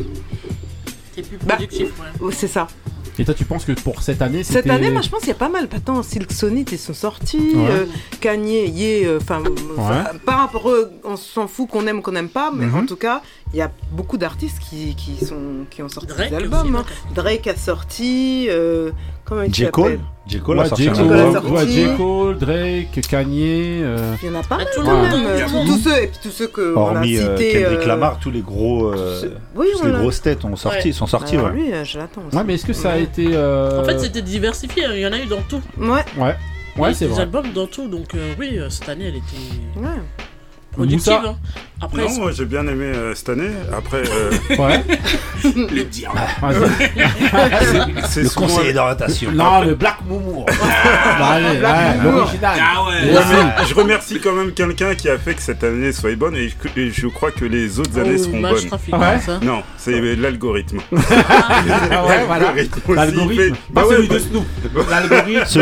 [1.15, 1.89] T'es plus Bah, productif.
[1.99, 2.07] ouais.
[2.21, 2.67] oh, c'est ça.
[3.19, 5.33] Et toi, tu penses que pour cette année, Cette année, moi, je pense qu'il y
[5.33, 5.67] a pas mal.
[5.75, 7.53] Attends, Silk Sonic, ils sont sortis.
[7.55, 7.69] Ouais.
[7.69, 7.85] euh,
[8.21, 9.43] Kanye, Ye, euh, enfin,
[9.77, 12.75] enfin, par rapport, eux, on s'en fout qu'on aime ou qu'on n'aime pas, mais Mhm.
[12.75, 13.21] en tout cas,
[13.53, 16.75] il y a beaucoup d'artistes qui, qui, sont, qui ont sorti Drake des aussi, albums.
[16.75, 16.85] hein.
[17.13, 17.43] Drake.
[17.43, 18.47] Drake a sorti.
[18.49, 18.91] euh,
[19.33, 19.65] comment il J.
[19.71, 20.39] Cole J.
[20.39, 20.89] Cole Ouais, a sorti J.
[20.91, 21.51] Cole album.
[21.53, 21.85] ouais, J.
[21.97, 23.81] Cole, Drake, Kanye.
[23.83, 25.25] euh, Il y en a pas Ah, mal tout le quand monde, même.
[25.25, 27.51] euh, tous- tous ceux, et puis tous ceux qu'on a Hormis euh, cités.
[27.53, 29.27] Kendrick euh, Lamar, tous les gros, euh, tous
[29.59, 30.93] Oui, toutes les grosses têtes ont sorti, Ouais.
[30.93, 31.35] sont sortis.
[31.35, 31.53] Alors ouais.
[31.53, 32.37] lui, euh, je l'attends aussi.
[32.37, 33.27] Ouais, mais est-ce que ça a été.
[33.33, 34.83] euh, En fait, c'était diversifié.
[34.93, 35.61] Il y en a eu dans tout.
[35.77, 37.21] Ouais, Ouais, Il y a ouais, eu c'est des vrai.
[37.23, 37.87] albums dans tout.
[37.89, 39.99] Donc euh, oui, euh, cette année, elle était ouais.
[40.73, 41.13] Productive.
[41.13, 41.35] Hein.
[41.81, 43.49] Après, Non, moi j'ai bien aimé euh, cette année.
[43.75, 44.81] Après, euh, Ouais.
[45.43, 46.17] Le diable.
[46.41, 47.93] Vas-y.
[48.07, 49.31] c'est Le souvent- conseiller d'orientation.
[49.33, 50.45] non, le Black Moumour.
[50.47, 52.57] Bah, allez, ouais, l'original.
[52.61, 53.13] Ah ouais.
[53.13, 56.47] Ouais, je remercie quand même quelqu'un qui a fait que cette année soit bonne et
[56.49, 58.65] je, et je crois que les autres années oh, seront bonnes.
[58.65, 59.19] trafic, Ouais.
[59.25, 59.39] ça.
[59.41, 60.79] Non, c'est l'algorithme.
[60.95, 62.53] Ah ouais, voilà.
[62.53, 63.43] L'algorithme L'algorithme.
[63.43, 64.45] fait- Pas Bah ouais, celui de bah- Snoop.
[64.89, 65.59] L'algorithme.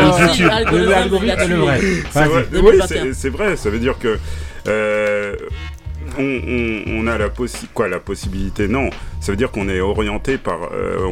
[0.88, 1.80] L'algorithme, c'est le vrai.
[2.12, 2.28] C'est Vas-y.
[2.28, 3.02] vrai, 2021.
[3.04, 4.18] oui, c'est vrai, ça veut dire que
[4.68, 5.36] euh,
[6.18, 8.90] on, a la, possibilité, non,
[9.20, 11.06] ça veut dire qu'on est orienté par, euh,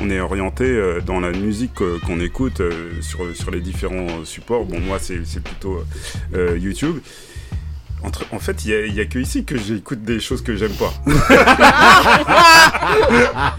[0.00, 1.74] on, est orienté euh, dans la musique
[2.06, 2.60] qu'on écoute
[3.00, 4.64] sur, sur les différents supports.
[4.64, 5.84] Bon, moi, c'est plutôt
[6.56, 6.98] YouTube.
[8.04, 10.92] Entre, en fait, il n'y a, que ici que j'écoute des choses que j'aime pas.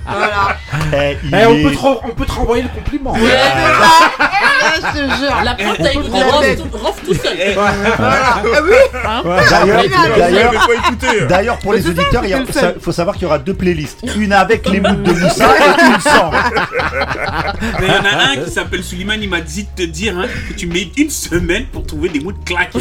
[0.05, 0.57] Voilà.
[0.93, 3.13] Eh, il Eh, on, est- peut te, ren- on peut te renvoyer le compliment.
[3.15, 3.19] Ah,
[4.75, 5.41] je te jure.
[5.43, 6.19] La preuve, t'as écouté
[6.73, 7.37] Rof tout, seul.
[7.53, 7.75] Voilà.
[8.35, 8.75] Ah oui.
[9.05, 9.21] Hein
[11.27, 12.45] D'ailleurs, pour les auditeurs, il
[12.79, 13.99] faut savoir qu'il y aura deux playlists.
[14.17, 16.31] Une avec les moods de Moussa et une sans.
[17.79, 20.17] Mais il y en a un qui s'appelle Suleiman, il m'a dit de te dire
[20.17, 22.71] hein, que tu mets une semaine pour trouver des mots de claque.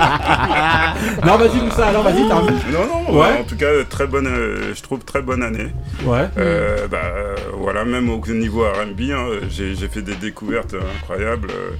[1.26, 2.54] Non, vas-y, Moussa, alors vas-y, termine.
[2.72, 3.20] Non, non, Ouais.
[3.32, 5.68] ouais, en tout cas, très bonne, euh, je trouve très bonne année.
[6.04, 6.28] Ouais.
[6.38, 11.48] Euh, bah, euh, voilà, même au niveau R&B, hein, j'ai fait des découvertes incroyables.
[11.50, 11.70] euh,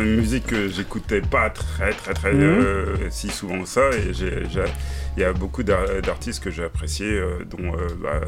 [0.00, 3.08] une musique que j'écoutais pas très, très, très Mhm.
[3.10, 3.80] si souvent ça.
[3.90, 4.44] Et j'ai-
[5.18, 8.20] il y a beaucoup d'ar- d'artistes que j'ai appréciés, euh, dont euh, bah,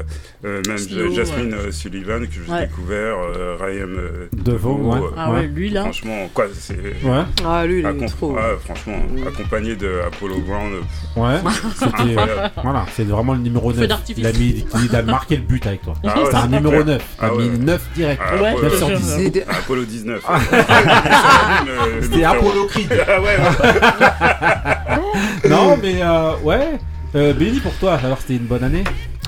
[0.43, 2.67] euh, même Snow, Jasmine euh, Sullivan que j'ai Ouais.
[2.67, 4.99] découvert, euh, Ryan euh, ouais.
[4.99, 5.83] euh, Ah ouais, lui là.
[5.83, 6.75] Franchement, quoi, c'est.
[6.75, 7.21] Ouais.
[7.45, 8.35] Ah, lui, il est accom- trop.
[8.37, 10.73] ah, franchement, accompagné de Apollo Brown.
[10.73, 11.39] euh, Ouais.
[11.75, 12.15] C'était.
[12.61, 13.87] Voilà, c'est vraiment le numéro Feu 9.
[13.87, 14.23] d'artifice.
[14.23, 15.93] Il a, mis, il a marqué le but avec toi.
[16.03, 16.85] Ah ouais, C'était un c'est numéro clair.
[16.85, 17.03] 9.
[17.19, 17.57] T'as Ah mis ouais.
[17.57, 18.21] 9 direct.
[18.25, 19.05] Ah, Ouais, Apollo, 9 sur je te 10.
[19.23, 19.31] jure.
[19.33, 20.23] C'est- Apollo 19.
[22.01, 23.03] C'était Apollo Creed.
[23.07, 24.71] Ah ouais, ouais.
[25.49, 26.79] Non, mais euh, ouais.
[27.15, 28.83] Euh, Benny, pour toi, alors c'était une bonne année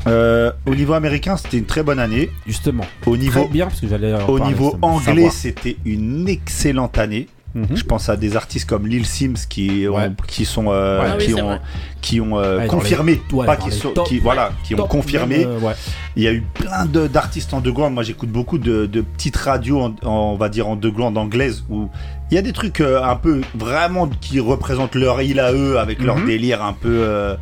[0.07, 2.29] Euh, au niveau américain, c'était une très bonne année.
[2.45, 2.83] Justement.
[3.05, 4.13] Au niveau, Très bien, parce que j'allais.
[4.13, 7.27] en au niveau anglais, c'était une excellente année.
[7.55, 7.67] Mhm.
[7.75, 10.09] Je pense à des artistes comme Lil Sims qui ont, Ouais.
[10.27, 11.07] qui sont euh, Ouais.
[11.11, 11.59] Ah oui, qui ont
[12.01, 14.87] qui ont euh, Ouais, confirmé, les- ouais, pas qui sont top, qui voilà, qui ont
[14.87, 15.37] confirmé.
[15.39, 15.73] même, euh, ouais.
[16.15, 17.93] Il y a eu plein de- d'artistes underground.
[17.93, 21.89] Moi, j'écoute beaucoup de, de petites radios, en, en- on va dire underground anglaises, où
[22.33, 25.77] il y a des trucs euh, un peu vraiment qui représentent leur île à eux,
[25.77, 26.25] avec leur Mhm.
[26.25, 26.89] délire un peu.
[27.03, 27.35] euh,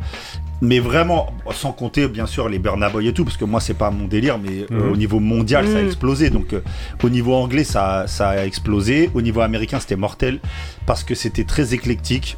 [0.64, 3.74] mais vraiment, sans compter bien sûr les Burna Boy et tout, parce que moi c'est
[3.74, 4.92] pas mon délire, mais euh, Mhm.
[4.92, 5.86] au niveau mondial ça a Mhm.
[5.86, 6.28] explosé.
[6.30, 6.60] Donc euh,
[7.02, 10.40] au niveau anglais ça, ça a explosé, au niveau américain c'était mortel
[10.86, 12.36] parce que c'était très éclectique.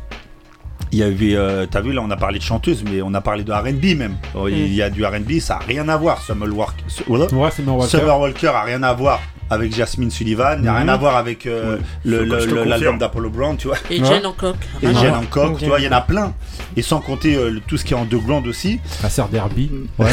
[0.92, 3.20] Il y avait, euh, t'as vu là, on a parlé de chanteuse, mais on a
[3.20, 4.14] parlé de R&B même.
[4.34, 6.22] Oh, Il y a du R&B, ça a rien à voir.
[6.22, 7.90] Summer Walker, Ouais, Summer Walker.
[7.98, 9.20] Summer Walker a rien à voir
[9.50, 10.78] avec Jasmine Sullivan, il n'y a Mhm.
[10.78, 12.24] rien à voir avec euh, le-
[12.64, 13.76] l'album d'Apollo Brown, tu vois.
[13.90, 14.06] Et Ouais.
[14.06, 14.56] Jane Hancock.
[14.82, 15.16] Et Ah, Jen ouais.
[15.18, 15.58] Hancock, Ok.
[15.58, 16.32] tu vois, il y en a plein.
[16.76, 18.80] Et sans compter euh, le- tout ce qui est en deux blondes aussi.
[19.02, 19.70] La sœur d'Herbie.
[19.98, 20.10] Ouais.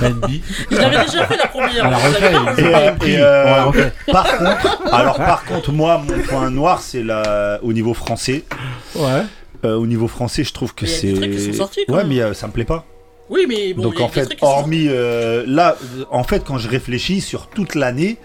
[0.00, 0.40] NB.
[0.70, 1.84] Il avait déjà fait la première.
[1.86, 2.30] On la vous refait.
[2.72, 3.92] pas Et, euh, On euh, la refait.
[4.10, 8.44] par contre, alors par contre, moi, mon point noir, c'est la, au niveau français.
[8.94, 9.22] Ouais.
[9.64, 11.06] Euh, au niveau français, je trouve que Mais il y a c'est.
[11.08, 12.08] des trucs qui sont sortis, quand ouais, même.
[12.08, 12.84] mais euh, ça me plaît pas.
[13.30, 15.44] Oui, mais bon, il Donc y a en des fait, trucs qui sont hormis euh,
[15.46, 18.16] là, euh, en fait, quand je réfléchis sur toute l'année,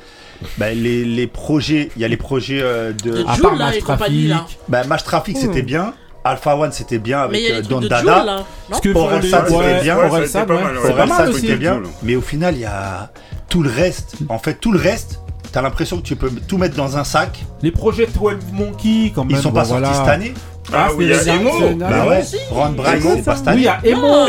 [0.58, 3.12] bah, les, les projets, il y a les projets euh, de.
[3.12, 3.80] De À part Match.
[3.80, 4.34] Trafic.
[4.68, 5.94] Bah, Match Traffic, c'était bien.
[6.24, 8.46] Alpha One, c'était bien avec euh, Don Dada.
[8.72, 9.98] Ce que Orelsan, c'était ouais, bien.
[9.98, 11.34] Orelsan, ouais.
[11.34, 11.76] c'était bien.
[11.76, 11.88] Cool.
[12.04, 13.12] Mais au final, il y a
[13.50, 14.16] tout le reste.
[14.28, 17.46] En fait, tout le reste, t'as l'impression que tu peux tout mettre dans un sac.
[17.62, 19.38] Les projets 12 Monkey, quand même.
[19.38, 19.94] Ils sont bon, pas voilà.
[19.94, 20.34] sortis cette année.
[20.74, 21.50] Ah, oui, il y a Emo.
[21.78, 22.24] Bah ouais.
[22.52, 22.74] Ron
[23.16, 23.80] c'est pas cette Oui, il y année.
[23.84, 24.26] a Emo.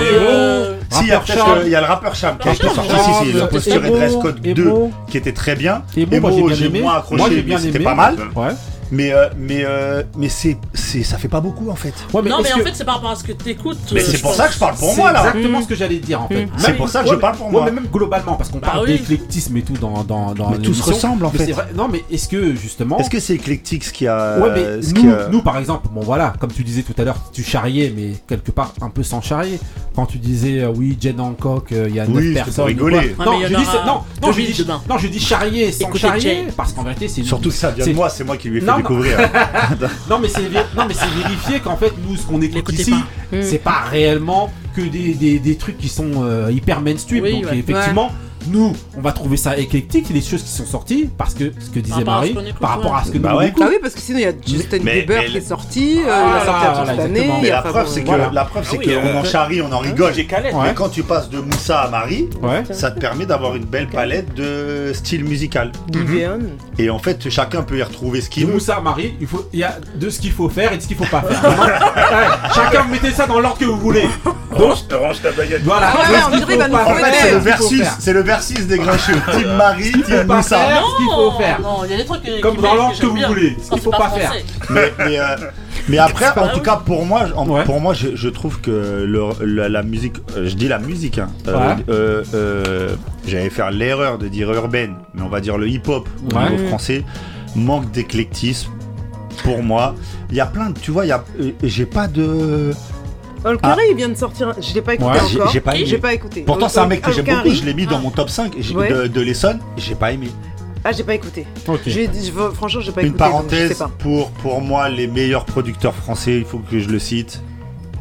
[0.91, 3.31] Si, il y a peut-être, il y a le rappeur Cham qui est sorti, si,
[3.31, 4.91] si, Emo, posture et Dress Code 2 Emo.
[5.09, 5.83] qui était très bien.
[5.97, 8.17] Emo, moi, j'ai moins Moi, accroché, mais c'était pas mal.
[8.37, 8.49] Ouais.
[8.91, 11.93] Mais, euh, mais, euh, mais c'est, c'est, ça fait pas beaucoup en fait.
[12.15, 13.77] Ouais, Non, mais en que- fait, c'est par rapport à ce que t'écoutes.
[13.93, 14.37] Mais euh, c'est pour pense.
[14.39, 15.21] ça que je parle pour moi là.
[15.27, 16.47] exactement ce que j'allais dire en fait.
[16.47, 16.51] Mm.
[16.59, 17.65] C'est pour ça que ouais, je parle pour ouais, moi.
[17.67, 18.99] mais même globalement, parce qu'on Bah parle oui.
[18.99, 21.53] d'éclectisme et tout dans, dans, dans Mais tout se ressemble, en Mais fait.
[21.53, 22.99] vrai- Non, mais est-ce que justement.
[22.99, 24.39] Est-ce que c'est éclectique ce qui a.
[24.39, 26.95] Ouais, mais ce nous, qui a- nous, par exemple, bon voilà, comme tu disais tout
[26.99, 29.61] à l'heure, tu charriais, mais quelque part un peu sans charrier.
[29.95, 32.65] Quand tu disais, euh, oui, Jen Hancock, euh, il y a Oui, 9 c'était personnes.
[32.79, 33.93] Non, je dis, aura non,
[34.23, 34.83] non, je 2000 dis, demain.
[34.89, 37.93] non, je dis charrier sans charrier, parce qu'en vérité, c'est une- Surtout ça vient de
[37.93, 38.67] moi, c'est moi qui lui ai fait.
[38.79, 39.19] Découvrir.
[40.11, 42.91] Non, mais c'est vé- non, mais c'est vérifié qu'en fait, nous, ce qu'on écoute ici,
[42.91, 43.43] pas.
[43.43, 47.23] C'est pas réellement que des, des, des trucs qui sont euh, hyper mainstream.
[47.25, 47.59] Oui, Donc, ouais.
[47.59, 48.11] effectivement,
[48.49, 51.81] nous, on va trouver ça éclectique, les choses qui sont sorties, parce que ce que
[51.81, 53.49] disait Marie, par rapport à ce que Bah nous on ouais.
[53.49, 53.63] écoute.
[53.65, 55.99] Ah oui, parce que sinon il y a Justin Mais- Bieber mais qui est sorti,
[55.99, 57.31] euh, il a sorti cette année.
[57.43, 58.31] Mais la preuve, bon, c'est que, voilà.
[58.33, 60.13] la preuve, c'est Ah oui, qu'on euh, en charrie, on en rigole.
[60.15, 60.55] J'ai calette.
[60.55, 60.61] Ouais.
[60.69, 62.63] Mais quand tu passes de Moussa à Marie, Ouais.
[62.71, 65.73] ça te permet d'avoir une belle palette de style musical.
[65.93, 66.39] Giveon.
[66.79, 68.53] Et en fait, chacun peut y retrouver ce qu'il veut.
[68.55, 70.83] Moussa à Marie, il faut, il y a de ce qu'il faut faire et de
[70.83, 71.43] ce qu'il faut pas faire.
[72.55, 74.03] Chacun mettez ça dans l'ordre que vous voulez.
[74.03, 75.63] Donc, Range, range ta baguette.
[75.63, 75.93] voilà.
[75.93, 76.77] Ah on dirait va nous
[77.33, 79.13] le versus, c'est le versus des grincheux.
[79.33, 80.57] Team Marie, faut Team pas Moussa.
[80.59, 80.83] faire.
[80.87, 81.61] ce qu'il faut faire.
[81.61, 83.15] Non, il y a des trucs que- Comme qui dans me- l'ordre que j'aime vous
[83.17, 83.29] bien.
[83.29, 83.57] voulez.
[83.63, 84.21] Ce Quand qu'il faut c'est pas français.
[84.21, 84.33] faire.
[84.71, 85.25] Mais, mais, euh,
[85.89, 87.65] mais après, pas en tout cas, pour moi, en- Ouais.
[87.65, 91.19] pour moi, je, je trouve que le- la, la musique, euh, je dis la musique,
[91.19, 91.77] hein, euh, Ouais.
[91.89, 92.97] euh, euh,
[93.27, 96.51] j'allais faire l'erreur de dire urbaine, mais on va dire le hip-hop au Ouais.
[96.51, 97.05] niveau français,
[97.57, 98.71] manque d'éclectisme.
[99.45, 99.95] Pour moi,
[100.31, 102.73] il y a plein de, tu vois, il y a, euh, j'ai pas de.
[103.63, 104.53] Carré, il vient de sortir.
[104.61, 105.51] Je l'ai pas écouté Ouais, encore.
[105.53, 105.87] j'ai pas aimé.
[105.87, 106.43] J'ai pas écouté.
[106.43, 107.51] Pourtant, c'est un mec que All j'aime beaucoup.
[107.51, 108.91] Je l'ai mis dans mon top 5 j'ai- Ouais.
[108.93, 109.61] de, de l'Essonne.
[109.77, 110.29] et J'ai pas aimé.
[110.85, 111.47] Ah, j'ai pas écouté.
[111.67, 111.81] Ok.
[111.87, 113.19] J'ai- je- Franchement, j'ai pas Une écouté.
[113.25, 113.91] donc je parenthèse sais pas.
[113.99, 116.39] pour pour moi les meilleurs producteurs français.
[116.39, 117.43] Il faut que je le cite.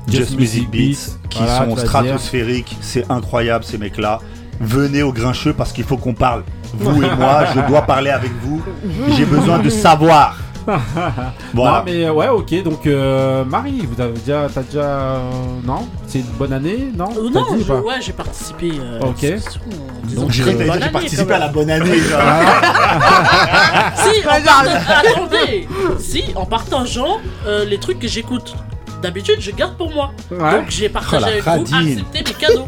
[0.07, 2.77] Just Just Music Beats, Beats, qui voilà, sont stratosphériques.
[2.81, 4.19] C'est incroyable ces mecs-là.
[4.61, 6.43] Venez au grincheux parce qu'il faut qu'on parle.
[6.73, 8.61] Vous et moi, je dois parler avec vous.
[9.17, 10.37] J'ai besoin de savoir.
[11.53, 11.77] Voilà.
[11.79, 15.31] Non mais ouais ok donc euh, Marie vous avez déjà t'as déjà euh,
[15.63, 15.87] non?
[16.07, 17.09] C'est une bonne année non?
[17.17, 17.79] Euh, T'as Non, dit ou je- pas?
[17.81, 18.71] ouais, j'ai participé.
[18.79, 19.15] euh, Ok.
[19.19, 19.59] c'est- c'est-
[20.03, 21.99] disons Donc, que une bonne j'ai année, participé quand à la bonne année.
[21.99, 22.19] genre.
[23.95, 25.67] Si, en parta- attendez,
[25.99, 28.55] si, en partageant euh, les trucs que j'écoute.
[29.01, 30.11] D'habitude, je garde pour moi.
[30.31, 30.37] Ouais.
[30.59, 31.99] Donc, j'ai partagé Oh, la avec vous, radine.
[31.99, 32.67] accepté mes cadeaux.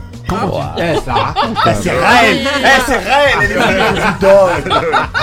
[0.77, 1.13] Eh, ça?
[1.13, 2.37] Raconte Bah, c'est Raël.
[2.41, 3.37] Eh, c'est Raël.
[3.41, 4.73] Elle est venue, Je vous donne.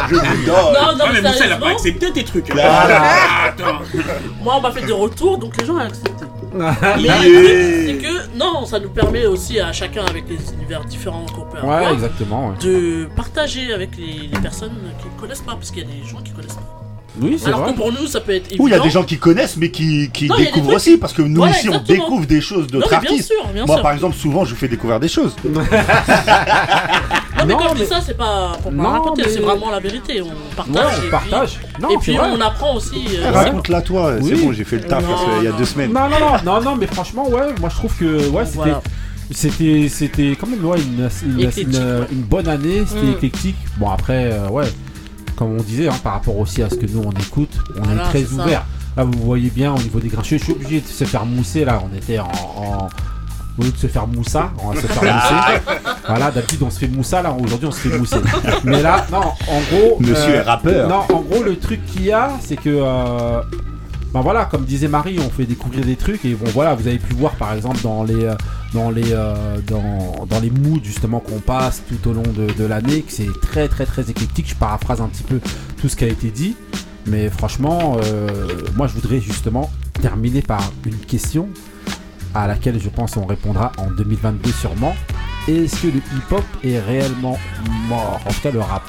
[0.09, 0.55] Je vous donne.
[0.55, 2.53] Non, non, Ouais, mais Moussa, il a pas accepté tes trucs.
[2.61, 3.81] Ah, Attends.
[4.43, 6.24] moi, on m'a fait des retours, donc les gens ont accepté.
[6.55, 7.19] Mais Yeah.
[7.23, 11.27] le truc, c'est que, non, ça nous permet aussi à chacun, avec les univers différents
[11.27, 12.55] qu'on peut ouais avoir, exactement ouais.
[12.62, 14.73] de partager avec les, les personnes
[15.03, 16.86] qui ne connaissent pas, parce qu'il y a des gens qui connaissent pas.
[17.21, 18.65] Oui c'est Alors vrai que pour nous, ça peut être évident.
[18.65, 20.45] Ou il y a des gens qui connaissent mais qui, qui Non, il y a
[20.47, 21.99] des découvrent trucs- aussi parce que nous Voilà, ici on exactement.
[22.05, 23.33] découvre des choses Non, d'autres mais bien artistes.
[23.33, 23.83] sûr, bien Moi sûr.
[23.83, 25.35] par exemple souvent je vous fais découvrir des choses.
[25.45, 25.61] Non,
[27.47, 29.81] mais quand je dis ça, c'est pas pour pas Non, raconter, mais- c'est vraiment la
[29.81, 30.21] vérité.
[30.23, 30.99] On ouais partage.
[31.03, 32.29] on et partage non Puis, et c'est puis vrai.
[32.37, 33.05] on apprend aussi.
[33.19, 34.45] euh, Raconte-la toi, c'est Oui.
[34.45, 35.57] bon j'ai fait le taf Non, parce qu'il y a non.
[35.59, 35.93] deux semaines.
[35.93, 38.83] non non non non non mais franchement ouais moi je trouve que ouais c'était Voilà.
[39.31, 42.07] c'était c'était quand même ouais, une, une, Éclectique, une- ouais.
[42.13, 43.11] une bonne année c'était Mm.
[43.17, 44.65] éclectique bon après euh, ouais
[45.37, 48.03] comme on disait hein, par rapport aussi à ce que nous on écoute on Voilà,
[48.03, 48.35] est très ça.
[48.43, 48.65] ouvert
[48.97, 51.65] là vous voyez bien au niveau des grincheux je suis obligé de se faire mousser
[51.65, 52.25] là on était en,
[52.57, 52.89] en-
[53.59, 55.61] au lieu de se faire moussa, on va se faire mousser.
[56.07, 58.19] voilà, d'habitude on se fait moussa, là aujourd'hui on se fait mousser.
[58.65, 59.97] Mais là, non, en gros.
[59.99, 60.87] Monsieur euh, est rappeur.
[60.91, 62.69] Non, en gros, le truc qu'il y a, c'est que.
[62.69, 63.41] euh,
[64.13, 66.99] ben voilà, comme disait Marie, on fait découvrir des trucs et bon voilà, vous avez
[66.99, 68.35] pu voir par exemple dans les euh,
[68.77, 69.35] dans les, euh,
[69.66, 73.69] dans, dans, les moods justement qu'on passe tout au long de, l'année, que c'est très
[73.69, 74.47] très très éclectique.
[74.51, 75.40] Je paraphrase un petit peu
[75.81, 76.57] tout ce qui a été dit.
[77.07, 78.28] Mais franchement, euh,
[78.77, 79.70] moi je voudrais justement
[80.03, 81.48] terminer par une question
[82.35, 84.94] à laquelle je pense on répondra en 2022 sûrement.
[85.48, 87.39] Est-ce que le hip-hop est réellement
[87.89, 88.20] mort?
[88.27, 88.82] En tout cas le rap.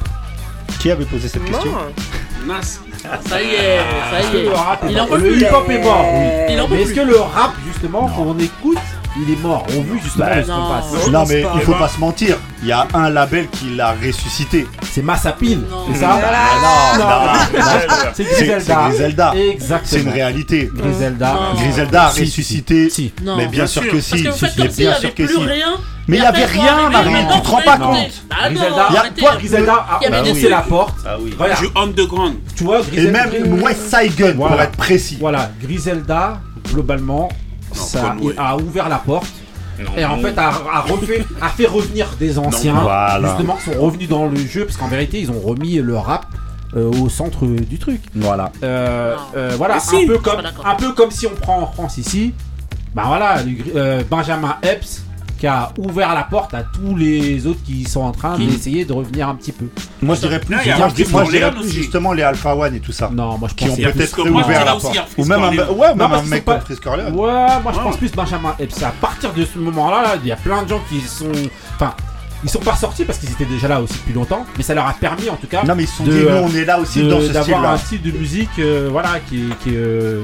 [0.81, 1.71] Qui avait posé cette question?
[2.45, 2.81] Mince.
[3.25, 4.43] Ça y est, ah, ça y est.
[4.43, 6.53] Le, rap est le hip-hop est mort, oui.
[6.53, 8.77] Il en Mais est-ce que le rap justement qu'on écoute
[9.21, 9.65] il est mort.
[9.69, 11.07] On vu justement bah, ce qu'on passe.
[11.09, 12.37] Non, mais il faut pas se mentir.
[12.61, 14.67] Il y a un label qui l'a ressuscité.
[14.91, 18.89] C'est Massapil, c'est ça ah ah, c'est Griselda.
[18.89, 19.33] Griselda.
[19.83, 20.69] C'est une réalité.
[20.73, 21.35] Griselda.
[21.55, 22.91] Griselda a ressuscité.
[23.37, 24.15] Mais bien sûr que si.
[24.15, 25.39] Mais bien sûr que si.
[26.07, 28.23] Mais il n'y avait rien, Marie, tu te rends pas compte.
[28.29, 28.87] Griselda,
[29.17, 30.95] toi, Griselda a poussé la porte.
[31.05, 32.35] Ah oui, ah je underground.
[32.55, 33.27] Tu vois, Griselda.
[33.27, 35.17] Et même West Saigon, pour être précis.
[35.19, 36.39] Voilà, Griselda,
[36.71, 37.29] globalement,
[38.37, 39.33] a ouvert la porte.
[39.95, 40.49] Et en fait a,
[40.81, 42.81] refait, a fait revenir des anciens
[43.21, 46.25] justement qui sont revenus dans le jeu parce qu'en vérité ils ont remis le rap
[46.75, 48.01] euh, au centre du truc.
[48.13, 48.51] Voilà.
[48.61, 52.33] Euh, euh, voilà un, peu comme, un peu comme si on prend en France ici.
[52.93, 53.37] Bah voilà,
[54.09, 55.03] Benjamin Epps
[55.37, 58.93] qui a ouvert la porte à tous les autres qui sont en train d'essayer de
[58.93, 59.65] revenir un petit peu.
[60.01, 62.75] Moi je dirais plus, non, moi, je, moi, je dirais plus justement les Alpha One
[62.75, 63.09] et tout ça.
[63.13, 64.97] Non, moi je pense qui ont peut-être réouvert la porte.
[64.97, 65.95] Hein, Ou même un, ouais,
[66.27, 66.59] mec comme
[67.13, 70.35] moi je pense plus Benjamin Et c'est À partir de ce moment-là, il y a
[70.35, 71.31] plein de gens qui sont.
[71.75, 71.93] Enfin,
[72.43, 74.87] ils sont pas sortis parce qu'ils étaient déjà là aussi depuis longtemps, mais ça leur
[74.87, 75.63] a permis en tout cas.
[75.63, 77.31] Non, mais ils sont dit, nous on est là aussi dans ce.
[77.31, 80.21] D'avoir un style de musique, euh, voilà, qui, qui, euh,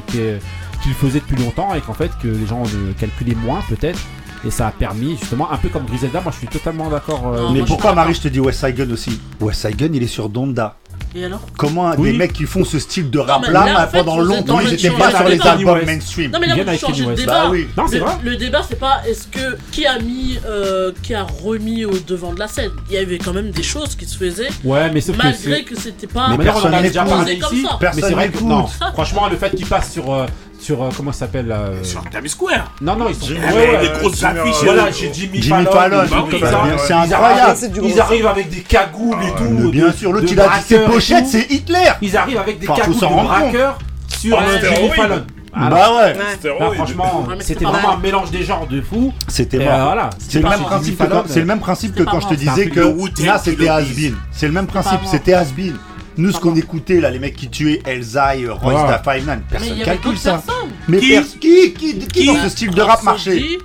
[0.85, 2.64] depuis longtemps et qu'en fait que les gens
[2.99, 3.99] calculaient moins peut-être
[4.45, 6.22] et ça a permis justement un peu comme Griselda.
[6.22, 7.34] Moi, je suis totalement d'accord.
[7.34, 10.03] Euh, mais pourquoi Marie, je te dis West Side Gun aussi West Side Gun, il
[10.03, 10.78] est sur Donda.
[11.15, 11.41] Et alors?
[11.57, 12.11] Comment Oui.
[12.11, 15.28] des mecs qui font ce style de rap là, pendant longtemps, ils étaient pas sur
[15.28, 17.52] les albums mainstream Non mais là, vous débat.
[17.76, 18.14] Bah c'est vrai.
[18.24, 22.34] Le, débat, c'est pas est-ce que qui a mis, euh, qui a remis au devant
[22.34, 22.72] de la scène?
[22.90, 25.64] Il y avait quand même des choses qui se faisaient, Ouais, mais sauf que malgré
[25.64, 26.30] que c'était pas.
[26.30, 28.68] Mais personne comme Mais c'est vrai que non.
[28.94, 30.26] Franchement, le fait qu'il passe sur euh,
[30.64, 31.84] sur euh, comment s'appelle là euh...
[31.84, 32.72] Sur Times Square.
[32.81, 34.64] Non non ils sont Jimmy, ouais, des grosses affiches.
[34.64, 36.07] Voilà chez Jimmy, Jimmy Fallon.
[36.07, 37.85] Fallon bah ils.
[37.85, 39.72] Ils arrivent avec des cagoules et tout.
[39.72, 41.91] Bien sûr l'autre il a dit ses pochettes c'est Hitler.
[42.02, 43.77] Ils arrivent avec des enfin, cagoules de braqueurs
[44.07, 45.26] sur oh, euh, Jimmy Fallon.
[45.56, 46.76] Ah, bah ouais, ouais.
[46.76, 49.14] Franchement, c'était vraiment un mélange des genres de fou.
[49.27, 50.10] C'était euh, voilà.
[50.18, 52.69] C'est le, même principe que quand, c'est le même principe que quand je te disais
[52.69, 54.14] que là c'était Asbin.
[54.31, 55.73] C'est le même principe, c'était Asbin.
[56.18, 58.99] Nous, ce qu'on écoutait, là, les mecs qui tuaient Elsa et Royce Ah.
[58.99, 60.41] Personne Mais calcule ça.
[60.88, 63.57] Mais Qui qui, qui, qui, dans ce style de rap marchait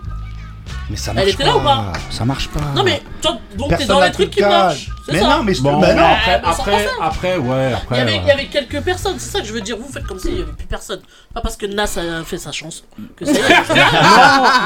[0.89, 2.61] Mais ça marche était là ou pas Ça marche pas.
[2.75, 3.39] Non mais tu vois,
[3.69, 4.89] donc t'es dans les trucs qui marchent.
[5.11, 5.29] Mais ça.
[5.29, 6.03] non, mais je Bon, bah non.
[6.05, 9.47] après, après, après, ouais, Il y, avait, il y avait quelques personnes, c'est ça que
[9.47, 9.77] je veux dire.
[9.79, 11.01] Vous faites comme ça, il y avait plus personne.
[11.33, 12.83] Pas parce que Nas a fait sa chanson
[13.17, 13.33] que ça.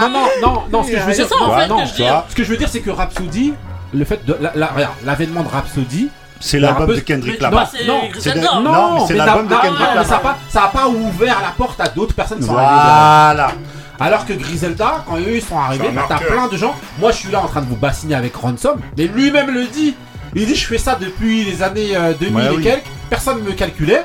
[0.00, 1.86] Non, non, non, non, non, ce que je veux C'est ça, en non, fait, non,
[2.28, 3.54] ce que je veux dire, c'est que Rhapsody,
[3.94, 6.08] le fait de, la, la- regarde, l'avènement de Rhapsody,
[6.42, 7.70] c'est l'album de Kendrick Lamar.
[7.86, 8.40] Non, c'est de...
[8.40, 11.88] non, non c'est l'album de Kendrick Ça n'a pas, a pas ouvert la porte à
[11.88, 12.40] d'autres personnes.
[12.40, 13.52] Qui voilà.
[14.00, 16.74] Alors que Griselda, quand eux ils sont arrivés, bah, t'as plein de gens.
[16.98, 19.94] Moi je suis là en train de vous bassiner avec Ransom, mais lui-même le dit.
[20.34, 23.52] Il dit je fais ça depuis les années euh, 2000 et quelques, personne ne me
[23.52, 24.04] calculait.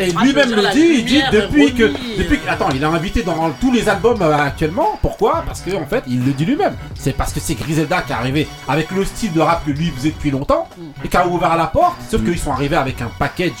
[0.00, 3.50] Et lui-même le dit, il dit depuis que, depuis que- Attends, il a invité dans
[3.60, 4.98] tous les albums euh, actuellement.
[5.02, 5.44] Pourquoi?
[5.46, 6.74] Parce que en fait, il le dit lui-même.
[6.98, 9.90] C'est parce que c'est Griselda qui est arrivé avec le style de rap que lui
[9.90, 10.68] faisait depuis longtemps
[11.04, 11.96] et qui a ouvert la porte.
[12.10, 13.52] Sauf qu'ils sont arrivés avec un package.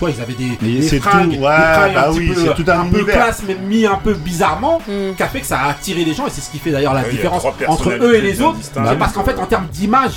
[0.00, 3.04] Tu ils avaient des, c'est tout, des un bah oui, peu, c'est tout un peu
[3.04, 4.80] classe, mais mis un peu bizarrement,
[5.16, 6.94] qui a fait que ça a attiré les gens et c'est ce qui fait d'ailleurs
[6.94, 8.58] la différence entre eux et les autres.
[8.98, 10.12] parce qu'en fait, en termes d'image,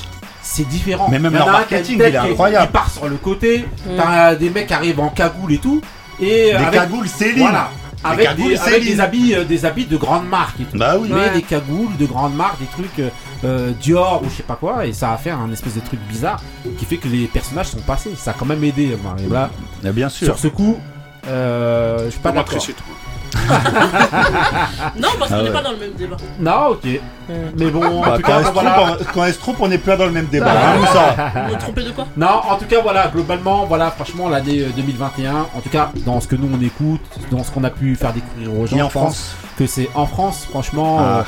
[0.51, 1.07] c'est différent.
[1.09, 2.67] Mais même leur marketing, il est incroyable.
[2.69, 3.95] Il part sur le côté, mm.
[3.97, 5.81] t'as des mecs qui arrivent en cagoule et tout.
[6.19, 7.39] Et des avec, cagoules Céline.
[7.39, 7.69] Voilà.
[8.03, 10.77] Avec, des, avec des, habits, euh, des habits de grandes marques et tout.
[10.77, 11.09] Bah oui.
[11.13, 13.09] Mais des cagoules de grandes marques, des trucs euh,
[13.43, 15.99] euh, Dior ou je sais pas quoi, et ça a fait un espèce de truc
[16.09, 16.41] bizarre
[16.79, 18.13] qui fait que les personnages sont passés.
[18.17, 18.97] Ça a quand même aidé.
[19.27, 19.51] Voilà.
[19.83, 20.25] Bien sûr.
[20.25, 20.77] Sur ce coup,
[21.25, 22.57] je suis pas d'accord.
[24.97, 26.17] non, parce qu'on ah n'est pas dans le même débat.
[26.39, 26.99] Non, ok.
[27.57, 30.05] Mais bon, bah, en tout quand, cas, quand elle se trompe, on n'est pas dans
[30.05, 30.53] le même débat.
[30.53, 31.81] Bah, hein, ça.
[31.81, 32.07] De quoi?
[32.17, 36.19] Non, en tout cas, voilà, globalement, voilà, franchement, l'année euh, 2021, en tout cas, dans
[36.19, 37.01] ce que nous on écoute,
[37.31, 38.85] dans ce qu'on a pu faire découvrir aux gens.
[38.85, 40.97] En France, Que c'est en France, franchement.
[40.99, 41.25] Ah.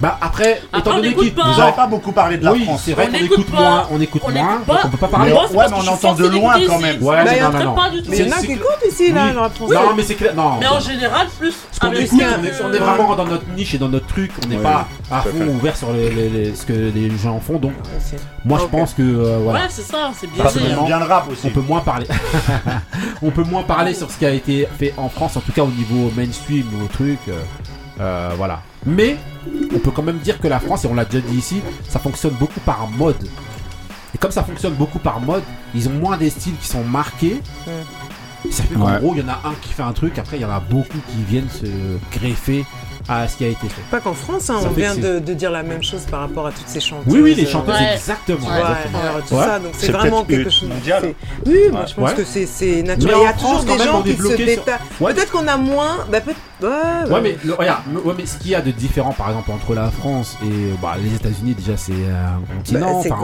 [0.00, 3.14] Bah après, étant donné qu'il vous pas beaucoup parlé de la France, c'est vrai qu'on
[3.14, 5.32] écoute, moins, on écoute moins, donc on peut pas parler.
[5.32, 7.02] Mais, ouais, mais on entend de loin quand même.
[7.02, 7.76] Ouais, mais non, non, non.
[8.06, 9.70] Il y qui écoutent ici là, la France.
[9.70, 10.34] Non, mais c'est clair.
[10.34, 10.58] Non.
[10.60, 11.54] Mais en général, plus.
[11.72, 14.32] Ce qu'on on est vraiment dans notre niche et dans notre truc.
[14.44, 17.58] On n'est pas à fond ouvert sur ce que les gens font.
[17.58, 17.72] Donc,
[18.44, 19.60] moi, je pense que euh, voilà.
[19.60, 20.44] Ouais, c'est ça, c'est bien.
[20.98, 21.46] Le rap aussi.
[21.46, 22.06] On peut moins parler.
[23.22, 25.62] On peut moins parler sur ce qui a été fait en France, en tout cas
[25.62, 27.18] au niveau mainstream, au truc.
[27.28, 27.40] Euh,
[28.00, 28.60] euh, voilà.
[28.86, 29.16] Mais
[29.74, 31.98] on peut quand même dire que la France, et on l'a déjà dit ici, ça
[31.98, 33.28] fonctionne beaucoup par mode.
[34.14, 35.42] Et comme ça fonctionne beaucoup par mode,
[35.74, 37.40] ils ont moins des styles qui sont marqués.
[37.66, 38.50] Hmm.
[38.50, 40.42] Ça fait qu'en gros, il y en a un qui fait un truc, après, il
[40.42, 41.66] y en a beaucoup qui viennent se
[42.16, 42.64] greffer
[43.08, 43.82] à ce qui a été fait.
[43.90, 46.68] Pas qu'en France, hein, on vient de, dire la même chose par rapport à toutes
[46.68, 47.12] ces chanteuses.
[47.12, 48.48] Oui, oui, les euh, chanteuses, exactement.
[49.62, 50.68] Donc c'est vraiment quelque chose.
[50.68, 51.14] Mondial.
[51.44, 53.16] Oui, moi je pense que c'est naturel.
[53.20, 54.80] Il y a toujours des gens qui se détachent.
[54.98, 55.98] Peut-être qu'on a moins.
[56.10, 56.18] Bah,
[56.62, 59.74] Ouais, mais le, regarde, ouais, mais ce qu'il y a de différent par exemple entre
[59.74, 63.16] la France et bah, les États-Unis, déjà c'est un bah, continent, enfin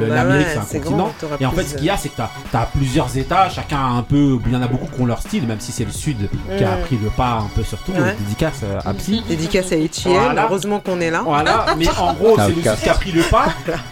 [0.00, 1.12] bah l'Amérique c'est un continent.
[1.38, 3.90] Et en fait, ce qu'il y a, c'est que t'as as plusieurs États, chacun a
[3.90, 5.92] un peu, il y en a beaucoup qui ont leur style, même si c'est le
[5.92, 6.80] Sud qui a mm.
[6.82, 7.92] pris le pas un peu sur tout.
[7.92, 9.20] Dédicace à Psy.
[9.20, 9.28] Mm.
[9.28, 11.22] Dédicace à Etienne, heureusement qu'on est là.
[11.24, 13.46] Voilà, mais en gros, c'est le Sud qui a pris le pas,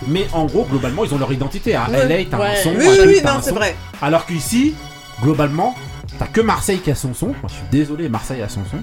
[0.08, 1.76] mais en gros, globalement, ils ont leur identité.
[1.76, 1.86] Hein.
[1.86, 3.76] À LA, t'as un son, oui, c'est vrai.
[4.02, 4.74] Alors qu'ici,
[5.22, 5.74] globalement,
[6.18, 7.28] T'as que Marseille qui a son son.
[7.28, 8.78] Moi, je suis désolé, Marseille a son son.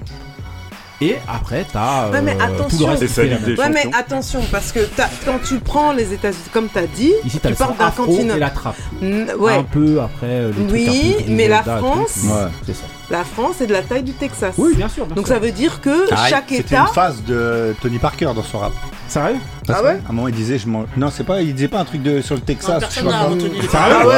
[1.02, 2.10] Et après, t'as.
[2.10, 2.88] Ouais, mais euh, attention.
[2.88, 4.80] ouais, mais attention, parce que
[5.26, 8.36] quand tu prends les États-Unis, comme t'as dit, tu parles d'un continent.
[8.36, 8.76] Et la trappe.
[9.02, 9.54] ouais.
[9.54, 10.26] Un peu après.
[10.26, 12.22] Euh, oui, mais la France.
[12.24, 12.84] Ouais, c'est ça.
[13.10, 14.54] La France est de la taille du Texas.
[14.56, 15.06] Oui, bien sûr.
[15.06, 16.62] Donc ça veut dire que ah, chaque État.
[16.62, 18.72] C'était une phase de Tony Parker dans son rap.
[19.08, 19.36] Sérieux?
[19.66, 20.86] Parce ah ouais À un moment, il disait, je mange.
[20.96, 22.82] Non, c'est pas, il disait pas un truc de sur le Texas.
[22.88, 24.14] je sais pas Ah ouais,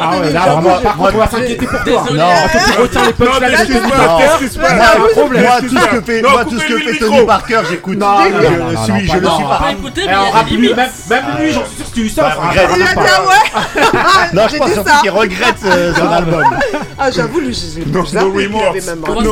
[0.00, 2.04] ah ouais, là, vraiment, par contre, on va s'inquiéter pour toi.
[2.12, 4.24] Non, en fait, tu retiens les punchlines de Tony Parker.
[4.58, 7.60] Moi, le problème, moi, tout ce que fait, moi, tout ce que fait Tony Parker,
[7.70, 7.98] j'écoute.
[7.98, 9.62] Non, je le suis, je le suis pas.
[9.64, 12.24] Même, même lui, j'en suis sûr que tu lui sors.
[12.24, 12.48] Bah, hein.
[12.48, 12.70] Regrette.
[12.76, 14.30] Il a hein, ouais.
[14.32, 16.44] Non, je pense surtout qu'il regrette euh, son album.
[16.96, 19.04] Ah, j'avoue, lui, je l'ai même.
[19.04, 19.22] Hein,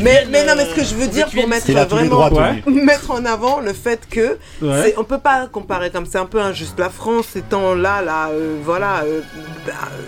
[0.00, 2.30] mais non, mais ce que euh, je veux dire pour mettre vraiment,
[2.66, 4.94] mettre en avant le fait que Ouais.
[4.96, 6.78] On peut pas comparer comme c'est un peu injuste.
[6.78, 9.02] La France étant là, là, euh, voilà.
[9.04, 9.20] Euh,
[9.66, 10.02] bah, euh,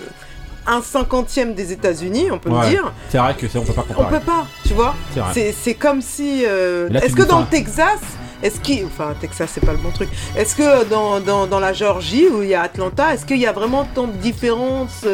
[0.65, 2.93] un cinquantième des États-Unis, on peut le dire.
[3.09, 4.07] C'est vrai que on peut pas comparer.
[4.07, 4.95] On peut pas, tu vois.
[5.33, 6.45] C'est comme si.
[6.45, 8.01] Est-ce que dans le Texas,
[8.43, 8.85] est-ce qu'il.
[8.87, 10.09] Enfin, Texas, c'est pas le bon truc.
[10.37, 13.47] Est-ce que dans, dans, dans, la Géorgie, où il y a Atlanta, est-ce qu'il y
[13.47, 15.05] a vraiment tant de différences.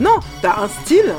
[0.00, 1.14] Non, t'as un style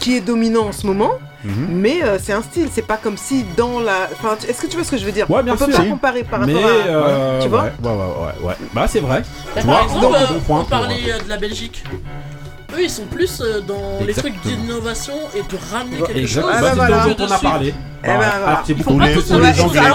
[0.00, 1.12] qui est dominant en ce moment
[1.44, 2.68] mais euh, c'est un style.
[2.72, 4.08] C'est pas comme si dans la.
[4.12, 5.30] Enfin, est-ce que tu vois ce que je veux dire?
[5.30, 7.40] Ouais, bien On sûr, peut pas comparer par rapport à.
[7.42, 7.62] Tu vois?
[7.64, 9.22] ouais, ouais, ouais, ouais, Bah, c'est vrai.
[9.54, 11.84] Bah, par exemple, bon point, on parlait de la Belgique
[12.76, 16.52] eux ils sont plus euh, dans les trucs d'innovation et de ramener quelque Exactement.
[16.52, 16.62] chose.
[16.62, 17.04] Ah, bah, voilà.
[17.06, 17.74] dont on a parlé.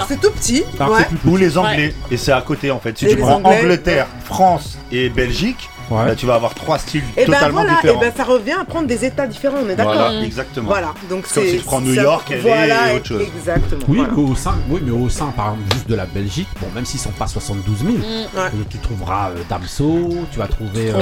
[0.08, 0.64] c'est tout petit.
[0.80, 1.06] Ouais.
[1.26, 1.94] Ou les Anglais.
[2.10, 2.98] Et c'est à côté en fait.
[2.98, 3.60] Si tu prends Anglais.
[3.60, 6.06] Angleterre, France et Belgique, Ouais.
[6.06, 8.02] Là, tu vas avoir trois styles et totalement ben voilà, différents.
[8.02, 10.68] Et ben ça revient à prendre des états différents, on est d'accord Voilà, exactement.
[10.68, 13.22] Voilà, donc c'est comme si tu prends New York, elle voilà, est autre chose.
[13.22, 13.82] Exactement.
[13.88, 14.12] Oui, voilà.
[14.16, 16.84] mais au sein, oui, mais au sein, par exemple, juste de la Belgique, bon, même
[16.84, 18.00] s'ils ne sont pas 72 000, mm.
[18.00, 18.50] euh, ouais.
[18.70, 21.00] tu trouveras euh, Damso, tu vas trouver euh,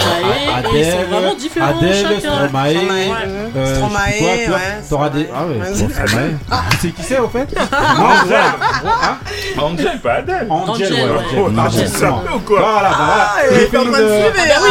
[0.54, 2.74] Adèle, Adèle, vraiment différents, Adèle Stromae,
[3.56, 6.32] euh, Stromae, quoi, tu vois, ouais, auras des, ah ouais, Stromae.
[6.50, 7.48] Ah, c'est qui c'est au fait?
[7.72, 9.18] Hein?
[9.58, 10.46] Angel, pas Adèle.
[10.50, 11.00] Angel, ouais.
[11.58, 13.34] Angel, oh, Voilà, voilà.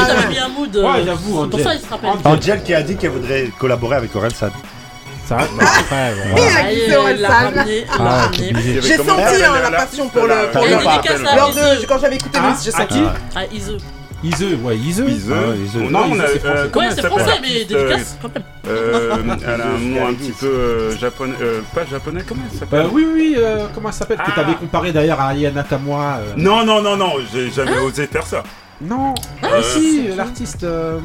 [0.09, 0.75] Ah, ils mis un mood.
[0.75, 1.49] Euh, ouais, j'avoue, Angel.
[1.49, 2.09] Pour ça, ils se rappellent.
[2.23, 2.63] Angel.
[2.63, 4.49] Qui a dit qu'elle voudrait collaborer avec Orelsan.
[5.25, 6.13] Ça va bah, après,
[7.97, 8.31] voilà.
[8.81, 11.07] J'ai senti hein, la passion pour le- pour le rap.
[11.37, 12.95] Lors de, quand j'avais écouté Ah, Miss, j'ai à senti.
[12.95, 13.03] qui
[13.35, 13.77] Ah, Ize.
[14.63, 15.03] Ouais, Ise.
[15.07, 15.31] Ise.
[15.31, 15.75] Ah, Ise.
[15.89, 16.25] Non, on a.
[16.25, 16.41] Ise,
[16.75, 18.17] Ouais, c'est français, euh, mais dédicace
[18.67, 19.37] euh, quand même.
[19.45, 21.33] Elle a un nom un petit peu japonais.
[21.73, 23.37] Pas japonais, comment elle s'appelle bah oui, oui,
[23.73, 24.17] comment ça s'appelle?
[24.17, 24.31] Que ah.
[24.35, 26.19] t'avais comparé d'ailleurs à Aya Nakamura.
[26.35, 28.43] Non, non, non, non, j'ai jamais hein osé faire ça.
[28.81, 29.13] Non
[29.43, 30.63] ah, euh, si, l'artiste...
[30.63, 30.99] Euh,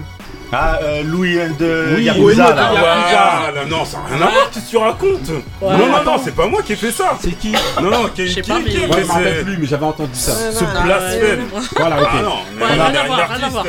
[0.52, 2.54] ah, euh, Louis euh, de oui, là.
[2.56, 5.30] Ah, non, ça n'a rien à voir, tu te racontes
[5.60, 8.26] Non, non, non, c'est pas moi qui ai fait ça C'est qui Non, non, qui,
[8.26, 8.70] qui, pas, mais...
[8.70, 10.32] qui ouais, a plus, mais j'avais entendu ça.
[10.52, 11.40] Ce blasphème.
[11.76, 12.08] Voilà, ok.
[12.12, 13.64] Ah, non, mais ouais, on rien à voir, rien à voir.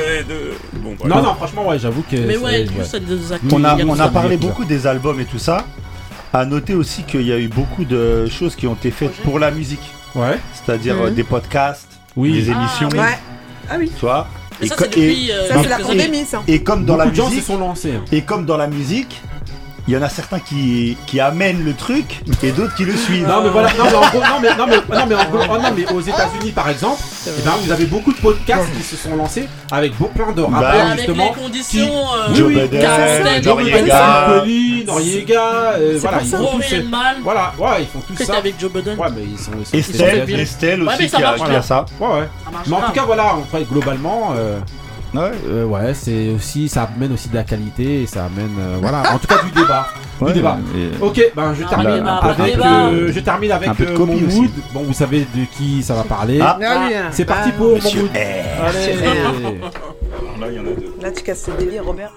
[1.05, 2.15] Non, non, franchement, ouais, j'avoue que...
[2.15, 2.67] Mais ouais.
[3.51, 5.65] On a, on a parlé beaucoup des albums et tout ça.
[6.33, 9.39] À noter aussi qu'il y a eu beaucoup de choses qui ont été faites pour
[9.39, 9.93] la musique.
[10.13, 10.37] Ouais.
[10.53, 11.13] C'est-à-dire mhm.
[11.13, 12.89] des podcasts, des émissions.
[12.93, 13.17] Ah, ouais
[13.69, 13.91] ah oui.
[13.97, 14.05] Tu
[14.65, 16.41] et, ça, co- depuis, et, euh, ça, c'est la pandémie, ça.
[16.47, 17.93] et comme dans la Beaucoup de gens se sont lancés.
[18.11, 19.21] et comme dans la musique,
[19.87, 23.25] il y en a certains qui, qui amènent le truc et d'autres qui le suivent.
[23.25, 26.69] Non, mais voilà, non, mais non, mais, non, mais, non, mais, oh, aux États-Unis, par
[26.69, 30.41] exemple, eh ben, vous avez beaucoup de podcasts qui se sont lancés avec plein de
[30.41, 31.23] bah rappeurs, justement.
[31.23, 34.43] Avec les conditions, qui, euh, Joe oui, Biden, Noriega,
[34.85, 35.41] Noriega,
[35.77, 36.75] euh, voilà, ils font tous
[37.23, 38.37] Voilà, ouais, ils font tout ça.
[38.37, 38.97] avec Joe Biden.
[38.99, 41.85] Ouais, mais ils sont, ils sont Estelle, Estelle aussi qui, a, qui ça.
[41.99, 42.27] Ouais.
[42.67, 44.33] Mais en tout cas, voilà, en fait, globalement.
[44.35, 44.59] Euh,
[45.17, 49.03] euh, ouais, c'est aussi, ça amène aussi de la qualité et ça amène, euh, voilà,
[49.13, 49.87] en tout cas du débat.
[50.19, 50.57] Ouais, débat.
[51.01, 53.97] Ok, ben je termine avec, euh, je termine avec euh.
[54.73, 56.39] Bon, vous savez de qui ça va parler.
[56.41, 57.09] Ah, hein.
[57.11, 58.17] C'est parti ah, pour Monsieur mon mood.
[60.39, 61.01] Allez.
[61.01, 62.11] Là, tu casses le délire, Robert.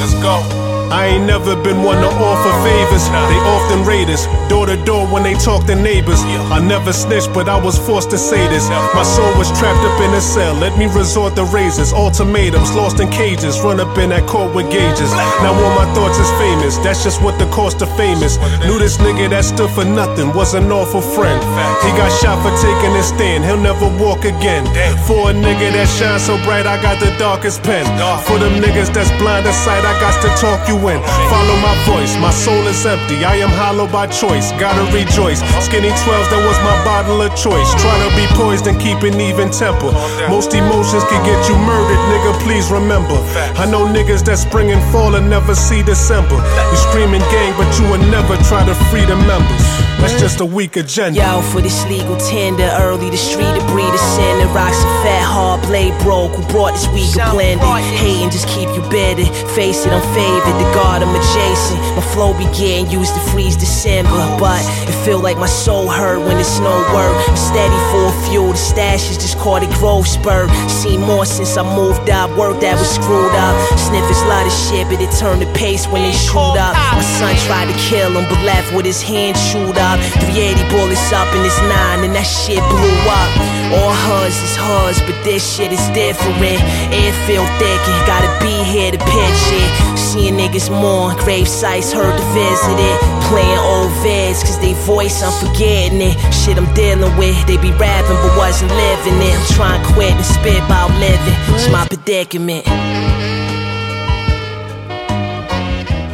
[0.00, 0.67] Let's go.
[0.90, 3.04] I ain't never been one to offer favors.
[3.28, 6.20] They often raid us, door to door when they talk to neighbors.
[6.50, 8.68] I never snitched, but I was forced to say this.
[8.96, 10.54] My soul was trapped up in a cell.
[10.54, 13.60] Let me resort to razors, ultimatums, lost in cages.
[13.60, 15.12] Run up in that court with gauges.
[15.44, 16.78] Now all my thoughts is famous.
[16.78, 18.38] That's just what the cost of fame is.
[18.64, 21.38] Knew this nigga that stood for nothing was an awful friend.
[21.84, 23.44] He got shot for taking his stand.
[23.44, 24.64] He'll never walk again.
[25.04, 27.84] For a nigga that shines so bright, I got the darkest pen.
[28.24, 31.02] For them niggas that's blind of sight, I got to talk you in.
[31.26, 32.14] Follow my voice.
[32.22, 33.24] My soul is empty.
[33.24, 34.52] I am hollow by choice.
[34.62, 35.42] Gotta rejoice.
[35.58, 37.68] Skinny 12s, that was my bottle of choice.
[37.82, 39.90] Try to be poised and keep an even temper.
[40.30, 42.30] Most emotions can get you murdered, nigga.
[42.46, 43.18] Please remember.
[43.58, 46.38] I know niggas that spring and fall and never see December.
[46.70, 49.66] You screaming gang, but you will never try to free the members.
[49.98, 50.20] That's mm.
[50.20, 51.18] just a weak agenda.
[51.18, 54.38] Yo, for this legal tender, early the street to breed a sin.
[54.38, 56.32] And rocks a fat hard blade broke.
[56.38, 57.66] Who brought this weaker blended?
[57.98, 59.26] Hating just keep you better.
[59.58, 60.54] Face it, I'm favored.
[60.62, 61.80] The god I'm adjacent.
[61.96, 64.18] My flow began used to freeze December.
[64.38, 67.14] But it feel like my soul hurt when it's no word.
[67.28, 68.52] I'm steady full fuel.
[68.52, 70.50] The stash is just caught a growth spurt.
[70.70, 72.30] Seen more since I moved out.
[72.38, 73.54] Work that was screwed up.
[73.78, 76.74] Sniffers lot of shit, but it turned the pace when they shoot up.
[76.94, 79.98] My son tried to kill him, but left with his hand shoot up.
[80.22, 83.30] 380 bullets up in his nine, and that shit blew up.
[83.74, 86.60] All hers is hers, but this shit is different.
[86.92, 89.98] Air feel thick, and gotta be here to pitch it.
[89.98, 92.98] Seeing niggas more, grave sites heard to visit it.
[93.28, 96.16] Playing old vids, cause they voice, I'm forgetting it.
[96.32, 99.34] Shit I'm dealing with, they be rapping, but wasn't living it.
[99.36, 101.36] I'm trying to quit and spit about living.
[101.54, 102.66] It's my predicament.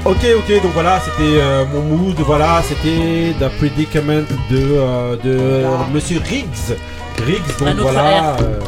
[0.07, 5.93] Ok, ok, donc voilà, c'était euh, mon mood, voilà, c'était The Predicament de, euh, de
[5.95, 6.77] Monsieur Riggs.
[7.25, 8.59] Riggs, Un donc voilà, euh,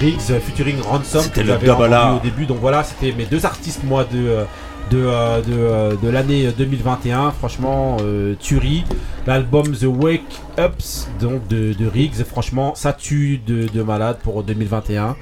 [0.00, 3.44] Riggs euh, featuring Ransom, C'était que le j'avais au début, donc voilà, c'était mes deux
[3.46, 4.44] artistes, moi, de, euh,
[4.90, 8.84] de, euh, de, de l'année 2021, franchement, euh, tuerie.
[9.26, 14.42] L'album The Wake Ups, donc de, de Riggs, franchement, ça tue de, de malade pour
[14.42, 15.16] 2021.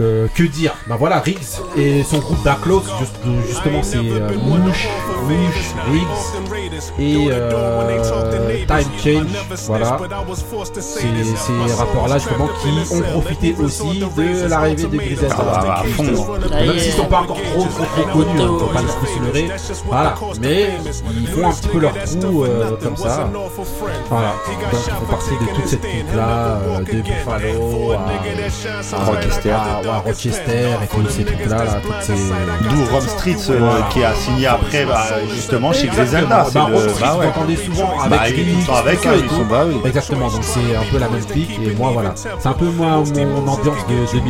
[0.00, 1.38] Euh, que dire Ben voilà, Riggs
[1.76, 3.14] et son groupe Backlog, juste-
[3.46, 4.88] justement, c'est euh, Mouche,
[5.28, 9.26] Mouche, Riggs et euh, Time Change.
[9.68, 9.98] Voilà,
[10.80, 11.00] ces,
[11.36, 15.36] ces rappeurs-là, justement, qui ont profité aussi de l'arrivée de Griselda.
[15.38, 16.02] Ah, bah, à fond.
[16.50, 18.80] Même s'ils sont pas encore trop, trop, trop connus, hein, faut pas
[19.26, 19.48] leurrer.
[19.86, 20.70] Voilà, mais
[21.12, 23.30] ils font un petit peu leur coup euh, comme ça.
[24.10, 24.34] Voilà,
[24.72, 29.54] donc ils font partie de toute cette euh, de Buffalo à, à Rochester.
[29.84, 32.12] Ouais, Rochester et tous ces trucs-là, là, toutes ces...
[32.14, 33.86] D'où Rom Streets euh, Voilà.
[33.90, 35.02] qui a signé après bah,
[35.34, 35.86] justement chez.
[35.88, 36.46] Griselda.
[36.48, 37.24] c'est Bah, le- Street, bah ouais.
[37.26, 39.64] vous entendez souvent Bah, avec ils Remix, sont avec tout eux, et ils sont bah
[39.66, 39.76] oui.
[39.84, 42.86] Exactement, donc c'est un peu la même clique et moi voilà, c'est un peu moi
[43.14, 44.22] mon ambiance de 2021.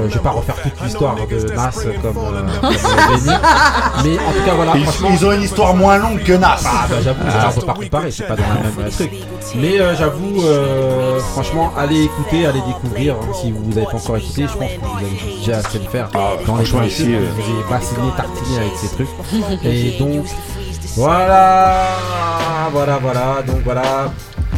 [0.00, 1.70] Euh, je vais pas refaire toute l'histoire de Nas
[2.02, 2.42] comme, euh,
[2.72, 3.22] comme,
[4.04, 6.56] mais en tout cas voilà, Ils, franchement, ils ont une histoire moins longue que Nas.
[6.64, 7.50] ah bah j'avoue, Ah.
[7.54, 9.10] peut pas comparer, c'est pas dans le même truc.
[9.56, 13.14] Mais euh, j'avoue, euh, franchement, allez écouter, allez découvrir.
[13.14, 15.84] hein, si vous avez pas encore écouté, je pense que vous avez déjà assez le
[15.84, 16.08] faire.
[16.10, 19.08] dans les franchement, points ici, ici, euh, vous avez bassiné, tartiné avec ces trucs.
[19.64, 20.26] Et donc,
[20.96, 21.88] voilà,
[22.72, 23.42] voilà, voilà.
[23.46, 24.12] Donc voilà.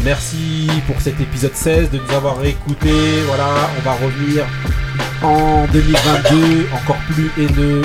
[0.04, 3.22] Merci pour cet épisode 16 de nous avoir écoutés.
[3.26, 4.44] Voilà, on va revenir
[5.22, 7.82] en 2022, encore plus haineux,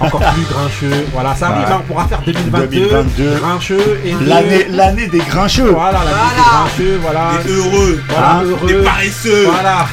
[0.00, 1.06] encore plus grincheux.
[1.12, 1.72] Voilà, ça arrive, Ouais.
[1.72, 3.36] hein, on pourra faire 2022, 2022.
[3.40, 4.26] grincheux, haineux.
[4.26, 5.70] L'année l'année des grincheux.
[5.70, 7.30] Voilà, la vie des grincheux, voilà.
[7.44, 8.66] Des heureux, Voilà, hein, heureux.
[8.66, 9.46] des paresseux.
[9.50, 9.86] Voilà.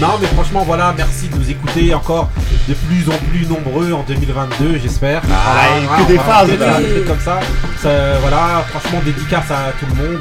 [0.00, 2.28] non, mais franchement, voilà, merci de nous écouter encore
[2.68, 5.22] de plus en plus nombreux en 2022, j'espère.
[5.30, 6.48] Ah, et que Voilà, des phases,
[6.82, 7.40] des trucs comme ça.
[7.82, 7.88] Ça,
[8.20, 10.20] Voilà, franchement, dédicace à tout le monde.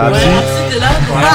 [0.00, 0.26] Ah, Ouais, si.
[0.28, 0.86] merci, t'es là.
[1.08, 1.28] Voilà.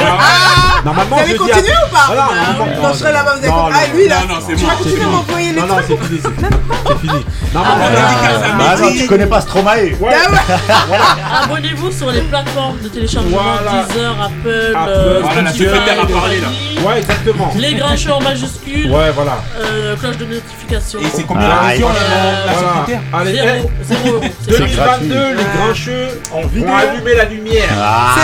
[0.85, 3.31] Normalement, Vous allez je dis à- continuer ou pas Voilà, normalement- Quand je serai là-bas,
[3.35, 3.79] vous allez Non, continuer.
[3.83, 5.05] Ah, non, lui là, non, non, c'est tu bon, vas continuer
[5.37, 6.49] les Non, non, c'est fini, c'est fini.
[6.87, 7.25] C'est fini.
[7.53, 9.93] Normalement, dédicace à Ah non, tu connais pas Stromae.
[9.99, 10.13] Ouais.
[11.43, 13.85] Abonnez-vous sur les plateformes de téléchargement Voilà.
[13.85, 16.47] Deezer, Apple, Apple, euh, voilà, la Spotify, secrétaire a et parlé, là.
[16.47, 16.79] compagnie.
[16.87, 17.53] Ouais, exactement.
[17.57, 19.43] Les grincheux en majuscule, Ouais, voilà.
[19.59, 20.62] euh, cloche de notification.
[20.75, 24.23] Et c'est combien Ah, la mission, et- la, Zéro, eh, zéro euro.
[24.41, 27.69] C'est 2022, les grincheux vont allumer la lumière.
[27.77, 28.15] Ah,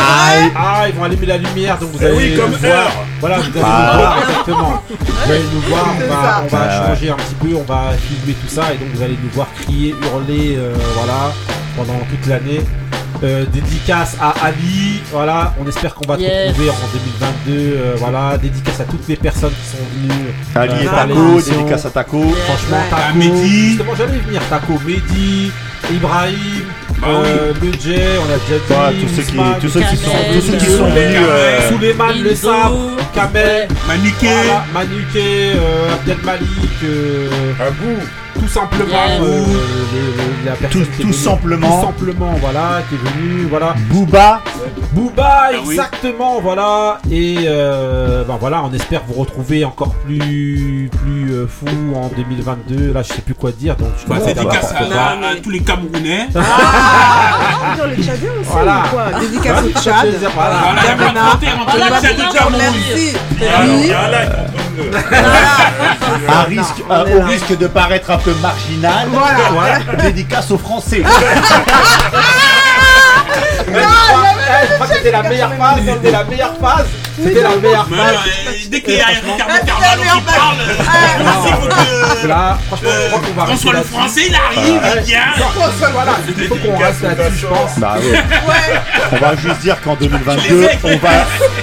[0.55, 2.91] Ah, ils vont allumer la lumière, donc vous Eh allez oui, comme nous voir.
[3.19, 3.91] Voilà, vous allez Ah.
[3.93, 4.84] nous voir exactement.
[4.89, 6.43] Vous allez nous voir, on va, ça.
[6.43, 9.01] on va Ouais, changer un petit peu, on va filmer tout ça, et donc vous
[9.03, 11.31] allez nous voir crier, hurler, euh, voilà,
[11.77, 12.61] pendant toute l'année.
[13.21, 16.47] Euh, dédicace à Ali, voilà, on espère qu'on va te Yes.
[16.51, 16.87] retrouver en
[17.45, 20.33] 2022, euh, voilà, dédicace à toutes les personnes qui sont venues.
[20.55, 22.21] Ali euh, et faire Taco, dédicace à Taco.
[22.21, 22.89] Franchement, Ouais.
[22.89, 23.67] Taco, À Mehdi.
[23.71, 25.51] justement, j'allais venir, Taco, Mehdi,
[25.91, 26.63] Ibrahim,
[27.05, 28.63] euh, le J, on a déjà dit.
[28.69, 31.19] Voilà, tous ceux qui- Ousmane, tous ceux qui sont- Kamel, tous ceux qui sont venus,
[31.29, 34.27] euh, Souleymane, le sabre, Kamel, Manuké.
[34.27, 36.47] voilà, Manuké, euh, Abdel Malik,
[36.85, 37.29] euh,
[38.39, 41.81] tout simplement, euh, le- le- la personne Tout- tout simplement.
[41.81, 43.75] tout simplement, voilà, qui est venu, voilà.
[43.91, 44.41] Booba,
[44.93, 45.71] Booba, oui.
[45.73, 46.99] exactement, voilà.
[47.11, 52.93] Et euh, ben voilà, on espère vous retrouver encore plus, plus euh, fou en 2022.
[52.93, 56.27] Là, je sais plus quoi dire, donc je Bah, dédicace à, à- tous les Camerounais.
[56.35, 56.39] Ah,
[57.77, 58.83] dans les Tchadiens aussi, Voilà.
[58.85, 60.07] ou quoi Dédicace au Tchad.
[60.33, 60.55] Voilà.
[60.61, 61.25] Voilà, il y a pas de Yamena.
[61.29, 61.77] frontière entre
[63.91, 64.68] Voilà,
[66.27, 69.07] à risque, à- au risque de paraître un peu marginal,
[69.51, 69.80] Voilà.
[70.03, 71.03] dédicace aux Français.
[73.72, 76.88] Eh, je crois que c'était la meilleure phase, c'était la meilleure phase,
[77.23, 78.15] c'était la meilleure phase.
[78.47, 82.27] euh, dès qu'il y a Ricardo La Carvalho qui parle, Ah, là, il faut que
[82.27, 85.19] Là, franchement, je crois qu'on va François le Français, il arrive, il vient.
[85.19, 85.91] là-dessus.
[85.93, 87.79] Voilà, il faut qu'on reste là-dessus, je pense.
[87.79, 88.81] Bah ouais.
[89.13, 90.79] On va juste dire qu'en 2022, Je les ai.
[90.83, 91.09] on va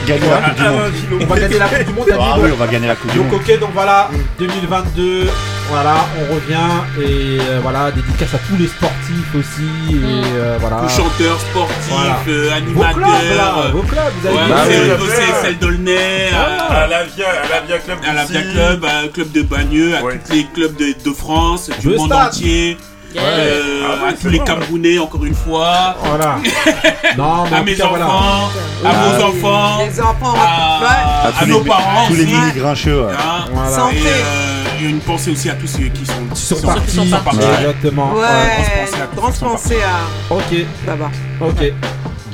[0.07, 1.23] gagner la Coupe du Monde.
[1.23, 2.45] On va gagner la Coupe du Monde, Ah donc.
[2.45, 3.41] oui, on va gagner la Coupe du Donc Monde.
[3.47, 4.09] ok donc voilà
[4.39, 5.31] 2022
[5.69, 6.57] voilà on revient
[7.01, 11.89] et euh, voilà dédicace à tous les sportifs aussi et euh, voilà Tous chanteurs, sportifs,
[11.91, 12.19] Voilà.
[12.29, 13.73] euh, vos clubs là animateurs.
[13.73, 14.43] vos clubs vous avez Ouais.
[14.49, 15.09] Bah oui.
[15.43, 18.25] CSL d'Aulnay, à, À la Via, à la Via Club à la.
[18.25, 20.21] Via Club, à Club de Bagneux, à Ouais.
[20.27, 22.29] tous les clubs de, de France, du Le monde stade.
[22.29, 22.77] entier.
[23.19, 24.39] Euh, Ah ouais, à c'est tous les.
[24.41, 25.97] Camerounais, encore une fois.
[26.05, 26.37] voilà
[27.17, 28.07] non mais à mes voilà.
[28.07, 28.49] enfants,
[28.85, 30.87] à Ah, vos enfants, Les enfants, à.
[31.27, 33.03] À à nos les- parents Tous les mini grincheux.
[33.07, 33.13] ouais.
[33.13, 33.45] hein?
[33.53, 33.71] Voilà.
[33.71, 33.97] Santé.
[33.97, 36.81] Et euh, il y a une pensée aussi à tous ceux qui sont, qui partis,
[36.87, 37.39] qui sont partis.
[37.61, 41.11] exactement Ouais, à grosse pensée à ok Baba.
[41.41, 41.73] ok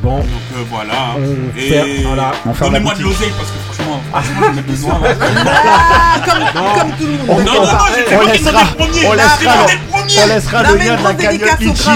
[0.02, 1.14] bon Donc euh, voilà.
[1.16, 2.32] On Et ferme, voilà.
[2.46, 5.00] On ferme donnez-moi de l'oseille parce que franchement, franchement j'en ai besoin.
[5.00, 5.08] là.
[5.46, 6.44] Ah, comme,
[6.80, 7.44] comme tout le monde.
[7.46, 9.06] Non, non, non, j'ai fait On moi qui laissera, demandé le premier.
[9.06, 9.54] on laissera,
[9.92, 11.90] on laissera Non, le mais lien une de la cagnotte Litchi.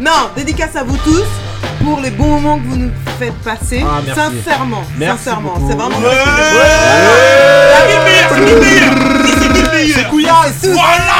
[0.00, 1.24] Non, dédicace à vous tous
[1.84, 3.84] pour les bons moments que vous nous faites passer.
[3.84, 4.20] Ah, merci.
[4.44, 5.98] Sincèrement, Merci sincèrement, c'est vraiment.
[5.98, 6.14] Ouais.
[9.98, 10.72] C'est le meilleur C'est.
[10.72, 11.14] Voilà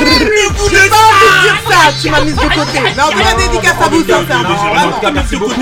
[0.00, 2.80] Le de J'ai pas envie de dire ça, tu m'as mise de côté.
[2.82, 4.88] Mais en tout cas, dédicace à vous, bien, Vraiment.
[4.88, 5.60] en tout cas merci beaucoup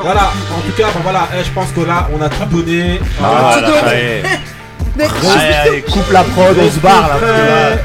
[0.00, 3.54] voilà en tout cas voilà eh, je pense que là on a tout donné Ah,
[3.54, 4.22] ça Allez,
[5.68, 7.76] allez, coupe la prod, on se barre là.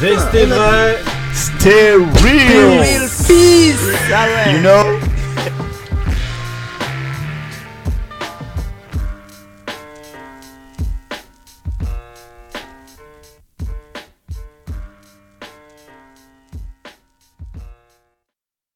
[0.00, 0.98] restez vrais
[1.34, 3.08] Stay Real real.
[3.28, 3.76] peace.
[4.12, 4.50] Ah.
[4.50, 5.07] You know?